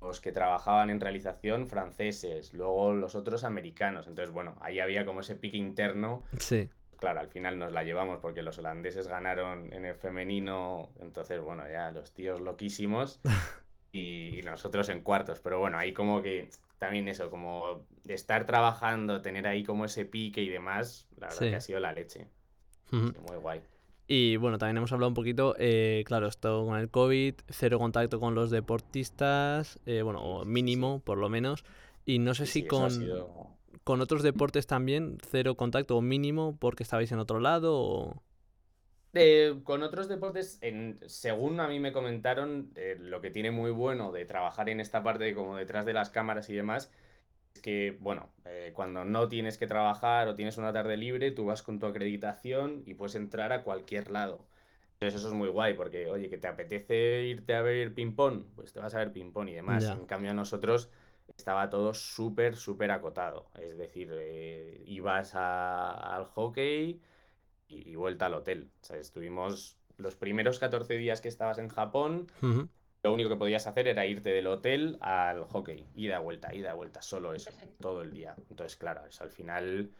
los 0.00 0.20
que 0.20 0.32
trabajaban 0.32 0.90
en 0.90 1.00
realización 1.00 1.66
franceses, 1.68 2.54
luego 2.54 2.94
los 2.94 3.14
otros 3.14 3.44
americanos. 3.44 4.06
Entonces, 4.08 4.32
bueno, 4.34 4.56
ahí 4.60 4.80
había 4.80 5.04
como 5.06 5.20
ese 5.20 5.36
pique 5.36 5.56
interno 5.58 6.24
Sí. 6.40 6.70
Claro, 6.96 7.20
al 7.20 7.28
final 7.28 7.58
nos 7.58 7.72
la 7.72 7.84
llevamos 7.84 8.18
porque 8.20 8.42
los 8.42 8.58
holandeses 8.58 9.08
ganaron 9.08 9.72
en 9.72 9.84
el 9.84 9.94
femenino, 9.94 10.90
entonces, 11.00 11.40
bueno, 11.40 11.64
ya 11.70 11.90
los 11.90 12.12
tíos 12.12 12.40
loquísimos 12.40 13.20
y 13.92 14.40
nosotros 14.44 14.88
en 14.88 15.02
cuartos, 15.02 15.40
pero 15.40 15.58
bueno, 15.58 15.78
ahí 15.78 15.92
como 15.92 16.22
que 16.22 16.50
también 16.78 17.08
eso, 17.08 17.30
como 17.30 17.86
de 18.04 18.14
estar 18.14 18.46
trabajando, 18.46 19.22
tener 19.22 19.46
ahí 19.46 19.64
como 19.64 19.84
ese 19.84 20.04
pique 20.04 20.42
y 20.42 20.48
demás, 20.48 21.06
la 21.16 21.28
verdad 21.28 21.40
que 21.40 21.56
ha 21.56 21.60
sido 21.60 21.80
la 21.80 21.92
leche. 21.92 22.26
Muy 22.90 23.36
guay. 23.40 23.60
Y 24.08 24.36
bueno, 24.36 24.58
también 24.58 24.76
hemos 24.76 24.92
hablado 24.92 25.08
un 25.08 25.14
poquito, 25.14 25.56
eh, 25.58 26.04
claro, 26.06 26.28
esto 26.28 26.64
con 26.64 26.78
el 26.78 26.90
COVID, 26.90 27.34
cero 27.48 27.78
contacto 27.78 28.20
con 28.20 28.34
los 28.34 28.50
deportistas, 28.50 29.80
eh, 29.84 30.02
bueno, 30.02 30.44
mínimo 30.44 31.00
por 31.00 31.18
lo 31.18 31.28
menos. 31.28 31.64
Y 32.04 32.20
no 32.20 32.34
sé 32.34 32.46
si 32.46 32.64
con, 32.66 32.88
con 33.86 34.00
otros 34.00 34.24
deportes 34.24 34.66
también, 34.66 35.16
cero 35.30 35.54
contacto 35.54 35.96
o 35.96 36.02
mínimo 36.02 36.56
porque 36.58 36.82
estabais 36.82 37.12
en 37.12 37.20
otro 37.20 37.38
lado 37.38 37.78
o... 37.78 38.20
Eh, 39.14 39.60
con 39.62 39.84
otros 39.84 40.08
deportes, 40.08 40.58
en, 40.60 40.98
según 41.06 41.60
a 41.60 41.68
mí 41.68 41.78
me 41.78 41.92
comentaron, 41.92 42.72
lo 42.98 43.20
que 43.20 43.30
tiene 43.30 43.52
muy 43.52 43.70
bueno 43.70 44.10
de 44.10 44.24
trabajar 44.24 44.68
en 44.70 44.80
esta 44.80 45.04
parte 45.04 45.32
como 45.36 45.56
detrás 45.56 45.86
de 45.86 45.92
las 45.92 46.10
cámaras 46.10 46.50
y 46.50 46.54
demás, 46.56 46.90
que, 47.62 47.96
bueno, 48.00 48.28
eh, 48.44 48.72
cuando 48.74 49.04
no 49.04 49.28
tienes 49.28 49.56
que 49.56 49.68
trabajar 49.68 50.26
o 50.26 50.34
tienes 50.34 50.58
una 50.58 50.72
tarde 50.72 50.96
libre, 50.96 51.30
tú 51.30 51.44
vas 51.44 51.62
con 51.62 51.78
tu 51.78 51.86
acreditación 51.86 52.82
y 52.86 52.94
puedes 52.94 53.14
entrar 53.14 53.52
a 53.52 53.62
cualquier 53.62 54.10
lado. 54.10 54.48
Entonces 54.94 55.20
eso 55.20 55.28
es 55.28 55.34
muy 55.34 55.48
guay 55.48 55.74
porque, 55.74 56.10
oye, 56.10 56.28
que 56.28 56.38
te 56.38 56.48
apetece 56.48 57.22
irte 57.22 57.54
a 57.54 57.62
ver 57.62 57.94
ping-pong, 57.94 58.46
pues 58.56 58.72
te 58.72 58.80
vas 58.80 58.96
a 58.96 58.98
ver 58.98 59.12
ping-pong 59.12 59.48
y 59.48 59.54
demás. 59.54 59.84
En 59.84 60.06
cambio 60.06 60.32
a 60.32 60.34
nosotros 60.34 60.90
estaba 61.36 61.68
todo 61.70 61.94
súper, 61.94 62.56
súper 62.56 62.90
acotado. 62.90 63.50
Es 63.60 63.76
decir, 63.76 64.10
eh, 64.12 64.82
ibas 64.86 65.34
al 65.34 66.24
hockey 66.26 67.00
y, 67.68 67.94
vuelta 67.94 68.26
al 68.26 68.34
hotel. 68.34 68.70
O 68.82 68.84
sea, 68.84 68.96
estuvimos 68.98 69.78
los 69.96 70.14
primeros 70.14 70.58
14 70.58 70.94
días 70.94 71.20
que 71.20 71.28
estabas 71.28 71.58
en 71.58 71.68
Japón, 71.68 72.26
lo 73.02 73.12
único 73.12 73.30
que 73.30 73.36
podías 73.36 73.66
hacer 73.66 73.88
era 73.88 74.04
irte 74.04 74.30
del 74.30 74.46
hotel 74.48 74.98
al 75.00 75.44
hockey, 75.44 75.86
ida, 75.94 76.18
vuelta, 76.18 76.54
ida, 76.54 76.74
vuelta, 76.74 77.02
solo 77.02 77.32
eso, 77.34 77.50
todo 77.80 78.02
el 78.02 78.10
día. 78.10 78.34
Entonces, 78.50 78.76
claro, 78.76 79.06
eso 79.06 79.24
al 79.24 79.30
final 79.30 79.90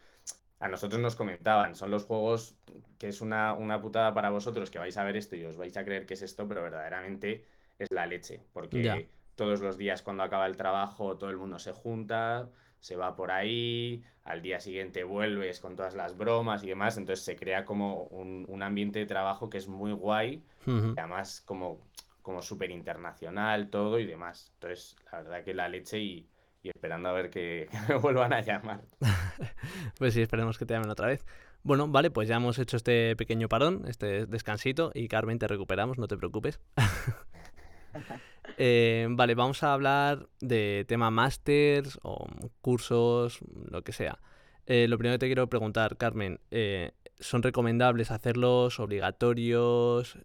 a 0.58 0.68
nosotros 0.68 1.00
nos 1.00 1.16
comentaban, 1.16 1.74
son 1.76 1.90
los 1.90 2.04
juegos 2.04 2.56
que 2.98 3.08
es 3.08 3.20
una, 3.20 3.52
una 3.52 3.80
putada 3.80 4.12
para 4.14 4.30
vosotros 4.30 4.70
que 4.70 4.78
vais 4.78 4.96
a 4.96 5.04
ver 5.04 5.16
esto 5.16 5.36
y 5.36 5.44
os 5.44 5.56
vais 5.56 5.76
a 5.76 5.84
creer 5.84 6.06
que 6.06 6.14
es 6.14 6.22
esto, 6.22 6.48
pero 6.48 6.62
verdaderamente 6.62 7.44
es 7.78 7.90
la 7.90 8.06
leche, 8.06 8.42
porque 8.52 9.08
todos 9.36 9.60
los 9.60 9.78
días 9.78 10.02
cuando 10.02 10.24
acaba 10.24 10.46
el 10.46 10.56
trabajo 10.56 11.16
todo 11.16 11.30
el 11.30 11.36
mundo 11.36 11.58
se 11.58 11.72
junta, 11.72 12.48
se 12.80 12.96
va 12.96 13.14
por 13.14 13.30
ahí, 13.30 14.02
al 14.24 14.42
día 14.42 14.58
siguiente 14.60 15.04
vuelves 15.04 15.60
con 15.60 15.76
todas 15.76 15.94
las 15.94 16.16
bromas 16.16 16.64
y 16.64 16.68
demás, 16.68 16.96
entonces 16.96 17.24
se 17.24 17.36
crea 17.36 17.64
como 17.64 18.04
un, 18.04 18.62
ambiente 18.62 18.98
de 18.98 19.06
trabajo 19.06 19.48
que 19.48 19.58
es 19.58 19.68
muy 19.68 19.92
guay, 19.92 20.42
y 20.66 20.98
además 20.98 21.42
como 21.44 21.80
como 22.26 22.42
súper 22.42 22.72
internacional, 22.72 23.70
todo 23.70 24.00
y 24.00 24.04
demás. 24.04 24.50
Entonces, 24.54 24.96
la 25.12 25.22
verdad 25.22 25.44
que 25.44 25.54
la 25.54 25.68
leche 25.68 26.00
y, 26.00 26.28
esperando 26.64 27.08
a 27.08 27.12
ver 27.12 27.30
que, 27.30 27.68
me 27.88 27.94
vuelvan 27.94 28.32
a 28.32 28.40
llamar. 28.40 28.82
pues 29.98 30.12
sí, 30.12 30.22
esperemos 30.22 30.58
que 30.58 30.66
te 30.66 30.74
llamen 30.74 30.90
otra 30.90 31.06
vez. 31.06 31.24
Bueno, 31.62 31.86
vale, 31.86 32.10
pues 32.10 32.26
ya 32.28 32.34
hemos 32.36 32.58
hecho 32.58 32.76
este 32.76 33.14
pequeño 33.14 33.48
parón, 33.48 33.84
este 33.86 34.26
descansito, 34.26 34.90
y 34.92 35.06
Carmen, 35.06 35.38
te 35.38 35.46
recuperamos, 35.46 35.98
no 35.98 36.08
te 36.08 36.16
preocupes. 36.16 36.58
Eh, 38.58 39.06
vale, 39.10 39.34
vamos 39.34 39.62
a 39.62 39.72
hablar 39.72 40.28
de 40.40 40.84
tema 40.88 41.10
másters 41.10 41.98
o 42.02 42.26
cursos, 42.60 43.40
lo 43.70 43.82
que 43.82 43.92
sea. 43.92 44.18
Eh, 44.66 44.88
lo 44.88 44.98
primero 44.98 45.14
que 45.14 45.20
te 45.20 45.26
quiero 45.26 45.48
preguntar, 45.48 45.96
Carmen, 45.96 46.40
eh, 46.50 46.92
¿son 47.18 47.42
recomendables 47.42 48.10
hacerlos, 48.10 48.80
obligatorios? 48.80 50.18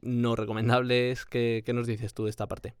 no 0.00 0.34
recomendables. 0.36 1.26
¿Qué, 1.26 1.64
nos 1.74 1.86
dices 1.86 2.14
tú 2.14 2.24
de 2.24 2.30
esta 2.30 2.48
parte? 2.48 2.74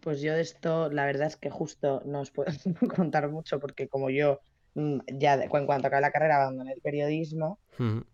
Pues 0.00 0.20
yo 0.20 0.34
de 0.34 0.42
esto, 0.42 0.90
la 0.90 1.06
verdad 1.06 1.26
es 1.26 1.36
que 1.36 1.50
justo 1.50 2.02
no 2.04 2.20
os 2.20 2.30
puedo 2.30 2.52
contar 2.96 3.28
mucho 3.30 3.58
porque 3.58 3.88
como 3.88 4.10
yo 4.10 4.40
ya 5.06 5.34
en 5.34 5.48
cuanto 5.48 5.86
acabé 5.86 6.00
la 6.00 6.10
carrera 6.10 6.36
abandoné 6.36 6.72
el 6.72 6.80
periodismo, 6.80 7.58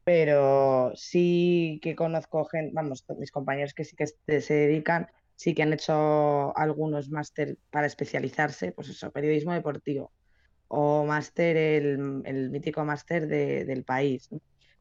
pero 0.05 0.93
sí 0.95 1.81
que 1.83 1.95
conozco 1.95 2.45
gente, 2.45 2.73
vamos, 2.75 3.05
mis 3.19 3.31
compañeros 3.31 3.75
que 3.75 3.85
sí 3.85 3.97
que 3.97 4.07
se 4.41 4.55
dedican, 4.55 5.09
sí 5.37 5.55
que 5.55 5.63
han 5.63 5.73
hecho 5.73 6.57
algunos 6.57 7.11
máster 7.11 7.59
para 7.71 7.87
especializarse, 7.87 8.73
pues 8.73 8.89
eso, 8.89 9.11
periodismo 9.11 9.53
deportivo 9.53 10.13
o 10.75 11.05
máster, 11.05 11.57
el, 11.57 12.23
el 12.25 12.51
mítico 12.51 12.83
máster 12.85 13.27
de, 13.27 13.65
del 13.67 13.85
país 13.85 14.31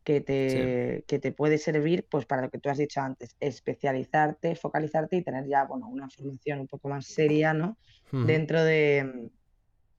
que 0.04 0.22
te, 0.22 1.04
que 1.08 1.20
te 1.20 1.32
puede 1.32 1.58
servir 1.58 2.08
pues 2.10 2.26
para 2.26 2.44
lo 2.44 2.50
que 2.50 2.60
tú 2.60 2.70
has 2.70 2.78
dicho 2.78 3.02
antes, 3.02 3.36
especializarte, 3.40 4.56
focalizarte 4.56 5.18
y 5.18 5.24
tener 5.24 5.48
ya 5.48 5.66
bueno, 5.66 5.88
una 5.90 6.10
formación 6.10 6.62
un 6.62 6.68
poco 6.68 6.90
más 6.90 7.06
seria 7.06 7.54
¿no? 7.54 7.78
dentro 8.12 8.64
de, 8.64 9.30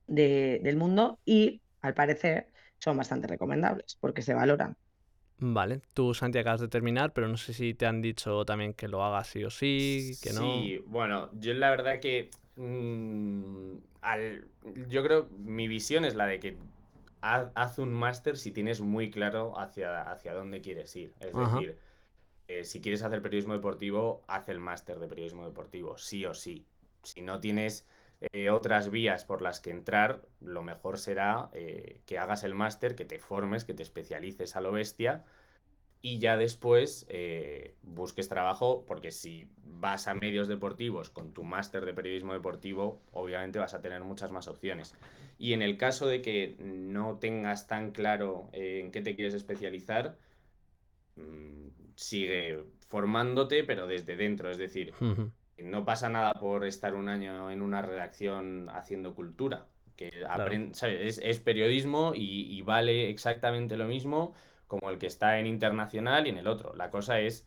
del 0.07 0.77
mundo 0.77 1.19
y 1.25 1.61
al 1.83 1.95
parecer 1.95 2.49
son 2.79 2.97
bastante 2.97 3.29
recomendables 3.29 3.97
porque 4.01 4.23
se 4.23 4.35
valoran. 4.35 4.77
Vale, 5.45 5.83
tú 5.93 6.15
Santi 6.15 6.39
acabas 6.39 6.61
de 6.61 6.69
terminar, 6.69 7.13
pero 7.13 7.27
no 7.27 7.37
sé 7.37 7.53
si 7.53 7.75
te 7.75 7.87
han 7.87 8.01
dicho 8.01 8.45
también 8.45 8.75
que 8.75 8.87
lo 8.87 9.05
hagas 9.05 9.27
sí 9.27 9.43
o 9.43 9.51
sí, 9.51 10.17
que 10.23 10.33
no. 10.33 10.41
Sí, 10.41 10.79
bueno, 10.87 11.31
yo 11.35 11.53
la 11.55 11.71
verdad 11.71 11.99
que 11.99 12.31
mm, 12.57 13.77
al, 14.03 14.47
yo 14.89 15.03
creo 15.03 15.29
mi 15.39 15.67
visión 15.67 16.05
es 16.05 16.15
la 16.15 16.27
de 16.27 16.39
que 16.39 16.57
haz, 17.21 17.79
un 17.79 17.93
máster 17.93 18.37
si 18.37 18.53
tienes 18.53 18.81
muy 18.81 19.11
claro 19.11 19.59
hacia, 19.59 20.03
hacia 20.03 20.35
dónde 20.35 20.61
quieres 20.61 20.95
ir. 20.97 21.13
Es 21.21 21.37
decir, 21.37 21.77
eh, 22.49 22.65
si 22.65 22.81
quieres 22.81 23.03
hacer 23.03 23.23
periodismo 23.23 23.55
deportivo, 23.55 24.23
haz 24.29 24.49
el 24.49 24.61
máster 24.61 24.99
de 24.99 25.09
periodismo 25.09 25.45
deportivo, 25.47 25.99
sí 25.99 26.25
o 26.27 26.35
sí. 26.35 26.67
Si 27.03 27.23
no 27.23 27.41
tienes 27.41 27.87
eh, 28.33 28.51
otras 28.51 28.91
vías 28.91 29.25
por 29.25 29.43
las 29.43 29.61
que 29.61 29.71
entrar, 29.71 30.23
lo 30.41 30.63
mejor 30.63 30.99
será 30.99 31.51
eh, 31.53 32.01
que 32.07 32.19
hagas 32.19 32.45
el 32.45 32.55
máster, 32.55 32.95
que 32.95 33.05
te 33.05 33.19
formes, 33.19 33.65
que 33.65 33.75
te 33.75 33.83
especialices 33.83 34.57
a 34.57 34.61
lo 34.61 34.73
bestia 34.73 35.25
y 36.01 36.19
ya 36.19 36.37
después 36.37 37.07
busques 37.83 38.29
trabajo, 38.29 38.85
porque 38.89 39.13
si 39.13 39.49
vas 39.83 40.09
a 40.09 40.15
medios 40.15 40.49
deportivos 40.49 41.11
con 41.11 41.33
tu 41.33 41.45
máster 41.45 41.85
de 41.85 41.95
periodismo 41.95 42.33
deportivo, 42.33 43.01
obviamente 43.13 43.61
vas 43.61 43.75
a 43.75 43.81
tener 43.81 44.03
muchas 44.03 44.33
más 44.33 44.49
opciones. 44.49 44.97
Y 45.39 45.55
en 45.55 45.63
el 45.63 45.77
caso 45.77 46.07
de 46.07 46.23
que 46.23 46.55
no 46.61 47.19
tengas 47.19 47.67
tan 47.67 47.91
claro 47.91 48.49
eh, 48.53 48.81
en 48.81 48.93
qué 48.93 49.01
te 49.01 49.17
quieres 49.17 49.35
especializar, 49.35 50.17
mm, 51.17 51.69
sigue 51.97 52.63
formándote, 52.89 53.65
pero 53.65 53.89
desde 53.89 54.15
dentro. 54.15 54.51
Es 54.53 54.59
decir, 54.59 54.95
no 55.63 55.85
pasa 55.85 56.09
nada 56.09 56.35
por 56.35 56.65
estar 56.65 56.95
un 56.95 57.09
año 57.09 57.51
en 57.51 57.63
una 57.63 57.83
redacción 57.83 58.69
haciendo 58.71 59.15
cultura. 59.15 59.67
Que 59.97 60.11
Es, 60.83 61.41
periodismo 61.41 62.13
y, 62.15 62.61
vale 62.63 63.11
exactamente 63.11 63.77
lo 63.77 63.87
mismo 63.87 64.35
como 64.67 64.91
el 64.91 64.99
que 64.99 65.07
está 65.07 65.39
en 65.39 65.47
internacional 65.47 66.27
y 66.27 66.31
en 66.31 66.39
el 66.39 66.47
otro. 66.47 66.75
La 66.75 66.91
cosa 66.91 67.21
es 67.21 67.47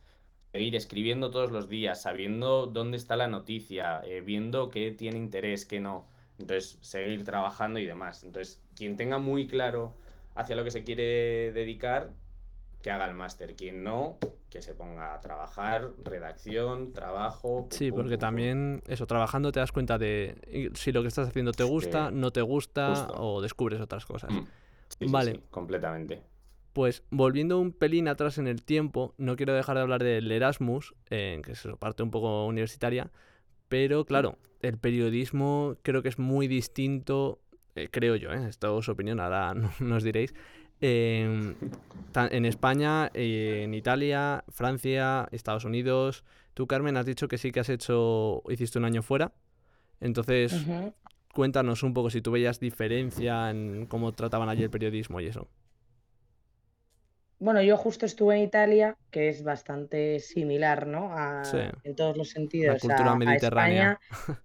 seguir 0.51 0.75
escribiendo 0.75 1.31
todos 1.31 1.51
los 1.51 1.67
días, 1.67 2.01
sabiendo 2.03 2.67
dónde 2.67 2.97
está 2.97 3.15
la 3.15 3.27
noticia, 3.27 4.01
eh, 4.05 4.21
viendo 4.21 4.69
qué 4.69 4.91
tiene 4.91 5.17
interés, 5.17 5.65
qué 5.65 5.79
no. 5.79 6.07
Entonces, 6.37 6.77
seguir 6.81 7.23
trabajando 7.23 7.79
y 7.79 7.85
demás. 7.85 8.23
Entonces, 8.23 8.61
quien 8.75 8.95
tenga 8.95 9.17
muy 9.17 9.47
claro 9.47 9.95
hacia 10.35 10.55
lo 10.55 10.63
que 10.63 10.71
se 10.71 10.83
quiere 10.83 11.51
dedicar, 11.51 12.11
que 12.85 12.91
haga 12.91 13.05
el 13.05 13.15
máster. 13.15 13.55
Quien 13.55 13.83
no, 13.83 14.19
que 14.47 14.61
se 14.61 14.75
ponga 14.75 15.15
a 15.15 15.19
trabajar, 15.19 15.89
redacción, 16.03 16.93
trabajo. 16.93 17.67
Sí, 17.71 17.91
porque 17.91 18.19
también 18.19 18.83
eso, 18.85 19.07
trabajando 19.07 19.51
te 19.51 19.59
das 19.59 19.71
cuenta 19.71 19.97
de 19.97 20.69
si 20.75 20.91
lo 20.91 21.01
que 21.01 21.07
estás 21.07 21.29
haciendo 21.29 21.51
te 21.51 21.63
gusta, 21.63 22.11
no 22.11 22.29
te 22.29 22.43
gusta 22.43 23.07
o 23.15 23.41
descubres 23.41 23.81
otras 23.81 24.05
cosas. 24.05 24.31
Mm. 24.31 25.11
vale. 25.11 25.41
completamente. 25.49 26.21
Pues 26.73 27.01
volviendo 27.09 27.57
un 27.59 27.71
pelín 27.71 28.07
atrás 28.07 28.37
en 28.37 28.45
el 28.45 28.61
tiempo, 28.61 29.15
no 29.17 29.35
quiero 29.35 29.55
dejar 29.55 29.77
de 29.77 29.81
hablar 29.81 30.03
del 30.03 30.31
Erasmus, 30.31 30.93
que 31.09 31.41
es 31.43 31.67
parte 31.79 32.03
un 32.03 32.11
poco 32.11 32.45
universitaria, 32.45 33.09
pero 33.67 34.05
claro, 34.05 34.37
el 34.61 34.77
periodismo 34.77 35.77
creo 35.81 36.03
que 36.03 36.09
es 36.09 36.19
muy 36.19 36.47
distinto, 36.47 37.39
eh, 37.73 37.89
creo 37.89 38.15
yo, 38.15 38.31
¿eh? 38.31 38.47
esto 38.47 38.77
es 38.77 38.89
opinión, 38.89 39.19
ahora 39.19 39.55
nos 39.79 40.03
diréis, 40.03 40.35
en 40.81 42.45
España, 42.45 43.09
en 43.13 43.73
Italia, 43.73 44.43
Francia, 44.49 45.27
Estados 45.31 45.65
Unidos. 45.65 46.23
Tú, 46.53 46.67
Carmen, 46.67 46.97
has 46.97 47.05
dicho 47.05 47.27
que 47.27 47.37
sí 47.37 47.51
que 47.51 47.59
has 47.59 47.69
hecho, 47.69 48.43
hiciste 48.49 48.79
un 48.79 48.85
año 48.85 49.01
fuera. 49.01 49.33
Entonces, 49.99 50.65
cuéntanos 51.33 51.83
un 51.83 51.93
poco 51.93 52.09
si 52.09 52.21
tú 52.21 52.31
veías 52.31 52.59
diferencia 52.59 53.49
en 53.49 53.85
cómo 53.87 54.13
trataban 54.13 54.49
allí 54.49 54.63
el 54.63 54.69
periodismo 54.69 55.19
y 55.19 55.27
eso. 55.27 55.47
Bueno, 57.37 57.61
yo 57.61 57.75
justo 57.75 58.05
estuve 58.05 58.37
en 58.37 58.43
Italia, 58.43 58.97
que 59.11 59.27
es 59.27 59.43
bastante 59.43 60.19
similar, 60.19 60.87
¿no? 60.87 61.13
En 61.83 61.95
todos 61.95 62.15
los 62.15 62.29
sentidos. 62.29 62.75
La 62.75 62.79
cultura 62.79 63.15
mediterránea. 63.15 63.99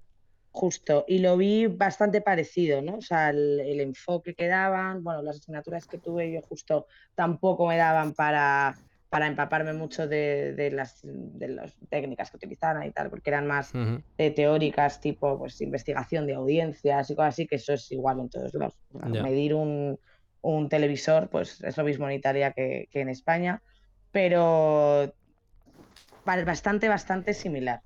Justo, 0.61 1.06
y 1.08 1.20
lo 1.20 1.38
vi 1.38 1.68
bastante 1.68 2.20
parecido, 2.20 2.82
¿no? 2.82 2.96
O 2.96 3.00
sea, 3.00 3.30
el, 3.30 3.61
el, 3.61 3.80
enfoque 3.80 4.34
que 4.34 4.46
daban, 4.46 5.02
bueno, 5.02 5.22
las 5.22 5.38
asignaturas 5.38 5.86
que 5.86 5.96
tuve 5.96 6.30
yo 6.30 6.42
justo 6.42 6.86
tampoco 7.14 7.66
me 7.66 7.78
daban 7.78 8.12
para, 8.12 8.74
para 9.08 9.26
empaparme 9.26 9.72
mucho 9.72 10.06
de, 10.06 10.52
de, 10.52 10.70
las, 10.70 11.00
de 11.02 11.48
las 11.48 11.74
técnicas 11.88 12.30
que 12.30 12.36
utilizaban 12.36 12.82
y 12.82 12.90
tal, 12.90 13.08
porque 13.08 13.30
eran 13.30 13.46
más 13.46 13.74
uh 13.74 13.78
-huh. 13.78 14.02
eh, 14.18 14.32
teóricas, 14.32 15.00
tipo 15.00 15.38
pues 15.38 15.58
investigación 15.62 16.26
de 16.26 16.34
audiencias 16.34 17.08
y 17.08 17.14
cosas 17.14 17.32
así, 17.32 17.46
que 17.46 17.56
eso 17.56 17.72
es 17.72 17.90
igual 17.90 18.20
en 18.20 18.28
todos. 18.28 18.52
Yeah. 18.52 19.22
Medir 19.22 19.54
un, 19.54 19.98
un, 20.42 20.68
televisor, 20.68 21.30
pues 21.30 21.64
es 21.64 21.74
lo 21.78 21.84
mismo 21.84 22.06
en 22.06 22.16
Italia 22.16 22.52
que, 22.52 22.86
que 22.90 23.00
en 23.00 23.08
España, 23.08 23.62
pero 24.12 25.11
bastante, 26.26 26.86
bastante 26.86 27.32
similar. 27.32 27.80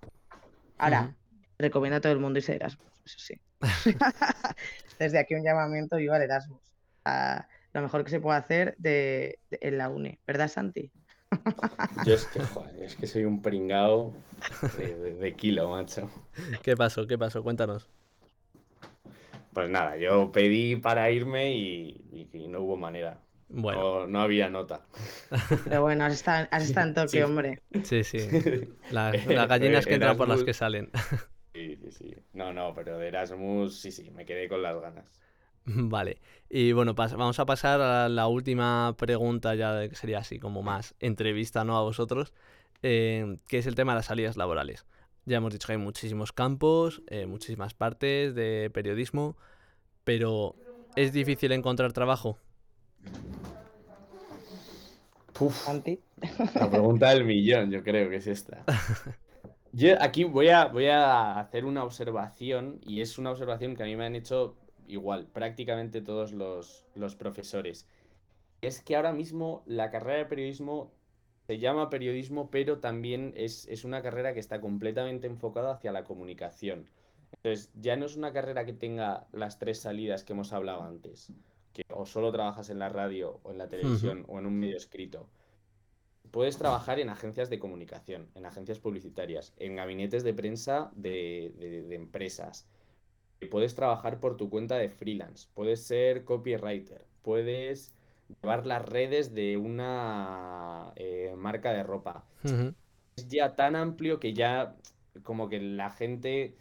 Ahora, 0.76 1.02
uh 1.02 1.04
-huh 1.04 1.23
recomiendo 1.58 1.96
a 1.96 2.00
todo 2.00 2.12
el 2.12 2.18
mundo 2.18 2.38
irse 2.38 2.52
de 2.52 2.56
Erasmus, 2.56 2.92
eso 3.04 3.18
sí. 3.18 3.40
Desde 4.98 5.18
aquí 5.18 5.34
un 5.34 5.44
llamamiento 5.44 5.96
viva 5.96 6.16
el 6.16 6.22
Erasmus. 6.22 6.60
A 7.04 7.46
lo 7.72 7.82
mejor 7.82 8.04
que 8.04 8.10
se 8.10 8.20
puede 8.20 8.38
hacer 8.38 8.74
de, 8.78 9.38
de, 9.50 9.58
en 9.60 9.78
la 9.78 9.88
uni, 9.88 10.18
¿verdad, 10.26 10.48
Santi? 10.48 10.90
Yo 12.06 12.14
es 12.14 12.26
que, 12.26 12.40
joder, 12.40 12.82
es 12.82 12.94
que 12.94 13.06
soy 13.06 13.24
un 13.24 13.42
pringao 13.42 14.14
de, 14.78 14.94
de, 14.94 15.14
de, 15.14 15.34
kilo, 15.34 15.68
macho. 15.70 16.08
¿Qué 16.62 16.76
pasó? 16.76 17.06
¿Qué 17.06 17.18
pasó? 17.18 17.42
Cuéntanos. 17.42 17.88
Pues 19.52 19.68
nada, 19.68 19.96
yo 19.96 20.30
pedí 20.32 20.76
para 20.76 21.10
irme 21.10 21.54
y, 21.54 22.04
y, 22.12 22.28
y 22.32 22.48
no 22.48 22.60
hubo 22.60 22.76
manera. 22.76 23.18
Bueno. 23.48 24.00
No, 24.00 24.06
no, 24.06 24.20
había 24.20 24.48
nota. 24.48 24.80
Pero 25.64 25.82
bueno, 25.82 26.04
has 26.04 26.14
estado, 26.14 26.48
has 26.50 26.64
estado 26.64 26.88
en 26.88 26.94
toque, 26.94 27.08
sí. 27.08 27.22
hombre. 27.22 27.62
Sí, 27.84 28.02
sí. 28.02 28.18
Las, 28.90 29.26
las 29.26 29.48
gallinas 29.48 29.86
que 29.86 29.94
entran 29.94 30.16
por 30.16 30.28
las 30.28 30.42
que 30.42 30.54
salen. 30.54 30.90
Sí, 31.54 31.76
sí, 31.76 31.90
sí. 31.92 32.14
No, 32.32 32.52
no, 32.52 32.74
pero 32.74 32.98
de 32.98 33.08
Erasmus 33.08 33.78
sí, 33.78 33.92
sí, 33.92 34.10
me 34.10 34.26
quedé 34.26 34.48
con 34.48 34.62
las 34.62 34.80
ganas. 34.80 35.04
Vale. 35.64 36.20
Y 36.50 36.72
bueno, 36.72 36.94
vamos 36.94 37.38
a 37.38 37.46
pasar 37.46 37.80
a 37.80 38.08
la 38.08 38.26
última 38.26 38.94
pregunta 38.98 39.54
ya 39.54 39.88
que 39.88 39.94
sería 39.94 40.18
así 40.18 40.38
como 40.38 40.62
más 40.62 40.94
entrevista, 40.98 41.64
¿no? 41.64 41.76
A 41.76 41.82
vosotros, 41.82 42.32
eh, 42.82 43.38
que 43.46 43.58
es 43.58 43.66
el 43.66 43.76
tema 43.76 43.92
de 43.92 43.98
las 43.98 44.06
salidas 44.06 44.36
laborales. 44.36 44.84
Ya 45.26 45.38
hemos 45.38 45.52
dicho 45.52 45.66
que 45.66 45.72
hay 45.72 45.78
muchísimos 45.78 46.32
campos, 46.32 47.02
eh, 47.06 47.26
muchísimas 47.26 47.72
partes 47.72 48.34
de 48.34 48.70
periodismo, 48.74 49.36
pero 50.02 50.54
¿es 50.96 51.12
difícil 51.12 51.52
encontrar 51.52 51.92
trabajo? 51.92 52.36
Uf, 55.40 55.66
la 56.54 56.70
pregunta 56.70 57.10
del 57.10 57.24
millón, 57.24 57.70
yo 57.70 57.82
creo 57.82 58.10
que 58.10 58.16
es 58.16 58.26
esta. 58.26 58.64
Yo 59.76 60.00
aquí 60.00 60.22
voy 60.22 60.50
a, 60.50 60.66
voy 60.66 60.86
a 60.86 61.40
hacer 61.40 61.64
una 61.64 61.82
observación 61.82 62.78
y 62.86 63.00
es 63.00 63.18
una 63.18 63.32
observación 63.32 63.74
que 63.74 63.82
a 63.82 63.86
mí 63.86 63.96
me 63.96 64.04
han 64.04 64.14
hecho 64.14 64.56
igual 64.86 65.26
prácticamente 65.26 66.00
todos 66.00 66.32
los, 66.32 66.84
los 66.94 67.16
profesores. 67.16 67.88
Es 68.60 68.80
que 68.80 68.94
ahora 68.94 69.12
mismo 69.12 69.64
la 69.66 69.90
carrera 69.90 70.18
de 70.18 70.26
periodismo 70.26 70.92
se 71.48 71.58
llama 71.58 71.90
periodismo, 71.90 72.50
pero 72.52 72.78
también 72.78 73.34
es, 73.36 73.66
es 73.66 73.84
una 73.84 74.00
carrera 74.00 74.32
que 74.32 74.38
está 74.38 74.60
completamente 74.60 75.26
enfocada 75.26 75.72
hacia 75.72 75.90
la 75.90 76.04
comunicación. 76.04 76.88
Entonces, 77.32 77.72
ya 77.74 77.96
no 77.96 78.06
es 78.06 78.16
una 78.16 78.32
carrera 78.32 78.64
que 78.64 78.74
tenga 78.74 79.26
las 79.32 79.58
tres 79.58 79.80
salidas 79.80 80.22
que 80.22 80.34
hemos 80.34 80.52
hablado 80.52 80.84
antes, 80.84 81.32
que 81.72 81.82
o 81.92 82.06
solo 82.06 82.30
trabajas 82.30 82.70
en 82.70 82.78
la 82.78 82.90
radio 82.90 83.40
o 83.42 83.50
en 83.50 83.58
la 83.58 83.68
televisión 83.68 84.20
uh 84.20 84.22
-huh. 84.22 84.36
o 84.36 84.38
en 84.38 84.46
un 84.46 84.56
medio 84.56 84.76
escrito 84.76 85.28
puedes 86.34 86.58
trabajar 86.58 86.98
en 86.98 87.10
agencias 87.10 87.48
de 87.48 87.60
comunicación, 87.60 88.26
en 88.34 88.44
agencias 88.44 88.80
publicitarias, 88.80 89.54
en 89.56 89.76
gabinetes 89.76 90.24
de 90.24 90.34
prensa 90.34 90.90
de, 90.96 91.54
de, 91.60 91.82
de, 91.84 91.94
empresas. 91.94 92.66
Puedes 93.52 93.76
trabajar 93.76 94.18
por 94.18 94.36
tu 94.36 94.50
cuenta 94.50 94.76
de 94.76 94.88
freelance, 94.88 95.46
puedes 95.54 95.86
ser 95.86 96.24
copywriter, 96.24 97.06
puedes 97.22 97.94
llevar 98.28 98.66
las 98.66 98.84
redes 98.84 99.32
de 99.32 99.56
una 99.56 100.92
eh, 100.96 101.32
marca 101.36 101.72
de 101.72 101.84
ropa. 101.84 102.24
Uh 102.42 102.48
-huh. 102.48 102.74
Es 103.14 103.28
ya 103.28 103.54
tan 103.54 103.76
amplio 103.76 104.18
que 104.18 104.34
ya 104.34 104.74
como 105.22 105.48
que 105.48 105.60
la 105.60 105.90
gente... 105.90 106.56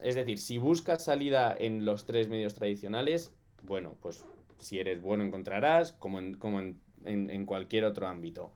Es 0.00 0.16
decir, 0.16 0.38
si 0.38 0.58
buscas 0.58 1.02
salida 1.02 1.56
en 1.58 1.86
los 1.86 2.04
tres 2.04 2.28
medios 2.28 2.54
tradicionales, 2.54 3.32
bueno, 3.62 3.96
pues 4.02 4.26
si 4.58 4.80
eres 4.80 5.00
bueno 5.00 5.24
encontrarás, 5.24 5.94
como 5.94 6.18
en, 6.18 6.34
como 6.34 6.60
en, 6.60 6.78
en, 7.06 7.30
en 7.30 7.46
cualquier 7.46 7.84
otro 7.84 8.06
ámbito. 8.06 8.52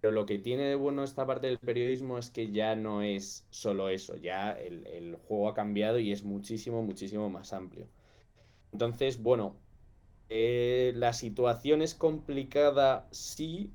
Pero 0.00 0.12
lo 0.12 0.24
que 0.26 0.38
tiene 0.38 0.64
de 0.64 0.74
bueno 0.74 1.04
esta 1.04 1.26
parte 1.26 1.46
del 1.46 1.58
periodismo 1.58 2.18
es 2.18 2.30
que 2.30 2.50
ya 2.50 2.74
no 2.74 3.02
es 3.02 3.46
solo 3.50 3.90
eso, 3.90 4.16
ya 4.16 4.52
el, 4.52 4.86
el, 4.86 5.16
juego 5.16 5.48
ha 5.48 5.54
cambiado 5.54 5.98
y 5.98 6.10
es 6.12 6.24
muchísimo, 6.24 6.82
muchísimo 6.82 7.28
más 7.28 7.52
amplio. 7.52 7.86
Entonces, 8.72 9.22
bueno, 9.22 9.56
eh, 10.30 10.92
la 10.94 11.12
situación 11.12 11.82
es 11.82 11.94
complicada, 11.94 13.08
sí, 13.10 13.72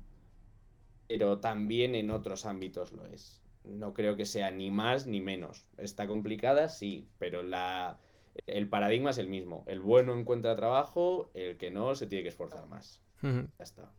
pero 1.06 1.38
también 1.38 1.94
en 1.94 2.10
otros 2.10 2.46
ámbitos 2.46 2.92
lo 2.92 3.06
es. 3.06 3.42
No 3.64 3.94
creo 3.94 4.16
que 4.16 4.26
sea 4.26 4.50
ni 4.50 4.70
más 4.70 5.06
ni 5.06 5.20
menos. 5.20 5.66
Está 5.76 6.06
complicada, 6.06 6.68
sí, 6.68 7.08
pero 7.18 7.42
la, 7.42 7.98
el 8.46 8.68
paradigma 8.68 9.10
es 9.10 9.18
el 9.18 9.28
mismo. 9.28 9.64
El 9.66 9.80
bueno 9.80 10.18
encuentra 10.18 10.56
trabajo, 10.56 11.30
el 11.34 11.56
que 11.56 11.70
no 11.70 11.94
se 11.94 12.06
tiene 12.06 12.22
que 12.22 12.30
esforzar 12.30 12.66
más. 12.66 13.00
Uh 13.22 13.26
-huh. 13.26 13.48
Ya 13.58 13.64
está. 13.64 13.92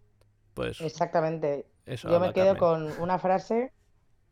Pues... 0.53 0.81
Exactamente. 0.81 1.67
Eso 1.87 2.09
Yo 2.09 2.19
me 2.19 2.33
quedo 2.33 2.57
con 2.57 2.91
una 2.99 3.17
frase 3.17 3.71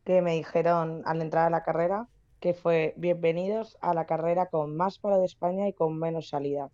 que 0.03 0.21
me 0.21 0.33
dijeron 0.33 1.03
al 1.05 1.21
entrar 1.21 1.47
a 1.47 1.49
la 1.49 1.63
carrera, 1.63 2.09
que 2.41 2.53
fue 2.53 2.93
bienvenidos 2.97 3.77
a 3.79 3.93
la 3.93 4.05
carrera 4.05 4.47
con 4.47 4.75
más 4.75 4.99
paro 4.99 5.19
de 5.19 5.25
España 5.25 5.65
y 5.69 5.73
con 5.73 5.97
menos 5.97 6.27
salida. 6.27 6.69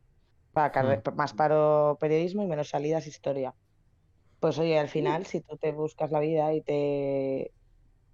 Para 0.53 0.84
mm. 0.84 1.15
Más 1.15 1.34
paro 1.34 1.97
periodismo 1.99 2.41
y 2.41 2.47
menos 2.47 2.69
salidas 2.69 3.05
historia. 3.05 3.53
Pues 4.39 4.57
oye, 4.57 4.79
al 4.79 4.89
final, 4.89 5.27
si 5.27 5.41
tú 5.41 5.55
te 5.55 5.71
buscas 5.71 6.09
la 6.09 6.19
vida 6.19 6.51
y 6.51 6.61
te, 6.61 7.51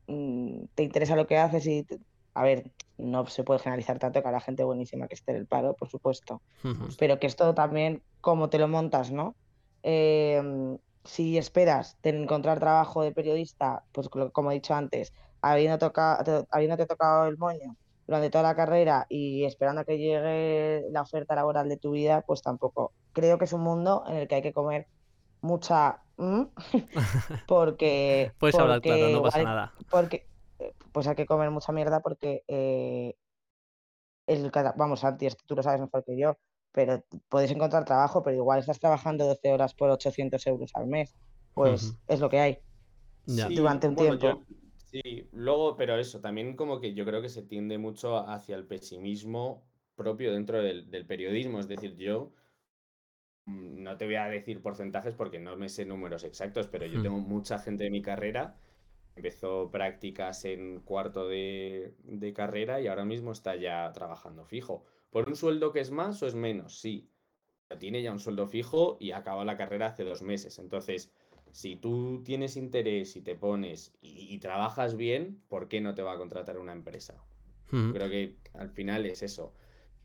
mm, 0.08 0.66
te 0.76 0.84
interesa 0.84 1.16
lo 1.16 1.26
que 1.26 1.38
haces 1.38 1.66
y... 1.68 1.84
Te... 1.84 2.00
a 2.34 2.44
ver, 2.44 2.70
no 2.98 3.26
se 3.28 3.46
puede 3.46 3.62
generalizar 3.62 3.98
tanto 3.98 4.22
que 4.22 4.28
a 4.28 4.32
la 4.32 4.42
gente 4.42 4.66
buenísima 4.66 5.08
que 5.08 5.16
esté 5.16 5.32
en 5.32 5.38
el 5.38 5.46
paro, 5.46 5.74
por 5.74 5.88
supuesto. 5.88 6.42
Pero 7.00 7.18
que 7.18 7.28
es 7.28 7.38
todo 7.38 7.56
también 7.56 8.04
como 8.20 8.50
te 8.50 8.60
lo 8.60 8.68
montas, 8.68 9.10
¿no? 9.10 9.36
Eh, 9.84 10.78
si 11.08 11.38
esperas 11.38 11.98
de 12.04 12.10
encontrar 12.10 12.60
trabajo 12.60 13.02
de 13.02 13.14
periodista, 13.14 13.84
pues 13.94 14.10
como 14.10 14.52
he 14.52 14.56
dicho 14.56 14.74
antes, 14.74 15.14
habiendo 15.42 15.78
tocado, 15.78 16.48
habiéndote 16.52 16.86
tocado 16.86 17.28
el 17.28 17.38
moño 17.38 17.76
durante 18.06 18.30
toda 18.30 18.44
la 18.44 18.56
carrera 18.56 19.06
y 19.10 19.46
esperando 19.46 19.82
a 19.82 19.86
que 19.86 19.98
llegue 19.98 20.86
la 20.92 21.02
oferta 21.02 21.36
laboral 21.36 21.70
de 21.70 21.78
tu 21.78 21.92
vida, 21.92 22.22
pues 22.22 22.42
tampoco. 22.42 22.92
Creo 23.14 23.38
que 23.38 23.46
es 23.46 23.54
un 23.54 23.62
mundo 23.62 24.04
en 24.08 24.16
el 24.18 24.28
que 24.28 24.36
hay 24.36 24.42
que 24.42 24.54
comer 24.54 24.88
mucha 25.42 26.04
porque 27.48 28.32
puedes 28.40 28.56
porque, 28.56 28.62
hablar 28.62 28.82
claro, 28.82 29.10
no 29.10 29.22
pasa 29.22 29.40
hay, 29.40 29.46
nada. 29.46 29.74
Porque 29.90 30.28
pues 30.92 31.08
hay 31.08 31.16
que 31.16 31.26
comer 31.26 31.52
mucha 31.52 31.72
mierda 31.72 32.02
porque 32.02 32.44
eh, 32.48 33.16
el, 34.26 34.52
vamos, 34.76 35.00
Santi, 35.00 35.28
tú 35.46 35.56
lo 35.56 35.64
sabes 35.64 35.80
mejor 35.80 36.04
que 36.04 36.18
yo, 36.18 36.38
pero 36.78 37.04
puedes 37.28 37.50
encontrar 37.50 37.86
trabajo, 37.86 38.22
pero 38.22 38.38
igual 38.38 38.60
estás 38.60 38.80
trabajando 38.80 39.26
12 39.26 39.52
horas 39.52 39.74
por 39.74 39.90
800 39.90 40.46
euros 40.46 40.70
al 40.76 40.86
mes. 40.86 41.16
Pues 41.56 41.82
uh 41.82 41.94
-huh. 41.94 41.98
es 42.08 42.20
lo 42.20 42.30
que 42.30 42.40
hay 42.40 42.60
sí, 43.26 43.56
durante 43.56 43.88
un 43.88 43.96
bueno, 43.96 44.20
tiempo. 44.20 44.46
Yo, 44.48 44.56
sí, 44.76 45.28
luego, 45.32 45.76
pero 45.76 45.98
eso, 45.98 46.22
también 46.22 46.56
como 46.56 46.80
que 46.80 46.94
yo 46.94 47.04
creo 47.04 47.20
que 47.20 47.30
se 47.30 47.42
tiende 47.42 47.80
mucho 47.80 48.20
hacia 48.30 48.56
el 48.56 48.68
pesimismo 48.68 49.64
propio 49.96 50.32
dentro 50.32 50.62
del, 50.62 50.92
del 50.92 51.08
periodismo. 51.08 51.60
Es 51.60 51.68
decir, 51.68 51.96
yo 51.96 52.32
mm, 53.46 53.82
no 53.82 53.98
te 53.98 54.06
voy 54.06 54.18
a 54.18 54.26
decir 54.26 54.62
porcentajes 54.62 55.16
porque 55.16 55.40
no 55.40 55.58
me 55.58 55.70
sé 55.70 55.84
números 55.84 56.24
exactos, 56.26 56.68
pero 56.68 56.86
yo 56.86 57.02
tengo 57.02 57.18
mucha 57.18 57.58
gente 57.58 57.86
de 57.86 57.90
mi 57.90 58.04
carrera. 58.04 58.56
Empezó 59.16 59.72
prácticas 59.72 60.46
en 60.46 60.82
cuarto 60.82 61.28
de, 61.28 61.96
de 62.04 62.34
carrera 62.34 62.80
y 62.82 62.86
ahora 62.86 63.04
mismo 63.04 63.32
está 63.32 63.56
ya 63.56 63.92
trabajando 63.94 64.46
fijo. 64.46 64.86
¿Por 65.10 65.28
un 65.28 65.36
sueldo 65.36 65.72
que 65.72 65.80
es 65.80 65.92
más 65.92 66.22
o 66.24 66.28
es 66.28 66.36
menos? 66.36 66.80
Sí. 66.80 67.10
Pero 67.68 67.80
tiene 67.80 68.02
ya 68.02 68.12
un 68.12 68.20
sueldo 68.20 68.48
fijo 68.48 68.98
y 69.00 69.12
acaba 69.12 69.46
la 69.46 69.58
carrera 69.58 69.88
hace 69.88 70.04
dos 70.04 70.22
meses. 70.22 70.60
Entonces, 70.60 71.12
si 71.52 71.76
tú 71.76 72.24
tienes 72.24 72.56
interés 72.56 73.16
y 73.16 73.22
te 73.22 73.36
pones 73.36 73.94
y, 74.02 74.34
y 74.34 74.40
trabajas 74.40 74.96
bien, 74.96 75.42
¿por 75.48 75.68
qué 75.68 75.82
no 75.82 75.96
te 75.96 76.02
va 76.02 76.14
a 76.14 76.18
contratar 76.18 76.58
una 76.58 76.72
empresa? 76.72 77.22
Mm. 77.72 77.92
Creo 77.92 78.10
que 78.10 78.36
al 78.54 78.70
final 78.70 79.06
es 79.06 79.24
eso. 79.24 79.54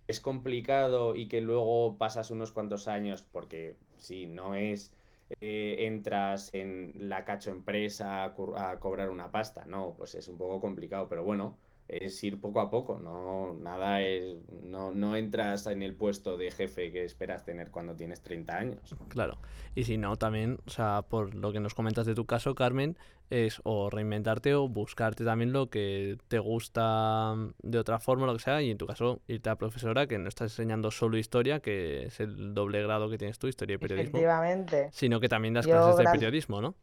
Es 0.06 0.20
complicado 0.20 1.14
y 1.14 1.28
que 1.28 1.40
luego 1.40 1.96
pasas 1.98 2.30
unos 2.30 2.52
cuantos 2.52 2.88
años, 2.88 3.22
porque 3.22 3.76
si 3.98 4.26
no 4.26 4.54
es 4.54 4.92
eh, 5.40 5.86
entras 5.86 6.50
en 6.52 6.92
la 6.96 7.24
cacho 7.24 7.50
empresa 7.50 8.24
a, 8.24 8.34
a, 8.56 8.80
cobrar 8.80 9.10
una 9.10 9.30
pasta, 9.30 9.64
no, 9.64 9.94
pues 9.96 10.14
es 10.14 10.28
un 10.28 10.36
poco 10.36 10.60
complicado, 10.60 11.08
pero 11.08 11.24
bueno, 11.24 11.56
es 11.92 12.24
ir 12.24 12.40
poco 12.40 12.60
a 12.60 12.70
poco, 12.70 12.98
no, 12.98 13.54
nada 13.60 14.00
es, 14.00 14.36
no, 14.62 14.92
no 14.92 15.14
entras 15.14 15.66
en 15.66 15.82
el 15.82 15.94
puesto 15.94 16.38
de 16.38 16.50
jefe 16.50 16.90
que 16.90 17.04
esperas 17.04 17.44
tener 17.44 17.70
cuando 17.70 17.94
tienes 17.94 18.22
30 18.22 18.56
años. 18.56 18.96
Claro, 19.08 19.38
y 19.74 19.84
si 19.84 19.98
no, 19.98 20.16
también, 20.16 20.58
o 20.66 20.70
sea, 20.70 21.02
por 21.02 21.34
lo 21.34 21.52
que 21.52 21.60
nos 21.60 21.74
comentas 21.74 22.06
de 22.06 22.14
tu 22.14 22.24
caso, 22.24 22.54
Carmen, 22.54 22.96
es 23.28 23.60
o 23.64 23.90
reinventarte 23.90 24.54
o 24.54 24.68
buscarte 24.68 25.24
también 25.24 25.52
lo 25.52 25.68
que 25.68 26.16
te 26.28 26.38
gusta 26.38 27.34
de 27.62 27.78
otra 27.78 27.98
forma, 27.98 28.26
lo 28.26 28.34
que 28.34 28.42
sea, 28.42 28.62
y 28.62 28.70
en 28.70 28.78
tu 28.78 28.86
caso 28.86 29.20
irte 29.26 29.50
a 29.50 29.56
profesora, 29.56 30.06
que 30.06 30.18
no 30.18 30.28
estás 30.28 30.52
enseñando 30.52 30.90
solo 30.90 31.18
historia, 31.18 31.60
que 31.60 32.06
es 32.06 32.20
el 32.20 32.54
doble 32.54 32.82
grado 32.82 33.10
que 33.10 33.18
tienes 33.18 33.38
tú, 33.38 33.48
historia 33.48 33.74
y 33.74 33.78
periodismo, 33.78 34.18
Efectivamente. 34.18 34.88
sino 34.92 35.20
que 35.20 35.28
también 35.28 35.54
das 35.54 35.66
Yo, 35.66 35.72
clases 35.72 35.96
de 35.96 36.04
periodismo, 36.04 36.62
¿no? 36.62 36.74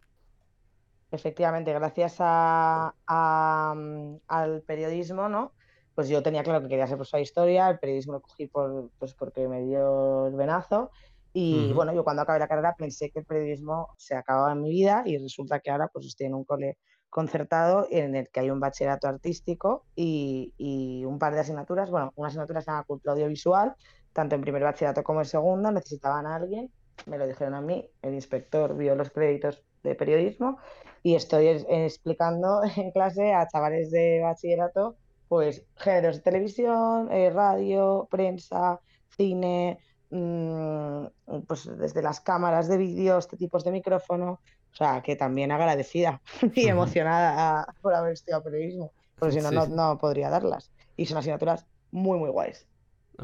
Efectivamente, 1.11 1.73
gracias 1.73 2.17
a, 2.19 2.93
a, 3.07 3.73
mm, 3.75 4.17
al 4.27 4.61
periodismo, 4.61 5.27
¿no? 5.27 5.53
Pues 5.95 6.07
yo 6.07 6.21
tenía 6.21 6.43
claro 6.43 6.61
que 6.61 6.69
quería 6.69 6.87
ser 6.87 6.97
profesora 6.97 7.19
de 7.19 7.23
historia, 7.23 7.69
el 7.69 7.79
periodismo 7.79 8.13
lo 8.13 8.21
cogí 8.21 8.47
por, 8.47 8.91
pues 8.99 9.13
porque 9.15 9.47
me 9.47 9.63
dio 9.63 10.27
el 10.27 10.35
venazo 10.35 10.91
y 11.33 11.65
Ujú. 11.65 11.75
bueno, 11.75 11.93
yo 11.93 12.03
cuando 12.03 12.21
acabé 12.21 12.39
la 12.39 12.47
carrera 12.47 12.75
pensé 12.77 13.09
que 13.11 13.19
el 13.19 13.25
periodismo 13.25 13.89
se 13.97 14.15
acababa 14.15 14.51
en 14.51 14.61
mi 14.61 14.69
vida 14.69 15.03
y 15.05 15.17
resulta 15.17 15.59
que 15.59 15.71
ahora 15.71 15.89
pues 15.91 16.05
estoy 16.05 16.27
en 16.27 16.35
un 16.35 16.43
cole 16.43 16.77
concertado 17.09 17.87
en 17.89 18.15
el 18.15 18.29
que 18.29 18.39
hay 18.39 18.51
un 18.51 18.59
bachillerato 18.59 19.07
artístico 19.07 19.87
y, 19.95 20.53
y 20.57 21.03
un 21.05 21.17
par 21.17 21.33
de 21.33 21.39
asignaturas, 21.41 21.89
bueno, 21.89 22.11
una 22.15 22.27
asignatura 22.27 22.61
se 22.61 22.69
llama 22.69 22.83
cultura 22.83 23.13
audiovisual, 23.13 23.75
tanto 24.13 24.35
en 24.35 24.41
primer 24.41 24.63
bachillerato 24.63 25.03
como 25.03 25.21
en 25.21 25.25
segundo 25.25 25.71
necesitaban 25.71 26.27
a 26.27 26.35
alguien, 26.35 26.71
me 27.07 27.17
lo 27.17 27.27
dijeron 27.27 27.55
a 27.55 27.61
mí, 27.61 27.89
el 28.01 28.13
inspector 28.13 28.75
vio 28.75 28.95
los 28.95 29.09
créditos 29.09 29.63
de 29.83 29.95
periodismo 29.95 30.59
y 31.03 31.15
estoy 31.15 31.47
es- 31.47 31.65
explicando 31.69 32.61
en 32.75 32.91
clase 32.91 33.33
a 33.33 33.47
chavales 33.47 33.91
de 33.91 34.21
bachillerato, 34.21 34.97
pues 35.27 35.65
géneros 35.75 36.17
de 36.17 36.21
televisión, 36.23 37.11
eh, 37.11 37.29
radio, 37.29 38.07
prensa, 38.09 38.79
cine, 39.15 39.79
mm, 40.09 41.05
pues 41.47 41.69
desde 41.77 42.01
las 42.01 42.19
cámaras 42.21 42.67
de 42.67 42.77
vídeo, 42.77 43.17
este 43.17 43.37
tipos 43.37 43.63
de 43.63 43.71
micrófono, 43.71 44.31
o 44.31 44.75
sea, 44.75 45.01
que 45.01 45.15
también 45.15 45.51
agradecida 45.51 46.21
y 46.55 46.67
emocionada 46.67 47.65
por 47.81 47.93
haber 47.93 48.13
estudiado 48.13 48.43
periodismo, 48.43 48.91
porque 49.17 49.33
si 49.35 49.41
no, 49.41 49.49
Sí, 49.49 49.55
no, 49.55 49.67
no 49.67 49.97
podría 49.97 50.29
darlas. 50.29 50.71
Y 50.97 51.05
son 51.05 51.17
asignaturas 51.17 51.65
muy, 51.91 52.19
muy 52.19 52.29
guays. 52.29 52.67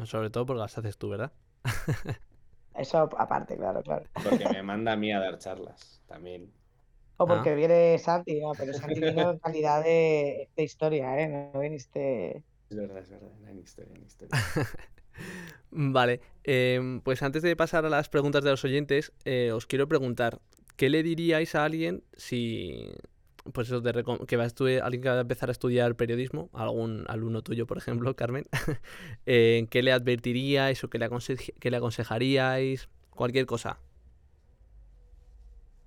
Sobre 0.04 0.30
todo 0.30 0.46
porque 0.46 0.60
las 0.60 0.76
haces 0.78 0.96
tú, 0.98 1.08
¿verdad? 1.08 1.32
Eso 2.74 2.98
aparte, 3.16 3.56
claro, 3.56 3.82
claro. 3.82 4.04
Porque 4.22 4.46
me 4.52 4.62
manda 4.62 4.92
a 4.92 4.96
mí 4.96 5.10
a 5.12 5.18
dar 5.18 5.38
charlas 5.38 6.02
también. 6.06 6.52
O 7.18 7.24
Ah. 7.24 7.26
porque 7.26 7.54
viene 7.54 7.98
Santi, 7.98 8.40
no, 8.40 8.52
pero 8.58 8.72
Santi 8.74 9.00
vino 9.00 9.30
en 9.30 9.38
calidad 9.38 9.82
de, 9.82 10.48
de 10.56 10.62
historia, 10.62 11.18
¿eh? 11.20 11.50
No 11.52 11.60
viniste... 11.60 12.42
Es 12.68 12.76
verdad, 12.76 12.98
es 12.98 13.08
verdad, 13.10 13.30
en 13.48 13.58
historia, 13.60 13.94
en 13.94 14.04
historia. 14.04 14.30
Vale, 15.70 16.20
em, 16.44 17.00
pues 17.00 17.22
antes 17.22 17.42
de 17.42 17.56
pasar 17.56 17.84
a 17.86 17.88
las 17.88 18.08
preguntas 18.08 18.44
de 18.44 18.50
los 18.50 18.64
oyentes, 18.64 19.12
eh, 19.24 19.50
os 19.52 19.66
quiero 19.66 19.88
preguntar, 19.88 20.38
¿qué 20.76 20.90
le 20.90 21.02
diríais 21.02 21.54
a 21.54 21.64
alguien 21.64 22.02
si, 22.16 22.86
pues 23.52 23.68
eso, 23.68 23.80
de 23.80 23.92
recom- 23.92 24.26
que 24.26 24.36
va 24.36 24.44
a 24.44 24.46
estudiar, 24.46 24.82
alguien 24.84 25.02
que 25.02 25.08
va 25.08 25.16
a 25.16 25.20
empezar 25.20 25.48
a 25.48 25.52
estudiar 25.52 25.94
periodismo, 25.96 26.50
algún 26.52 27.04
alumno 27.08 27.42
tuyo, 27.42 27.66
por 27.66 27.78
ejemplo, 27.78 28.14
Carmen, 28.16 28.44
eh, 29.26 29.66
¿qué 29.70 29.82
le 29.82 29.92
advertiríais 29.92 30.82
o 30.84 30.88
qué 30.90 30.98
le, 30.98 31.06
aconse- 31.08 31.54
qué 31.58 31.70
le 31.70 31.76
aconsejaríais? 31.78 32.88
Cualquier 33.10 33.46
cosa. 33.46 33.78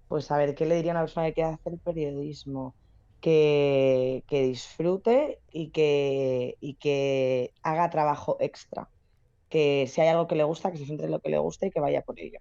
Pues 0.09 0.31
a 0.31 0.37
ver, 0.37 0.55
¿qué 0.55 0.65
le 0.65 0.75
diría 0.75 0.91
a 0.91 0.95
una 0.95 1.03
persona 1.03 1.27
que 1.27 1.33
quiere 1.35 1.51
hacer 1.51 1.77
periodismo? 1.77 2.75
Que, 3.21 4.23
que 4.27 4.41
disfrute 4.43 5.39
y 5.51 5.69
que, 5.69 6.57
y 6.59 6.73
que 6.75 7.53
haga 7.61 7.91
trabajo 7.91 8.35
extra. 8.39 8.89
Que 9.49 9.85
si 9.87 10.01
hay 10.01 10.07
algo 10.07 10.27
que 10.27 10.35
le 10.35 10.43
gusta, 10.43 10.71
que 10.71 10.79
se 10.79 10.87
centre 10.87 11.05
en 11.05 11.11
lo 11.11 11.19
que 11.19 11.29
le 11.29 11.37
gusta 11.37 11.67
y 11.67 11.71
que 11.71 11.79
vaya 11.79 12.01
por 12.01 12.19
ello. 12.19 12.39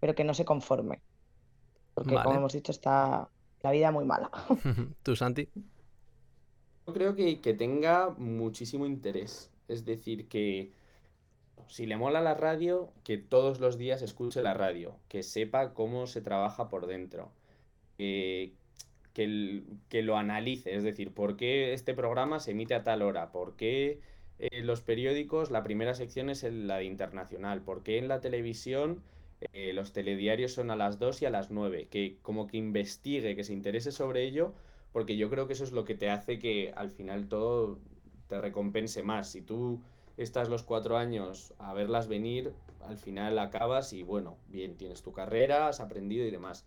Pero 0.00 0.14
que 0.14 0.24
no 0.24 0.32
se 0.32 0.46
conforme. 0.46 1.02
Porque 1.92 2.14
como 2.14 2.36
hemos 2.36 2.54
dicho, 2.54 2.72
está 2.72 3.28
la 3.62 3.70
vida 3.70 3.90
muy 3.90 4.06
mala. 4.06 4.30
¿Tú, 5.02 5.14
Santi? 5.14 5.46
Yo 6.86 6.94
creo 6.94 7.14
que, 7.14 7.42
que 7.42 7.52
tenga 7.52 8.14
muchísimo 8.16 8.86
interés. 8.86 9.50
Es 9.68 9.84
decir, 9.84 10.26
que 10.26 10.72
si 11.70 11.86
le 11.86 11.96
mola 11.96 12.20
la 12.20 12.34
radio, 12.34 12.92
que 13.04 13.16
todos 13.16 13.60
los 13.60 13.78
días 13.78 14.02
escuche 14.02 14.42
la 14.42 14.54
radio, 14.54 14.96
que 15.08 15.22
sepa 15.22 15.72
cómo 15.72 16.08
se 16.08 16.20
trabaja 16.20 16.68
por 16.68 16.88
dentro, 16.88 17.30
que, 17.96 18.52
que, 19.14 20.02
lo 20.02 20.16
analice, 20.16 20.74
es 20.74 20.82
decir, 20.82 21.14
por 21.14 21.36
qué 21.36 21.72
este 21.72 21.94
programa 21.94 22.40
se 22.40 22.50
emite 22.50 22.74
a 22.74 22.82
tal 22.82 23.02
hora, 23.02 23.30
por 23.30 23.54
qué 23.54 24.00
eh, 24.40 24.62
los 24.62 24.80
periódicos, 24.80 25.52
la 25.52 25.62
primera 25.62 25.94
sección 25.94 26.28
es 26.28 26.42
la 26.42 26.78
de 26.78 26.84
internacional, 26.84 27.62
por 27.62 27.84
qué 27.84 27.98
en 27.98 28.08
la 28.08 28.20
televisión 28.20 29.00
eh, 29.52 29.72
los 29.72 29.92
telediarios 29.92 30.52
son 30.52 30.72
a 30.72 30.76
las 30.76 30.98
2 30.98 31.22
y 31.22 31.26
a 31.26 31.30
las 31.30 31.52
9, 31.52 31.86
que 31.88 32.16
como 32.22 32.48
que 32.48 32.56
investigue, 32.56 33.36
que 33.36 33.44
se 33.44 33.52
interese 33.52 33.92
sobre 33.92 34.24
ello, 34.24 34.54
porque 34.92 35.16
yo 35.16 35.30
creo 35.30 35.46
que 35.46 35.52
eso 35.52 35.62
es 35.62 35.70
lo 35.72 35.84
que 35.84 35.94
te 35.94 36.10
hace 36.10 36.40
que 36.40 36.72
al 36.74 36.90
final 36.90 37.28
todo 37.28 37.78
te 38.26 38.40
recompense 38.40 39.04
más. 39.04 39.30
Si 39.30 39.40
tú 39.42 39.80
estás 40.22 40.48
los 40.48 40.62
cuatro 40.62 40.96
años 40.96 41.54
a 41.58 41.72
verlas 41.72 42.08
venir, 42.08 42.52
al 42.86 42.98
final 42.98 43.38
acabas 43.38 43.92
y 43.92 44.02
bueno, 44.02 44.38
bien, 44.48 44.76
tienes 44.76 45.02
tu 45.02 45.12
carrera, 45.12 45.68
has 45.68 45.80
aprendido 45.80 46.26
y 46.26 46.30
demás. 46.30 46.66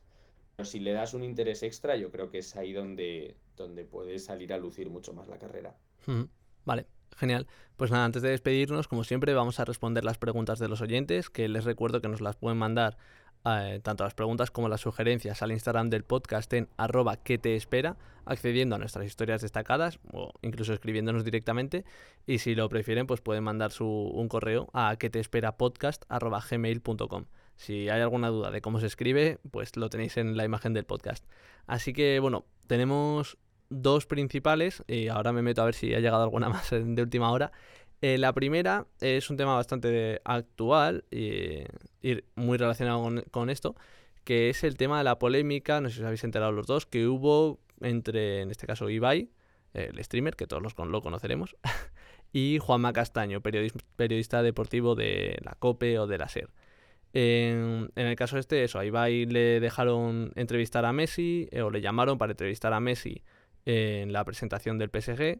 Pero 0.56 0.66
si 0.66 0.80
le 0.80 0.94
das 0.94 1.14
un 1.14 1.24
interés 1.24 1.64
extra, 1.64 1.96
yo 1.96 2.12
creo 2.12 2.30
que 2.30 2.40
es 2.40 2.56
ahí 2.56 2.74
donde, 2.74 3.36
donde 3.56 3.86
puedes 3.86 4.26
salir 4.26 4.54
a 4.54 4.58
lucir 4.58 4.90
mucho 4.90 5.14
más 5.14 5.28
la 5.28 5.38
carrera. 5.38 5.76
Ujú. 6.08 6.30
Vale, 6.66 6.86
genial. 7.18 7.48
Pues 7.78 7.92
nada, 7.92 8.06
antes 8.06 8.22
de 8.22 8.30
despedirnos, 8.30 8.88
como 8.88 9.04
siempre, 9.04 9.34
vamos 9.34 9.60
a 9.60 9.66
responder 9.66 10.06
las 10.06 10.18
preguntas 10.18 10.60
de 10.60 10.68
los 10.68 10.82
oyentes, 10.82 11.30
que 11.30 11.48
les 11.50 11.66
recuerdo 11.66 12.02
que 12.02 12.08
nos 12.08 12.22
las 12.22 12.36
pueden 12.36 12.58
mandar 12.58 12.98
eh, 13.46 13.80
tanto 13.84 14.04
las 14.04 14.14
preguntas 14.14 14.52
como 14.52 14.70
las 14.70 14.82
sugerencias 14.82 15.42
al 15.42 15.52
Instagram 15.52 15.90
del 15.90 16.04
podcast 16.04 16.52
en 16.54 16.70
arroba 16.78 17.18
que 17.18 17.38
te 17.38 17.56
espera, 17.56 17.98
accediendo 18.26 18.76
a 18.76 18.80
nuestras 18.80 19.06
historias 19.06 19.42
destacadas 19.42 20.00
o 20.12 20.32
incluso 20.42 20.74
escribiéndonos 20.74 21.26
directamente. 21.26 21.84
Y 22.26 22.40
si 22.40 22.56
lo 22.56 22.70
prefieren, 22.70 23.06
pues 23.06 23.22
pueden 23.22 23.44
mandar 23.44 23.72
su, 23.72 23.86
un 23.86 24.30
correo 24.30 24.70
a 24.74 24.96
que 24.98 25.10
te 25.10 25.20
espera 25.20 25.58
podcast 25.58 26.04
arroba. 26.08 26.42
Si 27.56 27.90
hay 27.90 28.02
alguna 28.02 28.30
duda 28.30 28.50
de 28.50 28.62
cómo 28.62 28.80
se 28.80 28.88
escribe, 28.88 29.40
pues 29.52 29.76
lo 29.76 29.90
tenéis 29.90 30.18
en 30.18 30.38
la 30.38 30.46
imagen 30.46 30.74
del 30.74 30.86
podcast. 30.86 31.26
Así 31.68 31.94
que 31.94 32.20
bueno, 32.20 32.46
tenemos 32.68 33.38
dos 33.70 34.06
principales 34.06 34.84
y 34.88 35.08
ahora 35.08 35.34
me 35.34 35.42
meto 35.42 35.62
a 35.62 35.66
ver 35.66 35.74
si 35.74 35.94
ha 35.94 36.00
llegado 36.00 36.24
alguna 36.24 36.50
más 36.50 36.70
de 36.72 37.02
última 37.02 37.32
hora. 37.32 37.52
Eh, 38.04 38.18
la 38.18 38.34
primera 38.34 38.86
es 39.00 39.30
un 39.30 39.38
tema 39.38 39.56
bastante 39.56 40.20
actual 40.26 41.06
y, 41.10 41.64
muy 42.36 42.58
relacionado 42.58 43.24
con, 43.32 43.50
esto, 43.50 43.78
que 44.26 44.50
es 44.50 44.66
el 44.66 44.76
tema 44.76 44.98
de 44.98 45.06
la 45.06 45.20
polémica, 45.20 45.80
no 45.80 45.88
sé 45.88 45.96
si 45.96 46.02
os 46.02 46.08
habéis 46.08 46.26
enterado 46.26 46.52
los 46.52 46.68
dos, 46.68 46.86
que 46.86 47.08
hubo 47.08 47.62
entre, 47.80 48.42
en 48.42 48.52
este 48.52 48.68
caso, 48.68 48.90
Ibai, 48.90 49.30
el 49.74 50.04
streamer, 50.04 50.36
que 50.36 50.48
todos 50.48 50.62
los 50.62 50.74
con- 50.74 50.92
lo 50.92 51.02
conoceremos, 51.02 51.56
y 52.34 52.58
Juanma 52.60 52.92
Castaño, 52.92 53.40
periodis- 53.42 53.82
periodista 53.96 54.44
deportivo 54.44 54.96
de 54.96 55.38
la 55.42 55.56
COPE 55.56 56.00
o 56.00 56.06
de 56.06 56.18
la 56.18 56.28
SER. 56.28 56.50
En, 57.14 57.90
en 57.96 58.08
el 58.08 58.18
caso 58.18 58.38
este, 58.38 58.66
eso, 58.66 58.80
a 58.80 58.86
Ibai 58.86 59.28
le 59.28 59.62
dejaron 59.62 60.34
entrevistar 60.36 60.84
a 60.84 60.92
Messi, 60.92 61.48
eh, 61.54 61.62
o 61.62 61.72
le 61.72 61.80
llamaron 61.80 62.18
para 62.18 62.34
entrevistar 62.34 62.74
a 62.74 62.82
Messi 62.82 63.24
en 63.64 64.12
la 64.12 64.26
presentación 64.26 64.78
del 64.78 64.90
PSG, 64.90 65.40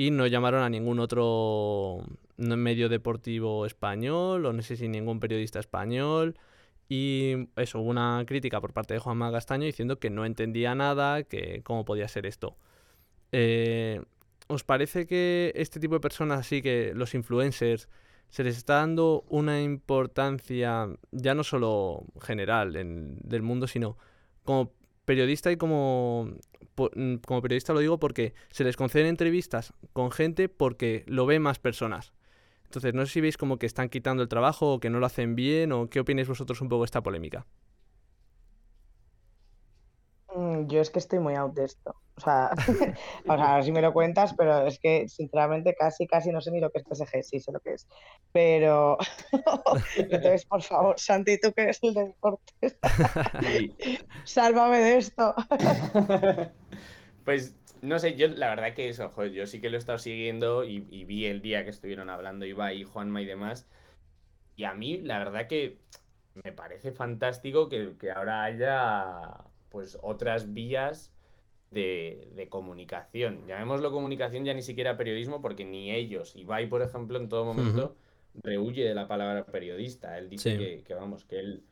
y 0.00 0.10
no 0.10 0.26
llamaron 0.26 0.62
a 0.62 0.70
ningún 0.70 0.98
otro 0.98 2.02
no- 2.38 2.56
medio 2.56 2.88
deportivo 2.88 3.66
español, 3.66 4.46
o 4.46 4.52
no 4.54 4.62
sé 4.62 4.76
si 4.76 4.88
ningún 4.88 5.20
periodista 5.20 5.58
español. 5.60 6.38
Y 6.88 7.48
eso, 7.56 7.80
hubo 7.80 7.90
una 7.90 8.24
crítica 8.26 8.62
por 8.62 8.72
parte 8.72 8.94
de 8.94 9.00
Juanma 9.00 9.30
Castaño 9.30 9.66
diciendo 9.66 9.98
que 9.98 10.08
no 10.08 10.24
entendía 10.24 10.74
nada, 10.74 11.22
que 11.24 11.60
cómo 11.64 11.84
podía 11.84 12.08
ser 12.08 12.24
esto. 12.24 12.56
Eh, 13.32 14.00
¿Os 14.48 14.64
parece 14.64 15.06
que 15.06 15.52
este 15.54 15.78
tipo 15.80 15.94
de 15.94 16.00
personas, 16.00 16.40
así 16.40 16.62
que 16.62 16.92
los 16.94 17.14
influencers, 17.14 17.88
se 18.30 18.42
les 18.42 18.56
está 18.56 18.76
dando 18.76 19.24
una 19.28 19.60
importancia 19.60 20.88
ya 21.12 21.34
no 21.34 21.44
solo 21.44 22.04
general 22.22 22.76
en- 22.76 23.18
del 23.22 23.42
mundo, 23.42 23.66
sino 23.66 23.98
como 24.44 24.72
periodista 25.10 25.50
y 25.50 25.56
como, 25.56 26.36
mm, 26.94 27.16
como 27.26 27.42
periodista 27.42 27.72
lo 27.72 27.80
digo 27.80 27.98
porque 27.98 28.32
se 28.52 28.62
les 28.62 28.76
conceden 28.76 29.08
entrevistas 29.08 29.74
con 29.92 30.12
gente 30.12 30.48
porque 30.48 31.02
lo 31.08 31.26
ven 31.26 31.42
más 31.42 31.58
personas. 31.58 32.12
Entonces, 32.66 32.94
no 32.94 33.04
sé 33.04 33.14
si 33.14 33.20
veis 33.20 33.36
como 33.36 33.58
que 33.58 33.66
están 33.66 33.88
quitando 33.88 34.22
el 34.22 34.28
trabajo 34.28 34.74
o 34.74 34.78
que 34.78 34.88
no 34.88 35.00
lo 35.00 35.06
hacen 35.06 35.34
bien 35.34 35.72
o 35.72 35.90
qué 35.90 35.98
opináis 35.98 36.28
vosotros 36.28 36.60
un 36.60 36.68
poco 36.68 36.82
de 36.82 36.84
esta 36.84 37.02
polémica. 37.02 37.44
Mm, 40.40 40.68
Yo 40.68 40.80
es 40.80 40.90
que 40.90 40.98
estoy 40.98 41.18
muy 41.18 41.34
out 41.34 41.54
de 41.54 41.66
esto. 41.66 41.94
O 42.16 42.20
sea, 42.20 42.50
o 43.28 43.36
sea, 43.36 43.52
ahora 43.52 43.62
sí 43.62 43.72
me 43.72 43.82
lo 43.82 43.92
cuentas, 43.92 44.34
pero 44.36 44.66
es 44.66 44.78
que 44.78 45.06
sinceramente 45.08 45.74
casi, 45.78 46.06
casi 46.06 46.30
no 46.30 46.40
sé 46.40 46.50
ni 46.50 46.60
lo 46.60 46.70
que 46.70 46.78
es 46.78 46.84
PSG, 46.84 47.22
sí 47.22 47.40
sé 47.40 47.52
lo 47.52 47.60
que 47.60 47.74
es. 47.74 47.86
Pero 48.32 48.96
entonces, 49.96 50.46
por 50.46 50.62
favor, 50.62 50.98
Santi, 50.98 51.38
tú 51.38 51.52
que 51.52 51.62
eres 51.62 51.78
el 51.82 51.94
de 51.94 52.04
deportes, 52.06 52.78
Y- 53.42 53.74
sálvame 54.24 54.78
de 54.78 54.98
esto. 54.98 55.34
Pues 57.24 57.54
no 57.82 57.98
sé, 57.98 58.16
yo 58.16 58.28
la 58.28 58.48
verdad 58.48 58.74
que 58.74 58.88
eso, 58.88 59.10
joder, 59.10 59.32
yo 59.32 59.46
sí 59.46 59.60
que 59.60 59.68
lo 59.68 59.76
he 59.76 59.78
estado 59.78 59.98
siguiendo 59.98 60.64
y, 60.64 60.80
vi 60.80 61.26
el 61.26 61.42
día 61.42 61.64
que 61.64 61.70
estuvieron 61.70 62.08
hablando 62.08 62.46
Ibai 62.46 62.80
y 62.80 62.84
Juanma 62.84 63.20
y 63.20 63.26
demás. 63.26 63.68
Y 64.56 64.64
a 64.64 64.74
mí, 64.74 64.98
la 64.98 65.18
verdad 65.18 65.46
que 65.46 65.78
me 66.44 66.52
parece 66.52 66.92
fantástico 66.92 67.68
que, 67.68 67.94
ahora 68.14 68.44
haya 68.44 69.49
pues 69.70 69.98
otras 70.02 70.52
vías 70.52 71.12
de, 71.70 72.46
comunicación. 72.50 73.46
Llamémoslo 73.46 73.90
comunicación 73.90 74.44
ya 74.44 74.54
ni 74.54 74.62
siquiera 74.62 74.96
periodismo, 74.96 75.40
porque 75.40 75.64
ni 75.64 75.92
ellos, 75.92 76.36
Ibai, 76.36 76.68
por 76.68 76.82
ejemplo, 76.82 77.18
en 77.18 77.28
todo 77.28 77.44
momento 77.44 77.96
rehuye 78.34 78.84
de 78.84 78.94
la 78.94 79.08
palabra 79.08 79.46
periodista. 79.46 80.18
Él 80.18 80.28
dice 80.28 80.58
que, 80.58 80.82
que, 80.82 80.94
vamos, 80.94 81.24
que 81.24 81.38
él 81.38 81.62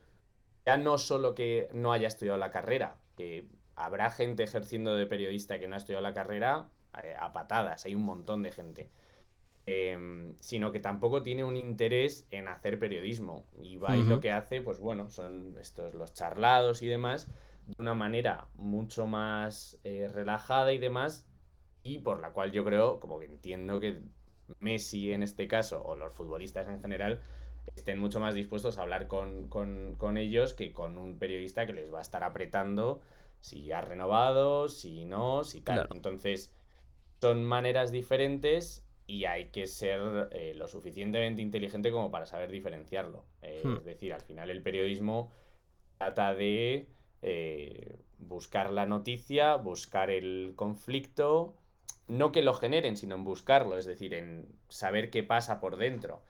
ya 0.65 0.77
no 0.77 0.99
solo 0.99 1.35
que 1.35 1.69
no 1.73 1.93
haya 1.93 2.09
estudiado 2.09 2.39
la 2.39 2.51
carrera, 2.51 2.97
que 3.17 3.47
habrá 3.75 4.11
gente 4.11 4.43
ejerciendo 4.43 4.97
de 4.97 5.07
periodista 5.07 5.59
que 5.59 5.69
no 5.69 5.75
ha 5.75 5.79
estudiado 5.79 6.03
la 6.03 6.15
carrera 6.15 6.69
eh, 7.03 7.15
a 7.19 7.33
patadas, 7.33 7.85
hay 7.87 7.95
un 7.95 8.05
montón 8.05 8.43
de 8.43 8.53
gente. 8.53 8.91
Em, 9.71 10.35
sino 10.41 10.73
que 10.73 10.81
tampoco 10.81 11.23
tiene 11.23 11.45
un 11.45 11.55
interés 11.55 12.27
en 12.31 12.49
hacer 12.49 12.79
periodismo. 12.79 13.45
Y 13.63 13.77
vais 13.77 14.07
lo 14.07 14.19
que 14.19 14.31
hace, 14.31 14.63
pues 14.63 14.79
bueno, 14.79 15.11
son 15.11 15.57
estos 15.61 15.95
los 15.95 16.15
charlados 16.15 16.81
y 16.81 16.87
demás, 16.87 17.29
de 17.69 17.75
una 17.79 17.95
manera 17.95 18.49
mucho 18.55 19.07
más 19.07 19.79
eh, 19.85 20.11
relajada 20.13 20.73
y 20.73 20.79
demás, 20.79 21.27
y 21.83 21.99
por 21.99 22.21
la 22.21 22.33
cual 22.33 22.51
yo 22.51 22.65
creo, 22.65 22.99
como 22.99 23.19
que 23.21 23.27
entiendo 23.27 23.79
que 23.79 24.01
Messi 24.59 25.13
en 25.13 25.23
este 25.23 25.47
caso, 25.47 25.83
o 25.85 25.95
los 25.95 26.13
futbolistas 26.13 26.69
en 26.69 26.81
general, 26.81 27.21
estén 27.77 27.99
mucho 27.99 28.19
más 28.19 28.35
dispuestos 28.35 28.79
a 28.79 28.83
hablar 28.83 29.07
con, 29.07 29.49
con 29.49 30.17
ellos 30.17 30.55
que 30.55 30.73
con 30.73 30.99
un 30.99 31.19
periodista 31.19 31.67
que 31.67 31.75
les 31.75 31.93
va 31.93 31.99
a 31.99 32.03
estar 32.03 32.25
apretando 32.25 33.01
si 33.41 33.71
ha 33.73 33.81
renovado, 33.81 34.69
si 34.69 35.05
no, 35.05 35.45
si 35.45 35.61
tal. 35.61 35.89
Entonces, 35.93 36.53
son 37.21 37.45
maneras 37.45 37.93
diferentes 37.93 38.85
y 39.07 39.25
hay 39.25 39.47
que 39.47 39.67
ser 39.67 40.29
eh, 40.33 40.55
lo 40.55 40.69
suficientemente 40.69 41.43
inteligente 41.43 41.91
como 41.91 42.11
para 42.11 42.27
saber 42.27 42.51
diferenciarlo. 42.51 43.25
Eh, 43.43 43.63
hmm. 43.65 43.77
Es 43.77 43.85
decir, 43.85 44.13
al 44.13 44.21
final 44.21 44.51
el 44.51 44.63
periodismo 44.63 45.33
trata 45.99 46.35
de 46.35 46.89
eh, 47.23 47.99
buscar 48.19 48.71
la 48.73 48.87
noticia, 48.87 49.57
buscar 49.57 50.11
el 50.11 50.53
conflicto, 50.57 51.55
no 52.07 52.33
que 52.33 52.43
lo 52.43 52.55
generen, 52.55 52.97
sino 52.97 53.15
en 53.15 53.25
buscarlo, 53.25 53.79
es 53.79 53.87
decir, 53.87 54.15
en 54.15 54.47
saber 54.69 55.11
qué 55.11 55.23
pasa 55.23 55.61
por 55.61 55.77
dentro. 55.77 56.23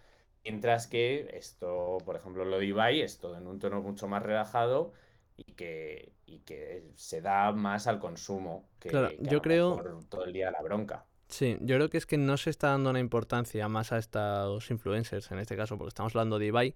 Mientras 0.45 0.86
que 0.86 1.30
esto, 1.34 1.99
por 2.05 2.16
ejemplo, 2.16 2.45
lo 2.45 2.59
de 2.59 2.66
Ibai, 2.66 3.01
es 3.01 3.18
todo 3.18 3.36
en 3.36 3.47
un 3.47 3.59
tono 3.59 3.82
mucho 3.82 4.09
más 4.09 4.22
relajado 4.22 4.93
y 5.36 5.53
que, 5.53 6.12
y 6.26 6.41
que 6.41 6.84
se 6.95 7.20
da 7.20 7.53
más 7.53 7.86
al 7.86 7.99
consumo 7.99 8.68
que, 8.78 8.89
claro, 8.89 9.11
yo 9.20 9.43
creo 9.43 10.01
todo 10.09 10.24
el 10.24 10.32
día 10.32 10.51
la 10.51 10.62
bronca. 10.62 11.05
Sí, 11.28 11.59
yo 11.61 11.76
creo 11.76 11.91
que 11.91 11.99
es 11.99 12.07
que 12.07 12.16
no 12.16 12.39
se 12.39 12.49
está 12.49 12.68
dando 12.68 12.91
una 12.91 13.01
importancia 13.01 13.68
más 13.68 13.93
a 13.93 13.99
estos 13.99 14.70
influencers, 14.70 15.30
en 15.30 15.39
este 15.39 15.57
caso, 15.57 15.76
porque 15.76 15.89
estamos 15.89 16.14
hablando 16.14 16.39
de 16.39 16.47
Ibai, 16.47 16.74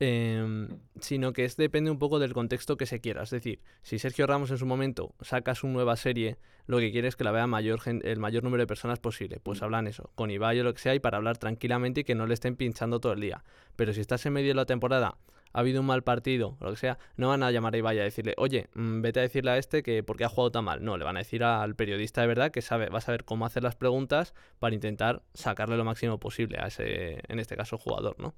mm. 0.00 1.00
sino 1.00 1.32
que 1.32 1.44
es 1.44 1.56
depende 1.56 1.90
un 1.90 1.98
poco 1.98 2.18
del 2.18 2.32
contexto 2.32 2.76
que 2.76 2.86
se 2.86 3.00
quiera. 3.00 3.22
Es 3.22 3.30
decir, 3.30 3.60
si 3.82 3.98
Sergio 3.98 4.26
Ramos 4.26 4.50
en 4.50 4.58
su 4.58 4.66
momento 4.66 5.14
saca 5.20 5.54
su 5.54 5.68
nueva 5.68 5.96
serie, 5.96 6.38
lo 6.66 6.78
que 6.78 6.90
quiere 6.90 7.08
es 7.08 7.16
que 7.16 7.24
la 7.24 7.32
vea 7.32 7.46
mayor 7.46 7.80
el 7.86 8.18
mayor 8.18 8.44
número 8.44 8.62
de 8.62 8.66
personas 8.66 8.98
posible. 8.98 9.40
Pues 9.40 9.60
mm. 9.60 9.64
hablan 9.64 9.86
eso, 9.86 10.10
con 10.14 10.30
Ibai 10.30 10.58
o 10.60 10.64
lo 10.64 10.74
que 10.74 10.80
sea, 10.80 10.94
y 10.94 11.00
para 11.00 11.18
hablar 11.18 11.38
tranquilamente 11.38 12.00
y 12.00 12.04
que 12.04 12.14
no 12.14 12.26
le 12.26 12.34
estén 12.34 12.56
pinchando 12.56 13.00
todo 13.00 13.12
el 13.12 13.20
día. 13.20 13.44
Pero 13.76 13.92
si 13.92 14.00
estás 14.00 14.24
en 14.26 14.32
medio 14.32 14.48
de 14.48 14.54
la 14.54 14.66
temporada 14.66 15.18
ha 15.52 15.60
habido 15.60 15.80
un 15.80 15.86
mal 15.86 16.02
partido, 16.02 16.56
o 16.60 16.64
lo 16.64 16.70
que 16.70 16.76
sea, 16.76 16.98
no 17.16 17.28
van 17.28 17.42
a 17.42 17.50
llamar 17.50 17.74
a 17.74 17.78
Ibai 17.78 17.98
a 17.98 18.04
decirle, 18.04 18.34
oye, 18.36 18.68
mm, 18.74 19.00
vete 19.02 19.20
a 19.20 19.22
decirle 19.22 19.50
a 19.50 19.58
este 19.58 19.82
que 19.82 20.02
porque 20.02 20.24
ha 20.24 20.28
jugado 20.28 20.52
tan 20.52 20.64
mal. 20.64 20.84
No, 20.84 20.96
le 20.96 21.04
van 21.04 21.16
a 21.16 21.20
decir 21.20 21.42
al 21.42 21.74
periodista 21.74 22.20
de 22.20 22.26
verdad 22.28 22.50
que 22.50 22.62
sabe, 22.62 22.88
va 22.88 22.98
a 22.98 23.00
saber 23.02 23.24
cómo 23.24 23.46
hacer 23.46 23.62
las 23.62 23.76
preguntas 23.76 24.34
para 24.58 24.74
intentar 24.74 25.22
sacarle 25.34 25.76
lo 25.76 25.84
máximo 25.84 26.18
posible 26.18 26.58
a 26.60 26.68
ese, 26.68 27.20
en 27.28 27.38
este 27.38 27.56
caso, 27.56 27.78
jugador, 27.78 28.16
¿no? 28.18 28.34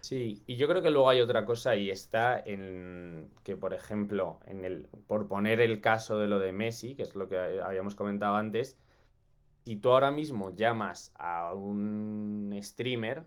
Sí, 0.00 0.42
y 0.46 0.56
yo 0.56 0.66
creo 0.66 0.82
que 0.82 0.90
luego 0.90 1.10
hay 1.10 1.20
otra 1.20 1.44
cosa 1.44 1.76
y 1.76 1.90
está 1.90 2.40
en 2.40 3.30
que, 3.42 3.56
por 3.56 3.74
ejemplo, 3.74 4.40
en 4.46 4.64
el, 4.64 4.88
por 5.06 5.28
poner 5.28 5.60
el 5.60 5.80
caso 5.80 6.18
de 6.18 6.26
lo 6.26 6.38
de 6.38 6.52
Messi, 6.52 6.94
que 6.94 7.02
es 7.02 7.14
lo 7.14 7.28
que 7.28 7.60
habíamos 7.62 7.94
comentado 7.94 8.36
antes, 8.36 8.78
si 9.64 9.76
tú 9.76 9.90
ahora 9.90 10.10
mismo 10.10 10.54
llamas 10.54 11.12
a 11.16 11.54
un 11.54 12.58
streamer, 12.62 13.24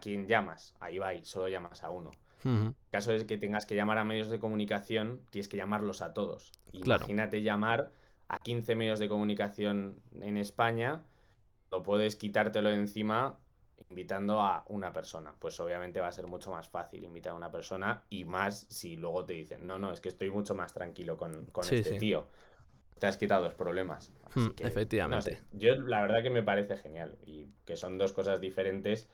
quién 0.00 0.26
llamas? 0.26 0.74
Ahí 0.80 0.98
va, 0.98 1.12
solo 1.22 1.48
llamas 1.48 1.84
a 1.84 1.90
uno. 1.90 2.10
En 2.44 2.74
caso 2.90 3.12
es 3.12 3.24
que 3.24 3.36
tengas 3.36 3.66
que 3.66 3.74
llamar 3.74 3.98
a 3.98 4.04
medios 4.04 4.28
de 4.30 4.38
comunicación, 4.38 5.20
tienes 5.30 5.48
que 5.48 5.56
llamarlos 5.56 6.02
a 6.02 6.14
todos. 6.14 6.52
Imagínate 6.72 7.42
llamar 7.42 7.92
a 8.28 8.38
15 8.38 8.74
medios 8.74 8.98
de 8.98 9.08
comunicación 9.08 10.00
en 10.20 10.36
España, 10.36 11.02
lo 11.70 11.82
puedes 11.82 12.16
quitártelo 12.16 12.70
de 12.70 12.76
encima 12.76 13.38
invitando 13.90 14.40
a 14.40 14.64
una 14.68 14.92
persona. 14.92 15.34
Pues 15.38 15.58
obviamente 15.60 16.00
va 16.00 16.08
a 16.08 16.12
ser 16.12 16.26
mucho 16.26 16.50
más 16.50 16.68
fácil 16.68 17.04
invitar 17.04 17.32
a 17.32 17.36
una 17.36 17.50
persona 17.50 18.02
y 18.10 18.24
más 18.24 18.66
si 18.68 18.96
luego 18.96 19.24
te 19.24 19.34
dicen, 19.34 19.66
no, 19.66 19.78
no, 19.78 19.92
es 19.92 20.00
que 20.00 20.08
estoy 20.08 20.30
mucho 20.30 20.54
más 20.54 20.72
tranquilo 20.72 21.16
con, 21.16 21.46
este 21.62 21.98
tío. 21.98 22.28
Te 22.98 23.06
has 23.06 23.16
quitado 23.16 23.44
dos 23.44 23.54
problemas. 23.54 24.12
Hmm, 24.34 24.48
efectivamente. 24.58 25.40
yo 25.52 25.76
la 25.76 26.02
verdad 26.02 26.22
que 26.22 26.30
me 26.30 26.42
parece 26.42 26.76
genial 26.76 27.16
y 27.24 27.46
que 27.64 27.76
son 27.76 27.96
dos 27.96 28.12
cosas 28.12 28.40
diferentes 28.40 29.08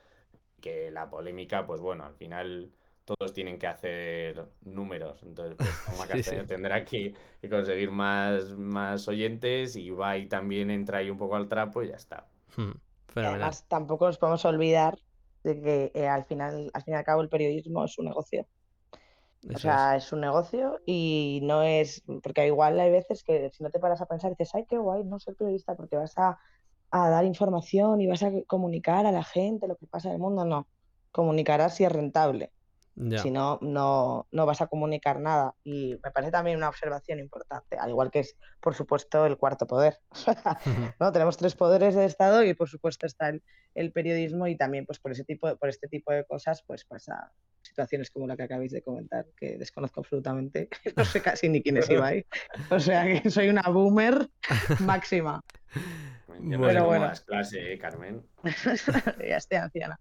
que 0.60 0.90
la 0.90 1.10
polémica, 1.10 1.66
pues 1.66 1.80
bueno, 1.80 2.04
al 2.04 2.14
final 2.14 2.72
todos 3.04 3.32
tienen 3.32 3.58
que 3.58 3.66
hacer 3.66 4.46
números. 4.62 5.22
Entonces, 5.22 5.56
pues, 5.56 5.68
tendrá 6.48 6.84
que, 6.84 7.14
conseguir 7.48 7.90
más, 7.90 8.56
más 8.56 9.06
oyentes 9.08 9.76
y 9.76 9.90
va 9.90 10.16
y 10.16 10.26
también 10.26 10.70
entra 10.70 10.98
ahí 10.98 11.10
un 11.10 11.18
poco 11.18 11.36
al 11.36 11.48
trapo 11.48 11.82
y 11.82 11.88
ya 11.88 11.96
está. 11.96 12.26
Hmm, 12.56 12.72
además, 13.14 13.64
tampoco 13.68 14.06
nos 14.06 14.18
podemos 14.18 14.44
olvidar 14.44 14.98
de 15.42 15.60
que 15.60 15.92
eh, 15.94 16.08
al 16.08 16.24
final, 16.24 16.70
al 16.72 16.82
fin 16.82 16.94
y 16.94 16.96
al 16.96 17.04
cabo, 17.04 17.22
el 17.22 17.28
periodismo 17.28 17.84
es 17.84 17.98
un 17.98 18.06
negocio. 18.06 18.46
o 19.54 19.58
sea, 19.58 19.96
es. 19.96 20.12
un 20.12 20.20
negocio 20.20 20.80
y 20.86 21.40
no 21.42 21.62
es, 21.62 22.02
porque 22.22 22.46
igual 22.46 22.80
hay 22.80 22.90
veces 22.90 23.22
que 23.22 23.50
si 23.50 23.62
no 23.62 23.70
te 23.70 23.78
paras 23.78 24.00
a 24.00 24.06
pensar 24.06 24.30
dices, 24.30 24.54
ay, 24.54 24.64
qué 24.68 24.78
guay 24.78 25.04
no 25.04 25.18
ser 25.18 25.34
periodista 25.36 25.74
porque 25.74 25.96
vas 25.96 26.16
a 26.16 26.38
a 26.94 27.10
dar 27.10 27.24
información 27.24 28.00
y 28.00 28.06
vas 28.06 28.22
a 28.22 28.30
comunicar 28.46 29.04
a 29.04 29.10
la 29.10 29.24
gente 29.24 29.66
lo 29.66 29.74
que 29.74 29.88
pasa 29.88 30.08
en 30.08 30.14
el 30.14 30.20
mundo, 30.20 30.44
no. 30.44 30.68
Comunicarás 31.10 31.74
si 31.74 31.82
es 31.82 31.90
rentable. 31.90 32.52
Si 33.20 33.30
no, 33.30 33.58
no, 33.60 34.28
no 34.30 34.46
vas 34.46 34.60
a 34.60 34.68
comunicar 34.68 35.18
nada. 35.20 35.54
Y 35.64 35.98
me 36.02 36.10
parece 36.12 36.30
también 36.30 36.56
una 36.56 36.68
observación 36.68 37.18
importante, 37.18 37.76
al 37.76 37.90
igual 37.90 38.10
que 38.10 38.20
es, 38.20 38.36
por 38.60 38.74
supuesto, 38.74 39.26
el 39.26 39.36
cuarto 39.36 39.66
poder. 39.66 39.98
¿no? 41.00 41.12
Tenemos 41.12 41.36
tres 41.36 41.56
poderes 41.56 41.94
de 41.94 42.04
Estado 42.04 42.44
y, 42.44 42.54
por 42.54 42.68
supuesto, 42.68 43.06
está 43.06 43.28
el, 43.30 43.42
el, 43.74 43.92
periodismo 43.92 44.46
y 44.46 44.56
también, 44.56 44.86
pues, 44.86 45.00
por, 45.00 45.12
ese 45.12 45.24
tipo, 45.24 45.56
por 45.56 45.68
este 45.68 45.88
tipo 45.88 46.12
de 46.12 46.24
cosas, 46.24 46.62
pues 46.66 46.84
pasa 46.84 47.32
situaciones 47.64 48.10
como 48.10 48.26
la 48.26 48.36
que 48.36 48.44
acabáis 48.44 48.72
de 48.72 48.82
comentar, 48.82 49.26
que 49.36 49.56
desconozco 49.58 50.00
absolutamente. 50.00 50.68
No 50.96 51.04
sé 51.04 51.20
casi 51.20 51.48
ni 51.48 51.62
quién 51.62 51.78
es 51.78 51.90
Ibai. 51.90 52.26
O 52.70 52.78
sea, 52.78 53.04
que 53.04 53.28
soy 53.30 53.48
una 53.48 53.62
boomer 53.62 54.28
máxima. 54.80 55.40
Pero 56.26 56.86
bueno. 56.86 57.10
clase, 57.26 57.72
¿eh, 57.72 57.78
Carmen. 57.78 58.22
ya 59.28 59.36
estoy 59.36 59.58
anciana. 59.58 59.98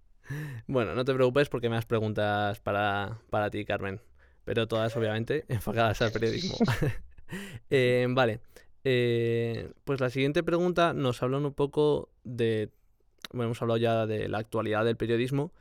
Bueno, 0.68 0.96
no 0.96 1.06
te 1.06 1.14
preocupes 1.14 1.50
porque 1.50 1.70
me 1.70 1.76
das 1.76 1.86
preguntas 1.86 2.60
para, 2.60 3.20
para 3.30 3.50
ti, 3.50 3.66
Carmen. 3.66 4.02
Pero 4.46 4.68
todas, 4.68 4.96
obviamente, 4.96 5.46
enfocadas 5.50 6.02
al 6.02 6.12
periodismo. 6.12 6.58
Eh, 7.72 8.06
vale. 8.10 8.42
Eh, 8.84 9.72
pues 9.86 10.00
la 10.00 10.12
siguiente 10.12 10.44
pregunta 10.44 10.94
nos 10.94 11.24
habla 11.24 11.40
un 11.40 11.52
poco 11.52 12.10
de. 12.24 12.70
Bueno, 13.32 13.46
hemos 13.46 13.62
hablado 13.64 13.78
ya 13.78 14.06
de 14.06 14.30
la 14.30 14.38
actualidad 14.38 14.86
del 14.86 14.98
periodismo. 14.98 15.52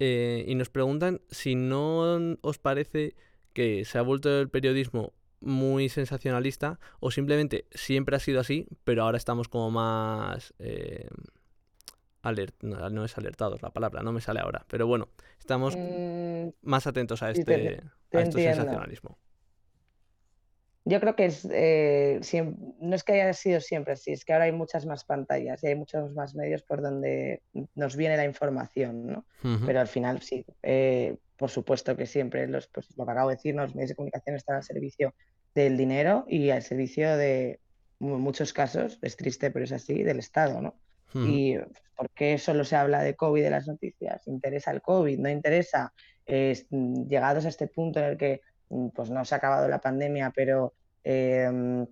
y 0.00 0.52
nos 0.56 0.68
preguntan 0.68 1.20
si 1.30 1.54
no 1.54 2.36
os 2.40 2.58
parece 2.58 3.14
que 3.52 3.84
se 3.84 3.98
ha 3.98 4.02
vuelto 4.02 4.40
el 4.40 4.48
periodismo 4.48 5.12
muy 5.42 5.88
sensacionalista 5.88 6.78
o 7.00 7.10
simplemente 7.10 7.66
siempre 7.72 8.16
ha 8.16 8.20
sido 8.20 8.40
así, 8.40 8.66
pero 8.84 9.02
ahora 9.02 9.18
estamos 9.18 9.48
como 9.48 9.70
más... 9.70 10.54
Eh, 10.58 11.08
alert, 12.22 12.54
no, 12.62 13.04
es 13.04 13.18
alertados 13.18 13.62
la 13.62 13.70
palabra, 13.70 14.02
no 14.02 14.12
me 14.12 14.20
sale 14.20 14.40
ahora, 14.40 14.64
pero 14.68 14.86
bueno, 14.86 15.08
estamos 15.38 15.76
mm, 15.76 16.48
más 16.62 16.86
atentos 16.86 17.22
a 17.22 17.30
este, 17.30 17.82
este 18.10 18.42
sensacionalismo. 18.42 19.18
Yo 20.84 20.98
creo 20.98 21.14
que 21.14 21.26
es, 21.26 21.46
eh, 21.52 22.20
no 22.80 22.96
es 22.96 23.04
que 23.04 23.12
haya 23.12 23.32
sido 23.34 23.60
siempre 23.60 23.92
así, 23.92 24.12
es 24.12 24.24
que 24.24 24.32
ahora 24.32 24.46
hay 24.46 24.52
muchas 24.52 24.84
más 24.84 25.04
pantallas 25.04 25.62
y 25.62 25.68
hay 25.68 25.76
muchos 25.76 26.12
más 26.12 26.34
medios 26.34 26.62
por 26.62 26.82
donde 26.82 27.42
nos 27.76 27.94
viene 27.94 28.16
la 28.16 28.24
información, 28.24 29.06
¿no? 29.06 29.26
Pero 29.64 29.78
al 29.78 29.86
final 29.86 30.22
sí, 30.22 30.44
eh, 30.62 31.16
por 31.36 31.50
supuesto 31.50 31.96
que 31.96 32.06
siempre 32.06 32.48
los, 32.48 32.66
pues, 32.66 32.96
lo 32.96 33.04
que 33.04 33.12
acabo 33.12 33.28
de 33.28 33.36
decir, 33.36 33.54
los 33.54 33.74
medios 33.76 33.90
de 33.90 33.96
comunicación 33.96 34.34
están 34.34 34.56
al 34.56 34.64
servicio 34.64 35.14
del 35.54 35.76
dinero 35.76 36.24
y 36.26 36.50
al 36.50 36.62
servicio 36.62 37.16
de 37.16 37.60
en 38.00 38.20
muchos 38.20 38.52
casos, 38.52 38.98
es 39.02 39.16
triste 39.16 39.52
pero 39.52 39.64
es 39.64 39.72
así, 39.72 40.02
del 40.02 40.18
Estado, 40.18 40.60
¿no? 40.60 40.74
Y 41.14 41.56
¿por 41.96 42.10
qué 42.10 42.38
solo 42.38 42.64
se 42.64 42.76
habla 42.76 43.02
de 43.02 43.14
COVID 43.16 43.44
en 43.44 43.52
las 43.52 43.66
noticias? 43.66 44.26
¿Interesa 44.26 44.70
el 44.70 44.80
COVID? 44.82 45.18
¿No 45.18 45.28
interesa? 45.28 45.92
Mm, 46.70 47.08
llegados 47.08 47.44
a 47.44 47.48
este 47.48 47.66
punto 47.66 47.98
en 47.98 48.06
el 48.06 48.16
que 48.16 48.40
mm, 48.68 48.88
pues 48.88 49.10
no 49.10 49.24
se 49.24 49.34
ha 49.34 49.38
acabado 49.38 49.68
la 49.68 49.80
pandemia, 49.80 50.32
pero 50.34 50.74
em, 51.04 51.86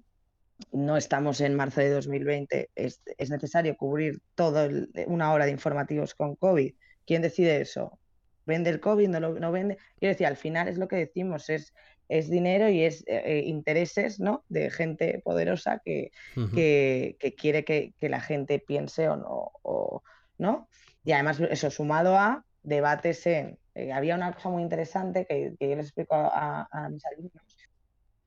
no 0.72 0.96
estamos 0.96 1.40
en 1.40 1.54
marzo 1.54 1.80
de 1.80 1.90
2020, 1.90 2.70
es, 2.74 3.00
necesario 3.30 3.76
cubrir 3.76 4.20
toda 4.34 4.68
una 5.06 5.32
hora 5.32 5.46
de 5.46 5.52
informativos 5.52 6.14
con 6.14 6.36
COVID. 6.36 6.74
¿Quién 7.06 7.22
decide 7.22 7.60
eso? 7.60 7.98
¿Vende 8.46 8.70
el 8.70 8.80
COVID? 8.80 9.08
¿No, 9.08 9.20
lo, 9.20 9.34
no 9.34 9.52
vende? 9.52 9.78
Quiero 9.98 10.12
decir, 10.12 10.26
al 10.26 10.36
final 10.36 10.68
es 10.68 10.78
lo 10.78 10.88
que 10.88 10.96
decimos, 10.96 11.48
es, 11.50 11.72
es 12.10 12.28
dinero 12.28 12.68
y 12.68 12.82
es 12.84 13.02
eh, 13.06 13.22
eh, 13.24 13.42
intereses 13.46 14.18
¿no? 14.18 14.44
de 14.48 14.70
gente 14.70 15.22
poderosa 15.24 15.80
que, 15.84 16.10
que, 16.34 17.34
quiere 17.38 17.64
que, 17.64 17.94
la 18.00 18.20
gente 18.20 18.58
piense 18.58 19.08
o 19.08 19.16
no, 19.16 19.52
o, 19.62 20.02
¿no? 20.36 20.68
Y 21.04 21.12
además 21.12 21.40
eso 21.40 21.70
sumado 21.70 22.16
a 22.16 22.44
debates 22.62 23.26
en... 23.26 23.58
Eh, 23.76 23.92
había 23.92 24.16
una 24.16 24.32
cosa 24.32 24.48
muy 24.48 24.62
interesante 24.62 25.24
que, 25.24 25.54
yo 25.58 25.76
les 25.76 25.86
explico 25.86 26.16
a, 26.16 26.68
a 26.70 26.88
mis 26.88 27.04
alumnos, 27.06 27.56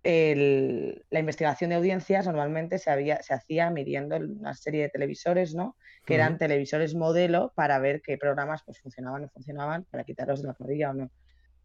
la 0.04 1.20
investigación 1.20 1.70
de 1.70 1.76
audiencias 1.78 2.26
normalmente 2.26 2.78
se, 2.78 2.90
había, 2.90 3.22
se 3.22 3.34
hacía 3.34 3.70
midiendo 3.70 4.16
una 4.18 4.54
serie 4.54 4.84
de 4.84 4.90
televisores, 4.90 5.56
¿no? 5.56 5.78
Que 6.06 6.16
eran 6.16 6.38
televisores 6.38 6.96
modelo 6.96 7.54
para 7.56 7.80
ver 7.80 8.02
qué 8.02 8.18
programas 8.18 8.64
pues, 8.66 8.80
funcionaban 8.80 9.26
o 9.26 9.30
funcionaban 9.30 9.86
para 9.86 10.04
quitarlos 10.04 10.42
de 10.42 10.48
la 10.48 10.54
parrilla 10.54 10.92
o 10.92 10.94
no. 10.94 11.12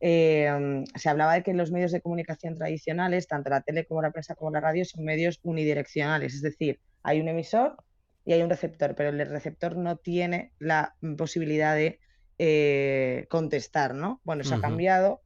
Em, 0.00 0.84
se 0.94 1.08
hablaba 1.08 1.34
de 1.34 1.42
que 1.42 1.54
los 1.54 1.72
medios 1.72 1.92
de 1.92 2.00
comunicación 2.00 2.54
tradicionales, 2.54 3.26
tanto 3.26 3.50
la 3.50 3.62
tele 3.62 3.84
como 3.86 4.02
la 4.02 4.10
prensa 4.10 4.34
como 4.34 4.50
la 4.50 4.60
radio, 4.60 4.84
son 4.84 5.04
medios 5.04 5.40
unidireccionales, 5.42 6.34
es 6.34 6.42
decir, 6.42 6.80
hay 7.02 7.20
un 7.20 7.28
emisor 7.28 7.76
y 8.24 8.32
hay 8.32 8.42
un 8.42 8.50
receptor, 8.50 8.94
pero 8.94 9.08
el 9.10 9.26
receptor 9.28 9.76
no 9.76 9.96
tiene 9.96 10.52
la 10.58 10.94
posibilidad 11.16 11.74
de 11.74 11.98
eh, 12.38 13.26
contestar, 13.28 13.94
¿no? 13.94 14.20
Bueno, 14.24 14.42
eso 14.42 14.54
ha 14.54 14.60
cambiado 14.60 15.22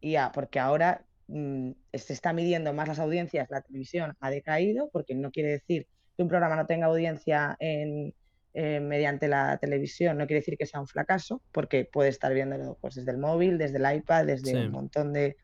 ya, 0.00 0.32
porque 0.32 0.58
ahora 0.58 1.04
Mm, 1.26 1.72
se 1.94 2.12
está 2.12 2.32
midiendo 2.32 2.72
más 2.74 2.88
las 2.88 2.98
audiencias, 2.98 3.48
la 3.50 3.62
televisión 3.62 4.14
ha 4.20 4.30
decaído, 4.30 4.90
porque 4.92 5.14
no 5.14 5.30
quiere 5.30 5.52
decir 5.52 5.86
que 6.16 6.22
un 6.22 6.28
programa 6.28 6.56
no 6.56 6.66
tenga 6.66 6.86
audiencia 6.86 7.56
en, 7.60 8.14
eh, 8.54 8.80
mediante 8.80 9.28
la 9.28 9.58
televisión, 9.58 10.16
no 10.16 10.26
quiere 10.26 10.40
decir 10.40 10.56
que 10.56 10.66
sea 10.66 10.80
un 10.80 10.86
fracaso, 10.86 11.42
porque 11.52 11.84
puede 11.84 12.08
estar 12.08 12.32
viéndolo 12.32 12.78
pues, 12.80 12.94
desde 12.94 13.10
el 13.10 13.18
móvil, 13.18 13.58
desde 13.58 13.78
el 13.78 13.96
iPad, 13.96 14.26
desde 14.26 14.56
un 14.66 14.70
montón 14.70 15.12
de, 15.12 15.36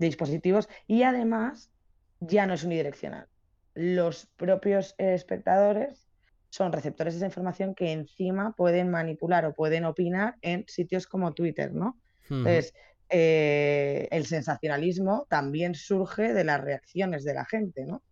dispositivos, 0.00 0.68
y 0.86 1.02
además 1.02 1.70
ya 2.20 2.46
no 2.46 2.54
es 2.54 2.64
unidireccional. 2.64 3.28
Los 3.74 4.26
propios 4.36 4.94
espectadores 4.98 6.08
son 6.48 6.72
receptores 6.72 7.14
de 7.14 7.18
esa 7.18 7.26
información 7.26 7.74
que 7.74 7.92
encima 7.92 8.52
pueden 8.56 8.90
manipular 8.90 9.44
o 9.44 9.54
pueden 9.54 9.84
opinar 9.84 10.34
en 10.42 10.64
sitios 10.66 11.06
como 11.06 11.32
Twitter, 11.32 11.72
¿no? 11.72 12.00
Entonces, 12.28 12.74
eh, 13.08 14.08
el 14.10 14.26
sensacionalismo 14.26 15.26
también 15.28 15.74
surge 15.74 16.32
de 16.32 16.44
las 16.44 16.60
reacciones 16.60 17.24
de 17.24 17.34
la 17.34 17.44
gente, 17.44 17.84
¿no? 17.84 18.02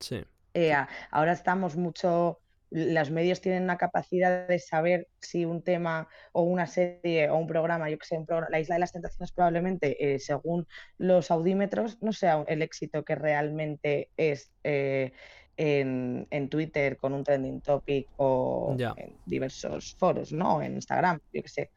Sí. 0.00 0.24
Eh, 0.54 0.74
ahora 1.10 1.32
estamos 1.32 1.76
mucho, 1.76 2.40
los 2.70 3.10
medios 3.10 3.40
tienen 3.40 3.62
una 3.62 3.78
capacidad 3.78 4.46
de 4.46 4.58
saber 4.58 5.08
si 5.20 5.44
un 5.44 5.62
tema 5.62 6.08
o 6.32 6.42
una 6.42 6.66
serie 6.66 7.30
o 7.30 7.36
un 7.36 7.46
programa, 7.46 7.88
yo 7.90 7.98
que 7.98 8.06
sé, 8.06 8.18
La 8.50 8.60
Isla 8.60 8.74
de 8.74 8.80
las 8.80 8.92
Tentaciones 8.92 9.32
probablemente, 9.32 10.14
eh, 10.14 10.18
según 10.18 10.66
los 10.98 11.30
audímetros, 11.30 11.98
no 12.02 12.12
sea 12.12 12.44
el 12.46 12.62
éxito 12.62 13.04
que 13.04 13.14
realmente 13.14 14.10
es 14.16 14.52
en, 14.62 16.26
en, 16.30 16.48
Twitter 16.48 16.96
con 16.96 17.12
un 17.12 17.24
trending 17.24 17.60
topic 17.60 18.08
o 18.16 18.76
en 18.78 19.16
diversos 19.26 19.94
foros, 19.96 20.32
¿no? 20.32 20.62
En 20.62 20.74
Instagram, 20.74 21.20
yo 21.32 21.42
que 21.42 21.48
sé. 21.48 21.70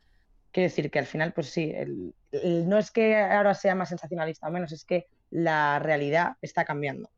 Quiero 0.51 0.69
decir 0.69 0.91
que 0.91 0.99
al 0.99 1.05
final, 1.05 1.33
pues 1.33 1.49
sí, 1.49 1.73
no 2.43 2.77
es 2.77 2.91
que 2.91 3.17
ahora 3.17 3.53
sea 3.53 3.73
más 3.73 3.89
sensacionalista 3.89 4.47
o 4.47 4.51
menos, 4.51 4.71
es 4.71 4.85
que 4.85 5.07
la 5.29 5.79
realidad 5.79 6.33
está 6.41 6.65
cambiando. 6.65 7.09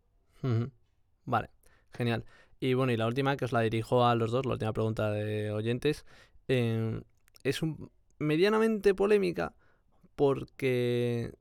Vale, 1.26 1.50
genial. 1.92 2.24
Y 2.64 2.76
bueno, 2.76 2.94
y 2.94 2.98
la 2.98 3.08
última, 3.08 3.36
que 3.36 3.44
os 3.44 3.52
la 3.52 3.60
dirijo 3.60 4.06
a 4.06 4.16
los 4.16 4.32
dos, 4.32 4.46
la 4.46 4.54
última 4.54 4.72
pregunta 4.72 5.12
de 5.12 5.52
oyentes, 5.52 6.06
em, 6.48 7.04
es 7.44 7.60
medianamente 8.20 8.96
polémica 8.96 9.54
porque 10.16 11.34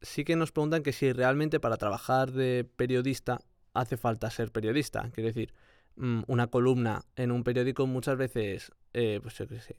sí 0.00 0.24
que 0.24 0.36
nos 0.36 0.52
preguntan 0.52 0.82
que 0.82 0.92
si 0.92 1.12
realmente 1.12 1.60
para 1.60 1.76
trabajar 1.76 2.32
de 2.32 2.64
periodista 2.76 3.42
hace 3.74 3.98
falta 3.98 4.30
ser 4.30 4.52
periodista. 4.52 5.10
Quiero 5.12 5.26
decir, 5.28 5.52
mm, 5.96 6.22
una 6.28 6.46
columna 6.46 7.04
en 7.14 7.30
un 7.30 7.44
periódico 7.44 7.86
muchas 7.86 8.16
veces 8.16 8.72
eh, 8.94 9.20
pues 9.22 9.38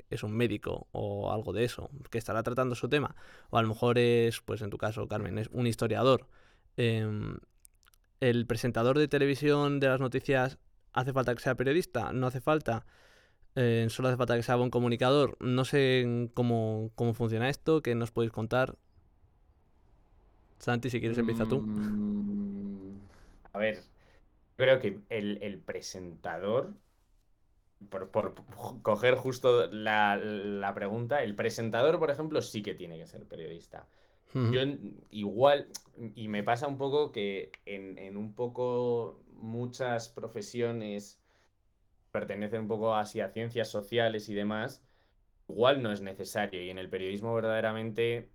es 0.10 0.24
un 0.24 0.34
médico 0.34 0.88
o 0.92 1.34
algo 1.34 1.52
de 1.52 1.64
eso, 1.66 1.90
que 2.12 2.20
estará 2.20 2.44
tratando 2.44 2.76
su 2.76 2.90
tema. 2.90 3.16
O 3.50 3.58
a 3.58 3.64
lo 3.64 3.70
mejor 3.70 3.98
es, 3.98 4.42
pues 4.42 4.62
en 4.62 4.70
tu 4.70 4.78
caso, 4.78 5.08
Carmen, 5.08 5.40
es 5.40 5.50
un 5.52 5.66
historiador. 5.66 6.28
Em, 6.78 7.40
el 8.20 8.46
presentador 8.46 9.00
de 9.00 9.08
televisión 9.08 9.80
de 9.80 9.88
las 9.88 10.00
noticias, 10.00 10.60
¿hace 10.94 11.14
falta 11.14 11.34
que 11.36 11.42
sea 11.42 11.56
periodista? 11.56 12.14
¿No 12.14 12.28
hace 12.28 12.42
falta? 12.42 12.86
Eh, 13.56 13.88
solo 13.90 14.08
hace 14.08 14.18
falta 14.18 14.36
que 14.36 14.44
sea 14.44 14.56
buen 14.56 14.70
comunicador. 14.70 15.38
No 15.40 15.66
sé 15.66 16.30
cómo, 16.34 16.92
cómo 16.96 17.14
funciona 17.14 17.50
esto, 17.50 17.82
¿qué 17.82 17.96
nos 17.96 18.12
podéis 18.12 18.32
contar? 18.32 18.76
Santi, 20.60 20.90
si 20.90 21.00
quieres 21.00 21.18
empieza 21.18 21.46
tú. 21.48 21.62
Mm, 21.62 23.00
a 23.54 23.58
ver, 23.58 23.84
creo 24.56 24.80
que 24.80 25.00
el 25.10 25.60
presentador 25.60 26.74
por, 27.90 28.12
coger 28.82 29.16
justo 29.16 29.68
la, 29.68 30.72
pregunta, 30.76 31.24
el 31.24 31.36
presentador, 31.36 32.00
por 32.00 32.12
ejemplo, 32.12 32.42
sí 32.42 32.62
que 32.62 32.74
tiene 32.74 32.98
que 32.98 33.08
ser 33.08 33.26
periodista. 33.26 33.88
Yo 34.34 34.62
igual, 35.10 35.68
y 36.16 36.30
me 36.30 36.42
pasa 36.42 36.66
un 36.66 36.78
poco 36.78 37.12
que 37.12 37.52
en, 37.66 38.16
un 38.16 38.34
poco 38.34 39.20
muchas 39.42 40.10
profesiones 40.10 41.20
pertenecen 42.12 42.62
un 42.62 42.68
poco 42.68 42.96
así 42.96 43.22
a 43.22 43.30
ciencias 43.30 43.70
sociales 43.70 44.30
y 44.30 44.34
demás, 44.34 44.84
igual 45.48 45.82
no 45.82 45.92
es 45.92 46.02
necesario. 46.02 46.64
Y 46.64 46.70
en 46.70 46.78
el 46.78 46.90
periodismo 46.90 47.34
verdaderamente 47.34 48.30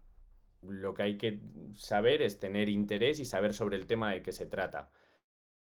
lo 0.62 0.94
que 0.94 1.02
hay 1.02 1.18
que 1.18 1.40
saber 1.74 2.22
es 2.22 2.38
tener 2.38 2.68
interés 2.68 3.20
y 3.20 3.24
saber 3.24 3.54
sobre 3.54 3.76
el 3.76 3.86
tema 3.86 4.12
de 4.12 4.22
qué 4.22 4.32
se 4.32 4.46
trata. 4.46 4.90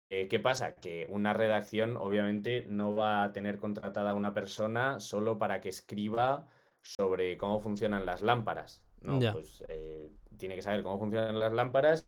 Eh, 0.10 0.28
¿Qué 0.28 0.40
pasa? 0.40 0.76
Que 0.76 1.06
una 1.10 1.34
redacción 1.34 1.96
obviamente 1.96 2.66
no 2.68 2.96
va 2.96 3.24
a 3.24 3.32
tener 3.32 3.60
contratada 3.60 4.12
a 4.12 4.16
una 4.16 4.34
persona 4.34 5.00
solo 5.00 5.38
para 5.38 5.62
que 5.62 5.70
escriba 5.70 6.48
sobre 6.82 7.38
cómo 7.38 7.60
funcionan 7.60 8.06
las 8.06 8.22
lámparas. 8.22 8.84
¿no? 9.02 9.20
Pues 9.32 9.64
eh, 9.68 10.10
tiene 10.38 10.56
que 10.56 10.62
saber 10.64 10.82
cómo 10.82 10.98
funcionan 10.98 11.40
las 11.40 11.54
lámparas 11.54 12.08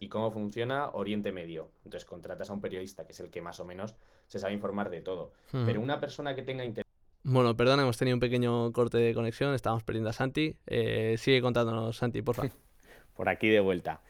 y 0.00 0.08
cómo 0.08 0.30
funciona 0.30 0.90
Oriente 0.90 1.32
Medio. 1.32 1.70
Entonces 1.84 2.04
contratas 2.04 2.50
a 2.50 2.52
un 2.52 2.60
periodista 2.60 3.06
que 3.06 3.12
es 3.12 3.20
el 3.20 3.30
que 3.30 3.40
más 3.40 3.60
o 3.60 3.64
menos 3.64 3.94
se 4.26 4.38
sabe 4.38 4.54
informar 4.54 4.90
de 4.90 5.00
todo. 5.00 5.32
Pero 5.52 5.80
una 5.80 6.00
persona 6.00 6.34
que 6.34 6.42
tenga 6.42 6.64
interés... 6.64 6.86
Bueno, 7.22 7.56
perdón, 7.56 7.80
hemos 7.80 7.96
tenido 7.96 8.16
un 8.16 8.20
pequeño 8.20 8.72
corte 8.72 8.98
de 8.98 9.14
conexión, 9.14 9.54
estamos 9.54 9.82
perdiendo 9.82 10.10
a 10.10 10.12
Santi. 10.12 10.56
Eh, 10.66 11.16
sigue 11.18 11.40
contándonos, 11.40 11.96
Santi, 11.96 12.22
por 12.22 12.36
favor. 12.36 12.52
por 13.16 13.28
aquí 13.28 13.48
de 13.48 13.60
vuelta. 13.60 14.00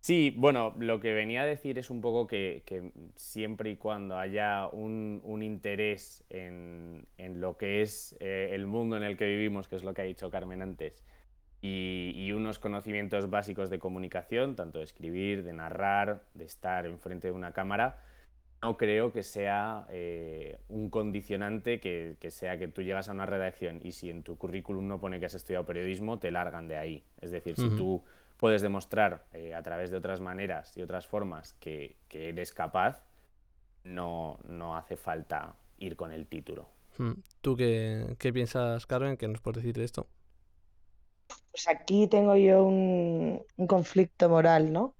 Sí, 0.00 0.32
bueno, 0.36 0.74
lo 0.78 0.98
que 0.98 1.12
venía 1.12 1.42
a 1.42 1.46
decir 1.46 1.78
es 1.78 1.90
un 1.90 2.00
poco 2.00 2.26
que, 2.26 2.62
siempre 3.16 3.70
y 3.70 3.76
cuando 3.76 4.18
haya 4.18 4.66
un, 4.68 5.42
interés 5.42 6.24
en, 6.30 7.06
lo 7.18 7.58
que 7.58 7.82
es 7.82 8.16
eh, 8.18 8.50
el 8.52 8.66
mundo 8.66 8.96
en 8.96 9.02
el 9.02 9.18
que 9.18 9.26
vivimos, 9.26 9.68
que 9.68 9.76
es 9.76 9.84
lo 9.84 9.92
que 9.92 10.00
ha 10.02 10.04
dicho 10.06 10.30
Carmen 10.30 10.62
antes, 10.62 11.04
y, 11.62 12.32
unos 12.32 12.58
conocimientos 12.58 13.28
básicos 13.28 13.68
de 13.70 13.78
comunicación, 13.78 14.56
tanto 14.56 14.78
de 14.78 14.84
escribir, 14.84 15.44
de 15.44 15.52
narrar, 15.52 16.22
de 16.34 16.44
estar 16.44 16.86
enfrente 16.86 17.28
de 17.28 17.32
una 17.32 17.52
cámara, 17.52 17.98
no 18.62 18.76
creo 18.76 19.12
que 19.12 19.22
sea 19.22 19.86
eh, 19.90 20.58
un 20.68 20.90
condicionante 20.90 21.80
que, 21.80 22.16
sea 22.30 22.58
que 22.58 22.68
tú 22.68 22.82
llegas 22.82 23.08
a 23.08 23.12
una 23.12 23.26
redacción 23.26 23.80
y 23.82 23.92
si 23.92 24.10
en 24.10 24.22
tu 24.22 24.36
currículum 24.36 24.86
no 24.86 25.00
pone 25.00 25.18
que 25.18 25.26
has 25.26 25.34
estudiado 25.34 25.64
periodismo, 25.64 26.18
te 26.18 26.30
largan 26.30 26.68
de 26.68 26.76
ahí. 26.76 27.04
Es 27.20 27.30
decir, 27.30 27.56
si 27.56 27.68
tú 27.70 28.02
puedes 28.36 28.62
demostrar 28.62 29.24
eh, 29.32 29.54
a 29.54 29.62
través 29.62 29.90
de 29.90 29.98
otras 29.98 30.20
maneras 30.20 30.76
y 30.76 30.82
otras 30.82 31.06
formas 31.06 31.54
que, 31.60 31.96
eres 32.10 32.52
capaz, 32.52 33.02
no, 33.84 34.38
no, 34.46 34.76
hace 34.76 34.96
falta 34.96 35.54
ir 35.78 35.96
con 35.96 36.12
el 36.12 36.26
título. 36.26 36.68
Hmm. 36.98 37.12
¿Tú 37.40 37.56
qué, 37.56 38.30
piensas, 38.32 38.86
Carmen? 38.86 39.16
¿Qué 39.16 39.28
nos 39.28 39.40
puedes 39.40 39.62
decir 39.62 39.76
de 39.76 39.84
esto? 39.84 40.06
Pues 41.50 41.68
aquí 41.68 42.06
tengo 42.06 42.36
yo 42.36 42.64
un, 42.64 43.44
conflicto 43.66 44.28
moral, 44.28 44.72
¿no? 44.72 44.94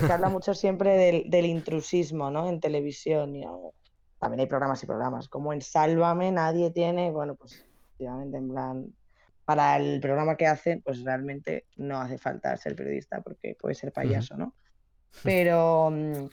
Se 0.00 0.12
habla 0.12 0.28
mucho 0.28 0.54
siempre 0.54 0.96
del, 1.24 1.46
intrusismo, 1.46 2.30
¿no? 2.30 2.48
En 2.48 2.60
televisión. 2.60 3.34
Y, 3.36 3.44
también 4.18 4.40
hay 4.40 4.46
programas 4.46 4.82
y 4.82 4.86
programas. 4.86 5.28
Como 5.28 5.52
en 5.52 5.60
Sálvame 5.60 6.30
nadie 6.32 6.70
tiene, 6.70 7.10
bueno, 7.10 7.34
pues 7.34 7.52
efectivamente 7.54 8.36
en 8.36 8.48
plan 8.48 8.94
para 9.44 9.76
el 9.76 10.00
programa 10.00 10.36
que 10.36 10.46
hacen, 10.46 10.82
pues 10.82 11.02
realmente 11.04 11.66
no 11.76 12.00
hace 12.00 12.18
falta 12.18 12.56
ser 12.56 12.74
periodista 12.74 13.20
porque 13.20 13.56
puede 13.60 13.74
ser 13.74 13.92
payaso, 13.92 14.36
¿no? 14.36 14.54
Pero 15.22 15.90
mm, 15.90 16.26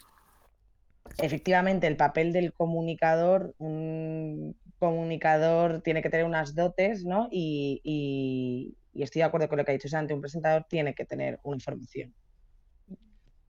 efectivamente 1.17 1.87
el 1.87 1.97
papel 1.97 2.33
del 2.33 2.53
comunicador, 2.53 3.53
un 3.57 4.55
comunicador 4.79 5.81
tiene 5.81 6.01
que 6.01 6.09
tener 6.09 6.25
unas 6.25 6.55
dotes, 6.55 7.03
¿no? 7.05 7.27
Y, 7.31 8.77
estoy 8.93 9.21
de 9.21 9.25
acuerdo 9.25 9.47
con 9.47 9.57
lo 9.57 9.65
que 9.65 9.71
ha 9.71 9.73
dicho 9.73 9.87
Santi, 9.87 10.13
un 10.13 10.21
presentador 10.21 10.65
tiene 10.69 10.93
que 10.93 11.05
tener 11.05 11.39
una 11.43 11.55
información. 11.55 12.13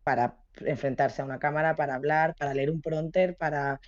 para 0.04 0.36
enfrentarse 0.60 1.22
a 1.22 1.24
una 1.24 1.38
cámara, 1.38 1.76
para 1.76 1.94
hablar, 1.94 2.34
para 2.36 2.54
leer 2.54 2.70
un 2.70 2.82
pronter, 2.82 3.36
para 3.36 3.80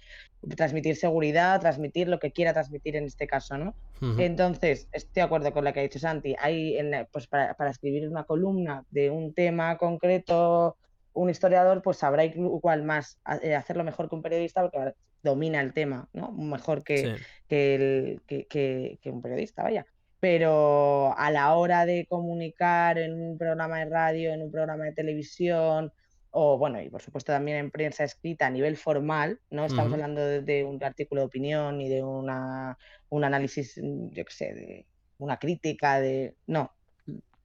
transmitir 0.57 0.97
seguridad, 0.97 1.61
transmitir 1.61 2.09
lo 2.09 2.19
que 2.21 2.31
quiera 2.31 2.53
transmitir 2.53 2.97
en 2.97 3.05
este 3.05 3.27
caso, 3.27 3.59
¿no? 3.59 3.75
Entonces, 4.19 4.89
estoy 4.93 5.15
de 5.15 5.23
acuerdo 5.23 5.53
con 5.53 5.65
lo 5.65 5.73
que 5.73 5.81
ha 5.81 5.83
dicho 5.83 5.99
Santi. 5.99 6.37
Hay, 6.39 6.79
pues 7.11 7.27
para, 7.27 7.71
escribir 7.71 8.09
una 8.09 8.25
columna 8.25 8.85
de 8.91 9.11
un 9.11 9.33
tema 9.35 9.77
concreto, 9.79 10.77
un 11.15 11.31
historiador, 11.31 11.83
pues 11.83 11.97
sabrá 11.97 12.25
igual 12.25 12.83
más 12.83 13.19
eh, 13.43 13.55
hacerlo 13.55 13.83
mejor 13.83 14.09
que 14.09 14.15
un 14.15 14.23
periodista 14.23 14.63
porque 14.63 14.95
domina 15.23 15.61
el 15.61 15.73
tema, 15.73 16.09
¿no? 16.13 16.33
Mejor 16.33 16.85
que, 16.85 17.17
que, 17.49 18.21
que, 18.27 18.99
que 19.01 19.11
un 19.11 19.23
periodista, 19.23 19.63
vaya 19.63 19.87
pero 20.25 21.15
a 21.19 21.31
la 21.31 21.55
hora 21.55 21.85
de 21.85 22.07
comunicar 22.07 22.97
en 22.97 23.13
un 23.13 23.37
programa 23.37 23.81
de 23.81 23.85
radio, 23.85 24.33
en 24.33 24.41
un 24.41 24.51
programa 24.51 24.85
de 24.85 24.93
televisión, 24.93 25.93
o 26.31 26.57
bueno, 26.57 26.81
y 26.81 26.89
por 26.89 27.03
supuesto 27.03 27.31
también 27.31 27.59
en 27.59 27.71
prensa 27.71 28.05
escrita 28.05 28.47
a 28.47 28.51
nivel 28.51 28.79
formal, 28.79 29.39
no 29.51 29.67
estamos 29.67 29.93
hablando 29.93 30.23
de, 30.23 30.65
un 30.65 30.83
artículo 30.83 31.21
de 31.21 31.27
opinión 31.27 31.77
ni 31.77 31.91
de 31.91 32.03
una, 32.03 32.79
un 33.11 33.23
análisis, 33.23 33.77
mm, 33.77 34.13
yo 34.13 34.25
qué 34.25 34.33
sé, 34.33 34.55
de 34.55 34.87
una 35.19 35.39
crítica, 35.39 36.01
de... 36.01 36.35
No, 36.47 36.73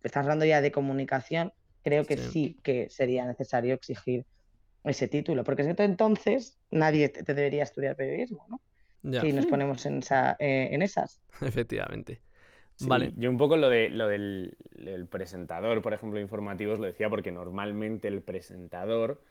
estamos 0.02 0.28
hablando 0.28 0.46
ya 0.46 0.62
de 0.62 0.72
comunicación, 0.72 1.52
creo 1.84 2.06
que 2.06 2.16
sí, 2.16 2.62
que 2.64 2.90
sería 2.90 3.26
necesario 3.26 3.74
exigir 3.74 4.26
ese 4.86 5.10
título, 5.10 5.44
porque 5.44 5.64
entonces 5.64 6.58
nadie 6.72 7.10
te, 7.10 7.26
debería 7.34 7.64
estudiar 7.64 7.98
periodismo, 7.98 8.46
¿no? 8.48 8.62
Si 9.20 9.34
nos 9.34 9.48
ponemos 9.48 9.86
en, 9.86 9.98
esa, 9.98 10.38
eh, 10.40 10.70
en 10.72 10.82
esas. 10.82 11.20
Efectivamente 11.42 12.22
vale. 12.88 13.14
Yo 13.16 13.30
un 13.30 13.38
poco 13.38 13.58
lo, 13.58 13.70
de, 13.70 13.90
lo 13.90 14.08
del, 14.08 14.56
presentador, 15.10 15.82
por 15.82 15.94
ejemplo, 15.94 16.20
informativos, 16.20 16.80
lo 16.80 16.86
decía 16.86 17.10
porque 17.10 17.32
normalmente 17.32 18.08
el 18.08 18.22
presentador 18.22 19.22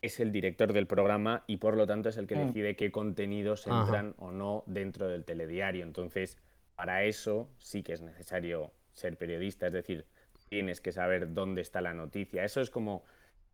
es 0.00 0.18
el 0.20 0.32
director 0.32 0.72
del 0.72 0.86
programa 0.86 1.44
y 1.46 1.58
por 1.58 1.76
lo 1.76 1.86
tanto 1.86 2.08
es 2.08 2.16
el 2.16 2.26
que 2.26 2.36
mm. 2.36 2.46
decide 2.46 2.76
qué 2.76 2.90
contenidos 2.90 3.66
entran 3.66 4.14
o 4.18 4.32
no 4.32 4.64
dentro 4.66 5.08
del 5.08 5.24
telediario. 5.24 5.84
Entonces, 5.84 6.36
para 6.74 7.04
eso 7.04 7.48
sí 7.58 7.82
que 7.82 7.92
es 7.92 8.02
necesario 8.02 8.72
ser 8.92 9.16
periodista, 9.16 9.68
es 9.68 9.72
decir, 9.72 10.04
tienes 10.48 10.80
que 10.80 10.92
saber 10.92 11.32
dónde 11.32 11.62
está 11.62 11.80
la 11.80 11.94
noticia. 11.94 12.44
Eso 12.44 12.60
es 12.60 12.68
como, 12.68 13.04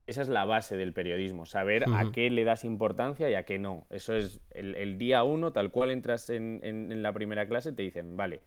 esa 0.07 0.23
es 0.23 0.29
la 0.29 0.47
base 0.47 0.77
del 0.77 0.95
periodismo, 0.95 1.45
saber 1.45 1.85
a 1.95 2.11
qué 2.13 2.31
le 2.31 2.45
das 2.45 2.65
importancia 2.65 3.31
y 3.31 3.35
a 3.35 3.45
qué 3.45 3.59
no. 3.59 3.87
Eso 3.91 4.15
es 4.15 4.41
el, 4.51 4.97
día 4.97 5.23
uno, 5.25 5.53
tal 5.53 5.71
cual 5.71 5.91
entras 5.91 6.31
en, 6.31 6.61
en 6.63 7.03
la 7.03 7.13
primera 7.13 7.47
clase, 7.47 7.73
te 7.73 7.83
dicen, 7.83 8.17
vale, 8.17 8.41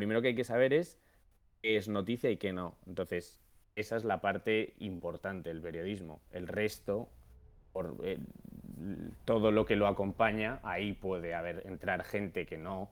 primero 0.00 0.22
que 0.22 0.28
hay 0.28 0.34
que 0.34 0.44
saber 0.44 0.72
es 0.72 0.98
qué 1.60 1.76
es 1.76 1.88
noticia 1.88 2.30
y 2.30 2.38
qué 2.38 2.54
no. 2.54 2.78
Entonces, 2.86 3.38
esa 3.76 3.96
es 3.96 4.04
la 4.04 4.22
parte 4.22 4.72
importante 4.78 5.50
del 5.50 5.60
periodismo. 5.60 6.22
El 6.32 6.48
resto, 6.48 7.10
por 7.74 7.96
eh, 8.02 8.18
todo 9.26 9.50
lo 9.50 9.66
que 9.66 9.76
lo 9.76 9.86
acompaña, 9.86 10.58
ahí 10.62 10.94
puede 10.94 11.34
haber 11.34 11.66
entrar 11.66 12.02
gente 12.02 12.46
que 12.46 12.56
no 12.56 12.88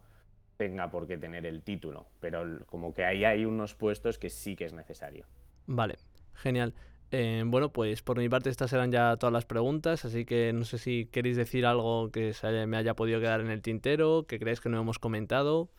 tenga 0.59 0.91
por 0.91 1.07
qué 1.07 1.17
tener 1.17 1.47
el 1.47 1.63
título, 1.63 2.07
pero 2.21 2.45
como 2.67 2.93
que 2.93 3.05
ahí 3.05 3.25
hay 3.25 3.47
unos 3.47 3.75
puestos 3.75 4.19
que 4.19 4.29
sí 4.29 4.55
que 4.55 4.67
es 4.67 4.75
necesario. 4.75 5.25
Vale, 5.67 5.97
genial. 6.35 6.75
Eh, 7.11 7.43
bueno, 7.47 7.73
pues 7.73 8.03
por 8.03 8.19
mi 8.19 8.29
parte 8.29 8.51
estas 8.51 8.73
eran 8.75 8.93
ya 8.93 9.17
todas 9.17 9.33
las 9.33 9.47
preguntas, 9.47 10.05
así 10.05 10.27
que 10.27 10.53
no 10.53 10.65
sé 10.65 10.77
si 10.77 11.07
queréis 11.07 11.39
decir 11.39 11.65
algo 11.65 12.11
que 12.11 12.35
se 12.35 12.67
me 12.67 12.77
haya 12.77 12.95
podido 12.95 13.19
quedar 13.19 13.41
en 13.41 13.51
el 13.51 13.63
tintero, 13.63 14.27
que 14.27 14.39
creéis 14.39 14.61
que 14.61 14.69
no 14.69 14.79
hemos 14.79 14.99
comentado. 14.99 15.71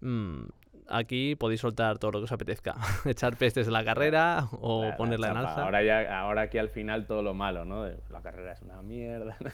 Mm, 0.00 0.44
aquí 0.88 1.36
podéis 1.36 1.60
soltar 1.60 1.98
todo 1.98 2.12
lo 2.12 2.18
que 2.20 2.24
os 2.24 2.32
apetezca. 2.32 2.74
Echar 3.04 3.36
pestes 3.36 3.66
de 3.66 3.72
la 3.72 3.84
carrera 3.84 4.48
o 4.52 4.90
ponerla 4.96 5.30
en 5.30 5.36
alza. 5.36 5.62
Ahora, 5.64 5.82
ya, 5.82 6.20
ahora 6.20 6.42
aquí 6.42 6.58
al 6.58 6.70
final 6.70 7.06
todo 7.06 7.22
lo 7.22 7.34
malo, 7.34 7.64
¿no? 7.64 7.86
La 8.10 8.22
carrera 8.22 8.52
es 8.52 8.62
una 8.62 8.82
mierda. 8.82 9.36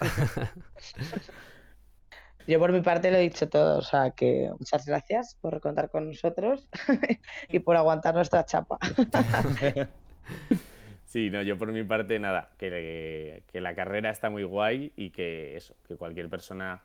Yo 2.47 2.59
por 2.59 2.73
mi 2.73 2.83
parte 2.83 3.11
lo 3.11 3.17
he 3.17 3.23
dicho 3.23 3.49
todo, 3.49 3.79
o 3.79 3.83
sea 3.83 4.11
que 4.11 4.51
muchas 4.59 4.85
gracias 4.85 5.35
por 5.41 5.63
contar 5.63 5.89
con 5.89 6.09
nosotros 6.09 6.69
y 7.49 7.61
por 7.61 7.75
aguantar 7.77 8.15
nuestra 8.15 8.45
chapa. 8.45 8.79
Sí, 11.07 11.31
no, 11.31 11.41
yo 11.41 11.57
por 11.57 11.73
mi 11.73 11.85
parte 11.85 12.19
nada, 12.19 12.51
que, 12.59 13.45
que 13.51 13.61
la 13.63 13.75
carrera 13.75 14.11
está 14.11 14.29
muy 14.29 14.43
guay 14.43 14.93
y 14.95 15.09
que 15.09 15.57
eso, 15.57 15.75
que 15.89 15.97
cualquier 15.97 16.29
persona 16.29 16.83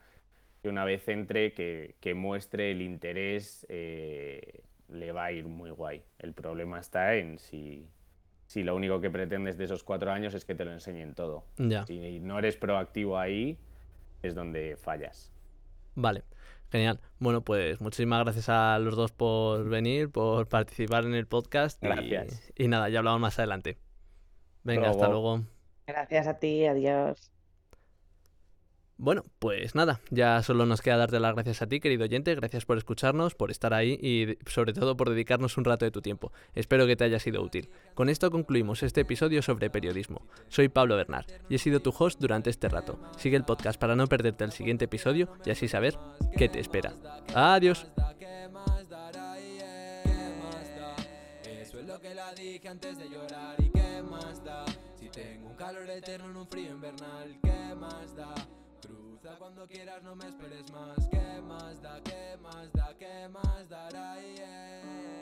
que 0.61 0.69
una 0.69 0.85
vez 0.85 1.07
entre, 1.07 1.53
que, 1.53 2.13
muestre 2.15 2.71
el 2.71 2.81
interés, 2.81 3.65
eh, 3.69 4.61
le 4.89 5.11
va 5.11 5.25
a 5.25 5.31
ir 5.31 5.45
muy 5.45 5.71
guay. 5.71 6.03
El 6.19 6.33
problema 6.33 6.79
está 6.79 7.15
en 7.15 7.39
si, 7.39 7.87
si 8.45 8.63
lo 8.63 8.75
único 8.75 8.99
que 8.99 9.09
pretendes 9.09 9.57
de 9.57 9.65
esos 9.65 9.83
cuatro 9.83 10.11
años 10.11 10.33
es 10.33 10.45
que 10.45 10.55
te 10.55 10.65
lo 10.65 10.71
enseñen 10.71 11.13
todo. 11.13 11.45
Si 11.87 12.19
no 12.19 12.39
eres 12.39 12.57
proactivo 12.57 13.17
ahí, 13.17 13.57
es 14.21 14.35
donde 14.35 14.75
fallas. 14.75 15.31
Vale, 15.95 16.23
genial. 16.71 16.99
Bueno, 17.19 17.41
pues 17.41 17.79
muchísimas 17.81 18.23
gracias 18.23 18.49
a 18.49 18.79
los 18.79 18.95
dos 18.95 19.11
por 19.11 19.67
venir, 19.69 20.09
por 20.09 20.47
participar 20.47 21.05
en 21.05 21.15
el 21.15 21.27
podcast. 21.27 21.81
Gracias. 21.81 22.51
Y, 22.55 22.67
nada, 22.67 22.89
ya 22.89 22.99
hablamos 22.99 23.21
más 23.21 23.39
adelante. 23.39 23.77
Venga, 24.63 24.89
hasta 24.89 25.07
luego. 25.07 25.43
Gracias 25.87 26.27
a 26.27 26.39
ti, 26.39 26.65
adiós. 26.65 27.31
Bueno, 29.01 29.23
pues 29.39 29.75
nada, 29.75 30.01
ya 30.09 30.43
solo 30.43 30.65
nos 30.65 30.81
queda 30.81 30.97
darte 30.97 31.21
las 31.21 31.33
gracias 31.33 31.61
a 31.61 31.67
ti, 31.67 31.79
querido 31.79 32.03
oyente, 32.03 32.35
gracias 32.35 32.65
por 32.65 32.77
escucharnos, 32.77 33.33
por 33.33 33.49
estar 33.49 33.73
ahí 33.73 33.93
y 33.93 34.37
sobre 34.51 34.73
todo 34.73 34.97
por 34.97 35.09
dedicarnos 35.09 35.57
un 35.57 35.63
rato 35.63 35.85
de 35.85 35.91
tu 35.91 36.01
tiempo. 36.01 36.33
Espero 36.53 36.85
que 36.85 36.97
te 36.97 37.05
haya 37.05 37.17
sido 37.17 37.41
útil. 37.41 37.69
Con 37.95 38.09
esto 38.09 38.29
concluimos 38.29 38.83
este 38.83 38.99
episodio 39.01 39.41
sobre 39.41 39.69
periodismo. 39.69 40.27
Soy 40.49 40.67
Pablo 40.67 40.97
Bernard 40.97 41.27
y 41.47 41.55
he 41.55 41.59
sido 41.59 41.79
tu 41.79 41.93
host 41.97 42.19
durante 42.19 42.49
este 42.49 42.67
rato. 42.67 42.99
Sigue 43.17 43.37
el 43.37 43.45
podcast 43.45 43.79
para 43.79 43.95
no 43.95 44.05
perderte 44.07 44.43
el 44.43 44.51
siguiente 44.51 44.83
episodio 44.83 45.29
y 45.45 45.51
así 45.51 45.69
saber 45.69 45.97
qué 46.37 46.49
te 46.49 46.59
espera. 46.59 46.93
Adiós. 47.33 47.87
Cuando 59.37 59.67
quieras 59.67 60.01
no 60.03 60.15
me 60.15 60.27
esperes 60.27 60.71
más. 60.71 61.07
¿Qué 61.09 61.41
más 61.47 61.81
da? 61.81 62.01
¿Qué 62.03 62.37
más 62.41 62.71
da? 62.73 62.95
¿Qué 62.97 63.27
más 63.29 63.69
dará? 63.69 64.15
Yeah. 64.21 65.18